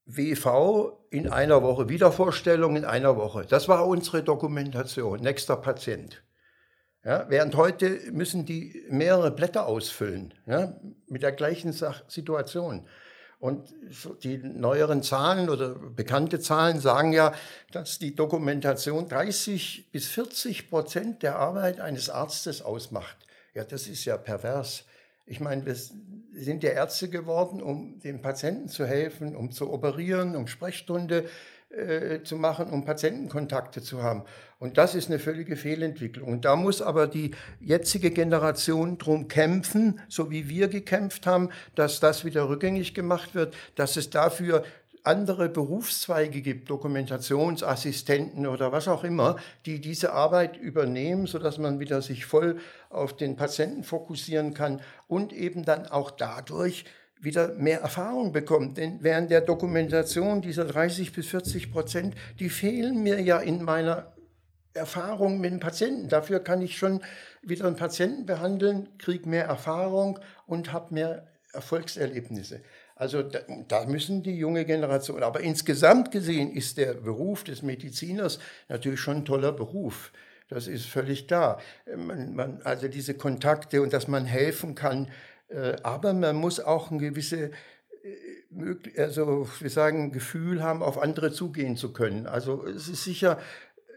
WV 0.06 0.92
in 1.10 1.28
einer 1.30 1.62
Woche, 1.62 1.88
Wiedervorstellung 1.88 2.76
in 2.76 2.84
einer 2.84 3.16
Woche. 3.16 3.46
Das 3.48 3.68
war 3.68 3.86
unsere 3.86 4.22
Dokumentation, 4.22 5.20
nächster 5.20 5.56
Patient. 5.56 6.23
Ja, 7.04 7.26
während 7.28 7.54
heute 7.54 8.00
müssen 8.12 8.46
die 8.46 8.82
mehrere 8.88 9.30
Blätter 9.30 9.66
ausfüllen, 9.66 10.32
ja, 10.46 10.74
mit 11.06 11.22
der 11.22 11.32
gleichen 11.32 11.72
Sach 11.72 12.02
Situation. 12.08 12.86
Und 13.38 13.74
die 14.22 14.38
neueren 14.38 15.02
Zahlen 15.02 15.50
oder 15.50 15.74
bekannte 15.74 16.40
Zahlen 16.40 16.80
sagen 16.80 17.12
ja, 17.12 17.34
dass 17.72 17.98
die 17.98 18.14
Dokumentation 18.14 19.06
30 19.06 19.90
bis 19.92 20.08
40 20.08 20.70
Prozent 20.70 21.22
der 21.22 21.36
Arbeit 21.36 21.78
eines 21.78 22.08
Arztes 22.08 22.62
ausmacht. 22.62 23.18
Ja, 23.52 23.64
das 23.64 23.86
ist 23.86 24.06
ja 24.06 24.16
pervers. 24.16 24.84
Ich 25.26 25.40
meine, 25.40 25.66
wir 25.66 25.74
sind 25.74 26.62
ja 26.62 26.70
Ärzte 26.70 27.10
geworden, 27.10 27.62
um 27.62 28.00
den 28.00 28.22
Patienten 28.22 28.68
zu 28.68 28.86
helfen, 28.86 29.36
um 29.36 29.52
zu 29.52 29.70
operieren, 29.70 30.36
um 30.36 30.46
Sprechstunde 30.46 31.28
äh, 31.76 32.22
zu 32.22 32.36
machen, 32.36 32.70
um 32.70 32.84
Patientenkontakte 32.84 33.82
zu 33.82 34.02
haben. 34.02 34.22
Und 34.58 34.78
das 34.78 34.94
ist 34.94 35.10
eine 35.10 35.18
völlige 35.18 35.56
Fehlentwicklung. 35.56 36.32
Und 36.32 36.44
da 36.44 36.56
muss 36.56 36.80
aber 36.80 37.06
die 37.06 37.32
jetzige 37.60 38.10
Generation 38.10 38.98
drum 38.98 39.28
kämpfen, 39.28 40.00
so 40.08 40.30
wie 40.30 40.48
wir 40.48 40.68
gekämpft 40.68 41.26
haben, 41.26 41.50
dass 41.74 42.00
das 42.00 42.24
wieder 42.24 42.48
rückgängig 42.48 42.94
gemacht 42.94 43.34
wird, 43.34 43.54
dass 43.74 43.96
es 43.96 44.10
dafür 44.10 44.64
andere 45.04 45.50
Berufszweige 45.50 46.40
gibt, 46.40 46.70
Dokumentationsassistenten 46.70 48.46
oder 48.46 48.72
was 48.72 48.88
auch 48.88 49.04
immer, 49.04 49.36
die 49.66 49.80
diese 49.80 50.14
Arbeit 50.14 50.56
übernehmen, 50.56 51.26
sodass 51.26 51.58
man 51.58 51.78
wieder 51.78 52.00
sich 52.00 52.24
voll 52.24 52.58
auf 52.88 53.14
den 53.14 53.36
Patienten 53.36 53.84
fokussieren 53.84 54.54
kann 54.54 54.80
und 55.06 55.32
eben 55.34 55.64
dann 55.64 55.86
auch 55.86 56.10
dadurch 56.10 56.86
wieder 57.20 57.54
mehr 57.54 57.80
Erfahrung 57.80 58.32
bekommt. 58.32 58.76
Denn 58.76 58.98
während 59.02 59.30
der 59.30 59.40
Dokumentation 59.40 60.42
dieser 60.42 60.64
30 60.64 61.12
bis 61.12 61.28
40 61.28 61.72
Prozent, 61.72 62.14
die 62.38 62.50
fehlen 62.50 63.02
mir 63.02 63.20
ja 63.20 63.38
in 63.38 63.62
meiner 63.62 64.12
Erfahrung 64.74 65.40
mit 65.40 65.52
dem 65.52 65.60
Patienten. 65.60 66.08
Dafür 66.08 66.40
kann 66.40 66.60
ich 66.60 66.76
schon 66.76 67.00
wieder 67.42 67.66
einen 67.66 67.76
Patienten 67.76 68.26
behandeln, 68.26 68.88
kriege 68.98 69.28
mehr 69.28 69.44
Erfahrung 69.44 70.18
und 70.46 70.72
habe 70.72 70.92
mehr 70.92 71.26
Erfolgserlebnisse. 71.52 72.60
Also 72.96 73.22
da, 73.22 73.40
da, 73.68 73.86
müssen 73.86 74.22
die 74.22 74.36
junge 74.36 74.64
Generation, 74.64 75.22
aber 75.22 75.40
insgesamt 75.40 76.10
gesehen 76.10 76.52
ist 76.52 76.78
der 76.78 76.94
Beruf 76.94 77.44
des 77.44 77.62
Mediziners 77.62 78.38
natürlich 78.68 79.00
schon 79.00 79.18
ein 79.18 79.24
toller 79.24 79.52
Beruf. 79.52 80.12
Das 80.48 80.68
ist 80.68 80.86
völlig 80.86 81.26
klar. 81.26 81.60
Man, 81.96 82.34
man, 82.34 82.62
also 82.62 82.86
diese 82.86 83.14
Kontakte 83.14 83.82
und 83.82 83.92
dass 83.92 84.06
man 84.08 84.26
helfen 84.26 84.74
kann, 84.74 85.10
aber 85.82 86.12
man 86.14 86.36
muss 86.36 86.60
auch 86.60 86.90
ein 86.90 86.98
gewisse 86.98 87.50
äh, 88.04 89.00
also 89.00 89.48
wir 89.58 89.70
sagen, 89.70 90.12
Gefühl 90.12 90.62
haben, 90.62 90.82
auf 90.82 90.98
andere 90.98 91.32
zugehen 91.32 91.76
zu 91.76 91.92
können. 91.92 92.26
Also 92.26 92.64
es 92.66 92.88
ist 92.88 93.04
sicher 93.04 93.38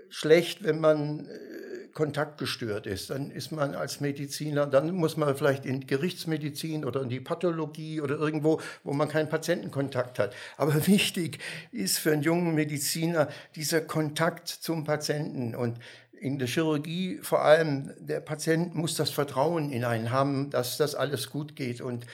schlecht, 0.09 0.63
wenn 0.63 0.79
man 0.79 1.27
äh, 1.27 1.87
kontaktgestört 1.93 2.85
ist. 2.85 3.09
Dann 3.09 3.31
ist 3.31 3.51
man 3.51 3.75
als 3.75 4.01
Mediziner, 4.01 4.65
dann 4.65 4.91
muss 4.91 5.17
man 5.17 5.35
vielleicht 5.35 5.65
in 5.65 5.87
Gerichtsmedizin 5.87 6.85
oder 6.85 7.01
in 7.01 7.09
die 7.09 7.19
Pathologie 7.19 8.01
oder 8.01 8.17
irgendwo, 8.17 8.61
wo 8.83 8.93
man 8.93 9.09
keinen 9.09 9.29
Patientenkontakt 9.29 10.19
hat. 10.19 10.35
Aber 10.57 10.87
wichtig 10.87 11.39
ist 11.71 11.97
für 11.97 12.11
einen 12.11 12.21
jungen 12.21 12.55
Mediziner 12.55 13.27
dieser 13.55 13.81
Kontakt 13.81 14.47
zum 14.47 14.83
Patienten 14.83 15.55
und 15.55 15.79
in 16.19 16.39
der 16.39 16.47
Chirurgie 16.47 17.19
vor 17.21 17.43
allem, 17.43 17.93
der 17.99 18.19
Patient 18.19 18.75
muss 18.75 18.95
das 18.95 19.09
Vertrauen 19.09 19.71
in 19.71 19.83
einen 19.83 20.11
haben, 20.11 20.49
dass 20.49 20.77
das 20.77 20.95
alles 20.95 21.29
gut 21.29 21.55
geht 21.55 21.81
und 21.81 22.05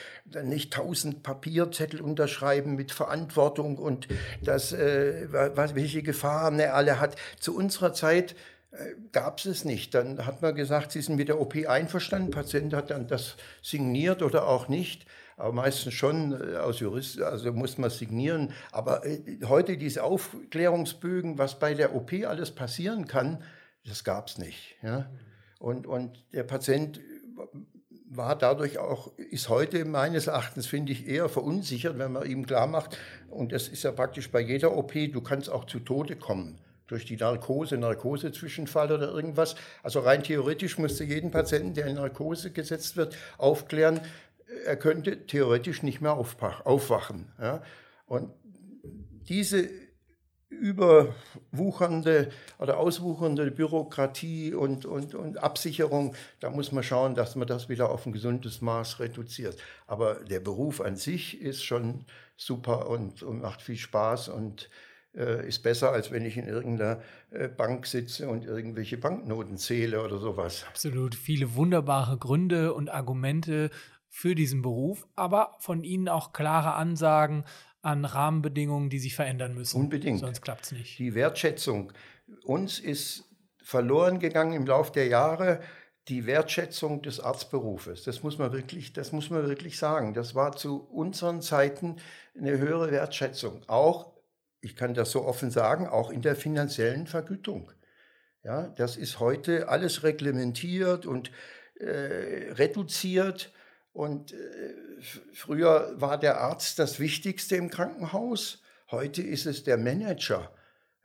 nicht 0.42 0.72
tausend 0.72 1.22
Papierzettel 1.22 2.00
unterschreiben 2.00 2.76
mit 2.76 2.92
Verantwortung 2.92 3.78
und 3.78 4.08
das, 4.42 4.72
äh, 4.72 5.28
was, 5.30 5.74
welche 5.74 6.02
Gefahren 6.02 6.58
er 6.58 6.74
alle 6.74 7.00
hat. 7.00 7.16
Zu 7.40 7.56
unserer 7.56 7.92
Zeit 7.92 8.34
äh, 8.72 8.76
gab 9.12 9.38
es 9.38 9.46
es 9.46 9.64
nicht. 9.64 9.94
Dann 9.94 10.26
hat 10.26 10.42
man 10.42 10.54
gesagt, 10.54 10.92
Sie 10.92 11.00
sind 11.00 11.16
mit 11.16 11.28
der 11.28 11.40
OP 11.40 11.54
einverstanden, 11.66 12.30
der 12.30 12.38
Patient 12.38 12.74
hat 12.74 12.90
dann 12.90 13.06
das 13.06 13.36
signiert 13.62 14.22
oder 14.22 14.46
auch 14.46 14.68
nicht 14.68 15.06
aber 15.36 15.52
meistens 15.52 15.94
schon 15.94 16.32
äh, 16.32 16.56
aus 16.56 16.80
Jurist, 16.80 17.20
also 17.20 17.52
muss 17.52 17.78
man 17.78 17.90
signieren. 17.90 18.52
Aber 18.72 19.04
äh, 19.04 19.20
heute 19.46 19.76
diese 19.76 20.04
Aufklärungsbögen, 20.04 21.38
was 21.38 21.58
bei 21.58 21.74
der 21.74 21.94
OP 21.94 22.12
alles 22.24 22.50
passieren 22.52 23.06
kann, 23.06 23.42
das 23.86 24.04
gab 24.04 24.28
es 24.28 24.38
nicht. 24.38 24.76
Ja? 24.82 25.10
Und, 25.58 25.86
und 25.86 26.24
der 26.32 26.44
Patient 26.44 27.00
war 28.08 28.36
dadurch 28.36 28.78
auch, 28.78 29.16
ist 29.18 29.48
heute 29.48 29.84
meines 29.84 30.26
Erachtens, 30.26 30.66
finde 30.66 30.92
ich, 30.92 31.06
eher 31.06 31.28
verunsichert, 31.28 31.98
wenn 31.98 32.12
man 32.12 32.26
ihm 32.26 32.46
klar 32.46 32.66
macht, 32.66 32.96
und 33.28 33.52
das 33.52 33.68
ist 33.68 33.82
ja 33.82 33.92
praktisch 33.92 34.30
bei 34.30 34.40
jeder 34.40 34.76
OP, 34.76 34.92
du 34.92 35.20
kannst 35.20 35.50
auch 35.50 35.64
zu 35.64 35.80
Tode 35.80 36.16
kommen 36.16 36.58
durch 36.86 37.06
die 37.06 37.16
Narkose, 37.16 37.78
Narkosezwischenfall 37.78 38.92
oder 38.92 39.08
irgendwas. 39.08 39.56
Also 39.82 40.00
rein 40.00 40.22
theoretisch 40.22 40.78
musste 40.78 41.04
jeden 41.04 41.30
Patienten, 41.30 41.74
der 41.74 41.86
in 41.86 41.96
Narkose 41.96 42.50
gesetzt 42.50 42.96
wird, 42.96 43.16
aufklären, 43.38 44.00
er 44.66 44.76
könnte 44.76 45.26
theoretisch 45.26 45.82
nicht 45.82 46.00
mehr 46.00 46.12
aufwachen. 46.12 47.32
Ja? 47.40 47.62
Und 48.06 48.30
diese 49.28 49.68
überwuchernde 50.54 52.30
oder 52.58 52.78
auswuchernde 52.78 53.50
Bürokratie 53.50 54.54
und, 54.54 54.86
und, 54.86 55.14
und 55.14 55.38
Absicherung, 55.42 56.14
da 56.40 56.50
muss 56.50 56.72
man 56.72 56.82
schauen, 56.82 57.14
dass 57.14 57.36
man 57.36 57.46
das 57.46 57.68
wieder 57.68 57.90
auf 57.90 58.06
ein 58.06 58.12
gesundes 58.12 58.60
Maß 58.60 59.00
reduziert. 59.00 59.56
Aber 59.86 60.14
der 60.16 60.40
Beruf 60.40 60.80
an 60.80 60.96
sich 60.96 61.40
ist 61.40 61.62
schon 61.62 62.04
super 62.36 62.88
und, 62.88 63.22
und 63.22 63.42
macht 63.42 63.62
viel 63.62 63.76
Spaß 63.76 64.28
und 64.28 64.70
äh, 65.14 65.46
ist 65.46 65.62
besser, 65.62 65.92
als 65.92 66.10
wenn 66.10 66.24
ich 66.24 66.36
in 66.36 66.46
irgendeiner 66.46 67.00
äh, 67.30 67.48
Bank 67.48 67.86
sitze 67.86 68.28
und 68.28 68.44
irgendwelche 68.44 68.96
Banknoten 68.96 69.56
zähle 69.58 70.02
oder 70.02 70.18
sowas. 70.18 70.64
Absolut. 70.68 71.14
Viele 71.14 71.54
wunderbare 71.54 72.18
Gründe 72.18 72.74
und 72.74 72.90
Argumente 72.90 73.70
für 74.08 74.34
diesen 74.34 74.62
Beruf, 74.62 75.06
aber 75.16 75.56
von 75.58 75.82
Ihnen 75.82 76.08
auch 76.08 76.32
klare 76.32 76.74
Ansagen, 76.74 77.44
an 77.84 78.04
Rahmenbedingungen, 78.04 78.88
die 78.88 78.98
sich 78.98 79.14
verändern 79.14 79.54
müssen. 79.54 79.80
Unbedingt. 79.80 80.20
Sonst 80.20 80.40
klappt 80.40 80.64
es 80.64 80.72
nicht. 80.72 80.98
Die 80.98 81.14
Wertschätzung. 81.14 81.92
Uns 82.44 82.78
ist 82.78 83.24
verloren 83.62 84.18
gegangen 84.18 84.54
im 84.54 84.66
Laufe 84.66 84.92
der 84.92 85.06
Jahre 85.06 85.60
die 86.08 86.26
Wertschätzung 86.26 87.02
des 87.02 87.20
Arztberufes. 87.20 88.04
Das 88.04 88.22
muss 88.22 88.38
man 88.38 88.52
wirklich, 88.52 88.92
das 88.92 89.12
muss 89.12 89.30
man 89.30 89.48
wirklich 89.48 89.78
sagen. 89.78 90.14
Das 90.14 90.34
war 90.34 90.56
zu 90.56 90.80
unseren 90.80 91.40
Zeiten 91.40 91.96
eine 92.38 92.58
höhere 92.58 92.90
Wertschätzung. 92.90 93.62
Auch, 93.68 94.12
ich 94.60 94.76
kann 94.76 94.94
das 94.94 95.10
so 95.10 95.24
offen 95.24 95.50
sagen, 95.50 95.86
auch 95.86 96.10
in 96.10 96.22
der 96.22 96.36
finanziellen 96.36 97.06
Vergütung. 97.06 97.70
Ja, 98.42 98.68
das 98.68 98.96
ist 98.96 99.20
heute 99.20 99.68
alles 99.68 100.02
reglementiert 100.02 101.06
und 101.06 101.30
äh, 101.76 102.52
reduziert. 102.52 103.52
Und 103.94 104.32
äh, 104.32 104.36
früher 105.32 105.94
war 105.96 106.18
der 106.18 106.40
Arzt 106.40 106.80
das 106.80 106.98
Wichtigste 106.98 107.54
im 107.56 107.70
Krankenhaus, 107.70 108.60
heute 108.90 109.22
ist 109.22 109.46
es 109.46 109.62
der 109.62 109.78
Manager. 109.78 110.50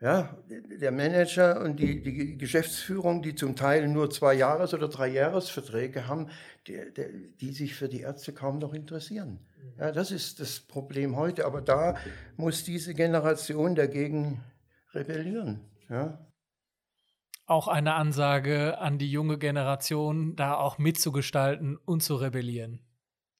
Ja, 0.02 0.38
der 0.48 0.92
Manager 0.92 1.62
und 1.62 1.78
die, 1.78 2.02
die 2.02 2.38
Geschäftsführung, 2.38 3.22
die 3.22 3.36
zum 3.36 3.56
Teil 3.56 3.88
nur 3.90 4.10
zwei 4.10 4.34
Jahres- 4.34 4.74
oder 4.74 4.88
drei 4.88 5.10
Jahresverträge 5.10 6.08
haben, 6.08 6.30
die, 6.68 6.80
die, 6.96 7.36
die 7.40 7.52
sich 7.52 7.76
für 7.76 7.90
die 7.90 8.02
Ärzte 8.02 8.32
kaum 8.34 8.60
noch 8.60 8.74
interessieren. 8.74 9.40
Ja, 9.78 9.92
das 9.92 10.12
ist 10.12 10.40
das 10.40 10.62
Problem 10.62 11.18
heute. 11.18 11.46
Aber 11.46 11.62
da 11.62 11.96
muss 12.38 12.64
diese 12.64 12.94
Generation 12.94 13.76
dagegen 13.76 14.42
rebellieren. 14.94 15.60
Ja 15.90 16.18
auch 17.50 17.68
eine 17.68 17.96
Ansage 17.96 18.78
an 18.80 18.98
die 18.98 19.12
junge 19.12 19.38
Generation, 19.38 20.36
da 20.36 20.56
auch 20.56 20.78
mitzugestalten 20.78 21.78
und 21.78 22.02
zu 22.02 22.16
rebellieren. 22.16 22.82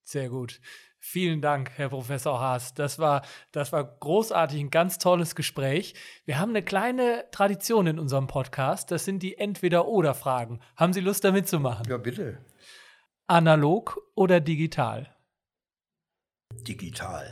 Sehr 0.04 0.30
gut. 0.30 0.60
Vielen 0.98 1.42
Dank, 1.42 1.72
Herr 1.76 1.90
Professor 1.90 2.40
Haas. 2.40 2.74
Das 2.74 3.00
war, 3.00 3.22
das 3.52 3.72
war 3.72 3.84
großartig, 3.84 4.60
ein 4.60 4.70
ganz 4.70 4.98
tolles 4.98 5.36
Gespräch. 5.36 5.94
Wir 6.26 6.40
haben 6.40 6.50
eine 6.50 6.64
kleine 6.64 7.26
Tradition 7.32 7.88
in 7.88 8.00
unserem 8.00 8.28
Podcast. 8.28 8.92
Das 8.92 9.06
sind 9.06 9.24
die 9.24 9.38
Entweder-Oder-Fragen. 9.38 10.60
Haben 10.76 10.92
Sie 10.92 11.00
Lust, 11.00 11.24
da 11.24 11.32
mitzumachen? 11.32 11.86
Ja, 11.88 11.98
bitte. 11.98 12.44
Analog 13.28 14.02
oder 14.16 14.42
digital? 14.42 15.16
Digital. 16.68 17.32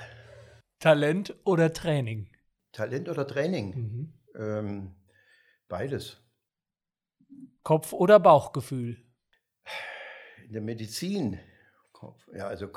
Talent 0.80 1.36
oder 1.43 1.73
Training? 1.73 2.30
Talent 2.71 3.09
oder 3.09 3.28
Training? 3.28 3.75
Mhm. 3.75 4.13
Ähm, 4.39 4.95
beides. 5.67 6.26
Kopf- 7.68 7.91
oder 7.91 8.18
Bauchgefühl? 8.18 8.95
In 10.45 10.53
der 10.53 10.61
Medizin. 10.61 11.38
Ja, 12.34 12.47
also 12.47 12.70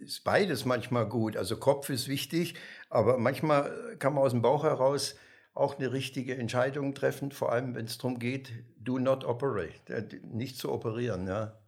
ist 0.00 0.22
beides 0.22 0.64
manchmal 0.64 1.08
gut. 1.08 1.36
Also 1.36 1.56
Kopf 1.56 1.90
ist 1.90 2.06
wichtig, 2.06 2.54
aber 2.88 3.18
manchmal 3.18 3.96
kann 3.98 4.14
man 4.14 4.22
aus 4.22 4.30
dem 4.30 4.42
Bauch 4.42 4.62
heraus 4.62 5.16
auch 5.54 5.76
eine 5.76 5.92
richtige 5.92 6.36
Entscheidung 6.36 6.94
treffen, 6.94 7.32
vor 7.32 7.50
allem 7.50 7.74
wenn 7.74 7.86
es 7.86 7.98
darum 7.98 8.20
geht, 8.20 8.52
do 8.78 9.00
not 9.00 9.24
operate, 9.24 9.92
äh, 9.92 10.20
nicht 10.22 10.56
zu 10.56 10.70
operieren. 10.70 11.26
Ja. 11.26 11.60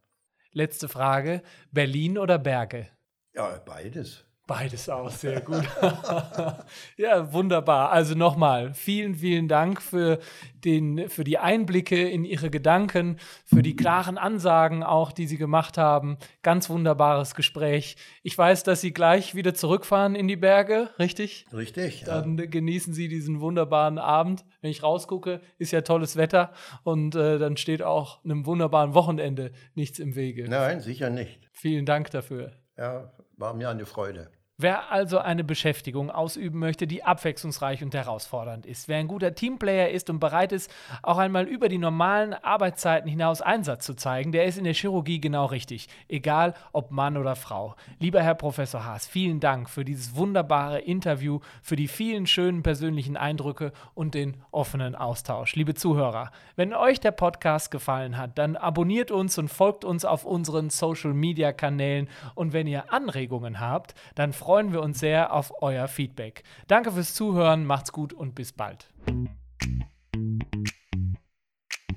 Letzte 0.53 0.89
Frage, 0.89 1.43
Berlin 1.73 2.19
oder 2.19 2.39
Berge? 2.39 2.87
Ja, 3.35 3.59
beides. 3.67 4.25
Beides 4.53 4.87
auch, 4.91 5.11
sehr 5.11 5.41
gut. 5.41 5.65
ja, 6.99 7.33
wunderbar. 7.33 7.91
Also 7.91 8.15
nochmal, 8.15 8.75
vielen, 8.75 9.15
vielen 9.15 9.49
Dank 9.49 9.81
für, 9.81 10.19
den, 10.63 11.09
für 11.09 11.25
die 11.25 11.39
Einblicke 11.39 12.07
in 12.07 12.27
Ihre 12.27 12.51
Gedanken, 12.51 13.17
für 13.47 13.63
die 13.63 13.75
klaren 13.75 14.19
Ansagen 14.19 14.83
auch, 14.83 15.13
die 15.13 15.27
Sie 15.27 15.39
gemacht 15.39 15.79
haben. 15.79 16.19
Ganz 16.43 16.69
wunderbares 16.69 17.35
Gespräch. 17.35 17.97
Ich 18.23 18.37
weiß, 18.37 18.63
dass 18.63 18.83
Sie 18.83 18.93
gleich 18.93 19.35
wieder 19.35 19.55
zurückfahren 19.55 20.15
in 20.15 20.29
die 20.29 20.37
Berge, 20.37 20.91
richtig? 20.99 21.47
Richtig. 21.55 22.05
Dann 22.05 22.37
ja. 22.37 22.45
genießen 22.45 22.93
Sie 22.93 23.09
diesen 23.09 23.41
wunderbaren 23.41 23.97
Abend. 23.97 24.45
Wenn 24.61 24.71
ich 24.71 24.83
rausgucke, 24.83 25.41
ist 25.57 25.73
ja 25.73 25.81
tolles 25.81 26.17
Wetter 26.17 26.53
und 26.85 27.15
äh, 27.15 27.39
dann 27.39 27.57
steht 27.57 27.81
auch 27.81 28.23
einem 28.23 28.45
wunderbaren 28.45 28.93
Wochenende 28.93 29.53
nichts 29.75 29.99
im 29.99 30.15
Wege. 30.15 30.47
Nein, 30.47 30.83
sicher 30.83 31.09
nicht. 31.09 31.49
Vielen 31.53 31.87
Dank 31.87 32.11
dafür. 32.11 32.53
Ja, 32.77 33.11
war 33.39 33.55
mir 33.55 33.71
eine 33.71 33.87
Freude. 33.87 34.31
Wer 34.63 34.93
also 34.93 35.19
eine 35.19 35.43
Beschäftigung 35.43 36.09
ausüben 36.09 36.61
möchte, 36.61 36.87
die 36.87 37.03
abwechslungsreich 37.03 37.83
und 37.83 37.95
herausfordernd 37.95 38.65
ist, 38.65 38.87
wer 38.87 38.99
ein 38.99 39.09
guter 39.09 39.35
Teamplayer 39.35 39.89
ist 39.89 40.09
und 40.09 40.21
bereit 40.21 40.53
ist, 40.53 40.73
auch 41.03 41.19
einmal 41.19 41.49
über 41.49 41.69
die 41.69 41.79
normalen 41.79 42.33
Arbeitszeiten 42.33 43.11
hinaus 43.11 43.43
Einsatz 43.43 43.85
zu 43.85 43.95
zeigen, 43.95 44.31
der 44.31 44.45
ist 44.45 44.59
in 44.59 44.63
der 44.63 44.75
Chirurgie 44.75 45.21
genau 45.21 45.47
richtig, 45.47 45.89
egal 46.07 46.55
ob 46.71 46.93
Mann 46.93 47.17
oder 47.17 47.35
Frau. 47.35 47.75
Lieber 47.99 48.23
Herr 48.23 48.37
Professor 48.37 48.85
Haas, 48.85 49.05
vielen 49.05 49.41
Dank 49.41 49.69
für 49.69 49.85
dieses 49.85 50.15
wunderbare 50.15 50.79
Interview, 50.79 51.41
für 51.61 51.75
die 51.75 51.89
vielen 51.89 52.29
schönen 52.29 52.63
persönlichen 52.63 53.17
Eindrücke 53.17 53.73
und 53.95 54.15
den 54.15 54.37
offenen 54.53 54.95
Austausch. 54.95 55.57
Liebe 55.57 55.75
Zuhörer, 55.75 56.31
wenn 56.55 56.73
euch 56.73 57.01
der 57.01 57.11
Podcast 57.11 57.73
gefallen 57.73 58.17
hat, 58.17 58.39
dann 58.39 58.55
abonniert 58.55 59.11
uns 59.11 59.37
und 59.39 59.49
folgt 59.49 59.85
uns 59.85 60.05
auf 60.05 60.25
unseren 60.25 60.71
Social-Media-Kanälen 60.71 62.09
und 62.37 62.53
wenn 62.53 62.69
ihr 62.69 62.93
Anregungen 62.93 63.59
habt, 63.59 63.97
dann 64.15 64.33
freut 64.33 64.52
freuen 64.53 64.71
wir 64.71 64.83
uns 64.83 64.99
sehr 64.99 65.33
auf 65.33 65.63
euer 65.63 65.89
Feedback. 65.89 66.43
Danke 66.67 66.93
fürs 66.93 67.15
Zuhören, 67.15 67.65
macht's 67.65 67.91
gut 67.91 68.13
und 68.13 68.35
bis 68.35 68.53
bald. 68.53 68.87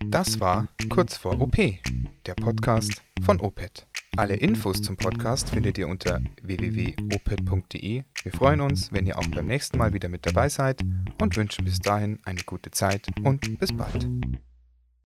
Das 0.06 0.40
war 0.40 0.70
Kurz 0.88 1.18
vor 1.18 1.42
OP, 1.42 1.58
der 2.26 2.34
Podcast 2.36 3.04
von 3.26 3.42
OPET. 3.42 3.86
Alle 4.16 4.38
Infos 4.38 4.82
zum 4.82 4.96
Podcast 4.96 5.50
findet 5.50 5.78
ihr 5.78 5.90
unter 5.90 6.22
www.oped.de. 6.44 8.04
Wir 8.24 8.32
freuen 8.32 8.62
uns, 8.62 8.94
wenn 8.94 9.06
ihr 9.06 9.20
auch 9.20 9.28
beim 9.28 9.48
nächsten 9.48 9.78
Mal 9.78 9.92
wieder 9.92 10.08
mit 10.08 10.26
dabei 10.26 10.48
seid 10.48 10.82
und 11.22 11.36
wünschen 11.36 11.66
bis 11.66 11.80
dahin 11.80 12.20
eine 12.24 12.44
gute 12.44 12.72
Zeit 12.72 13.06
und 13.26 13.60
bis 13.60 13.76
bald. 13.76 14.08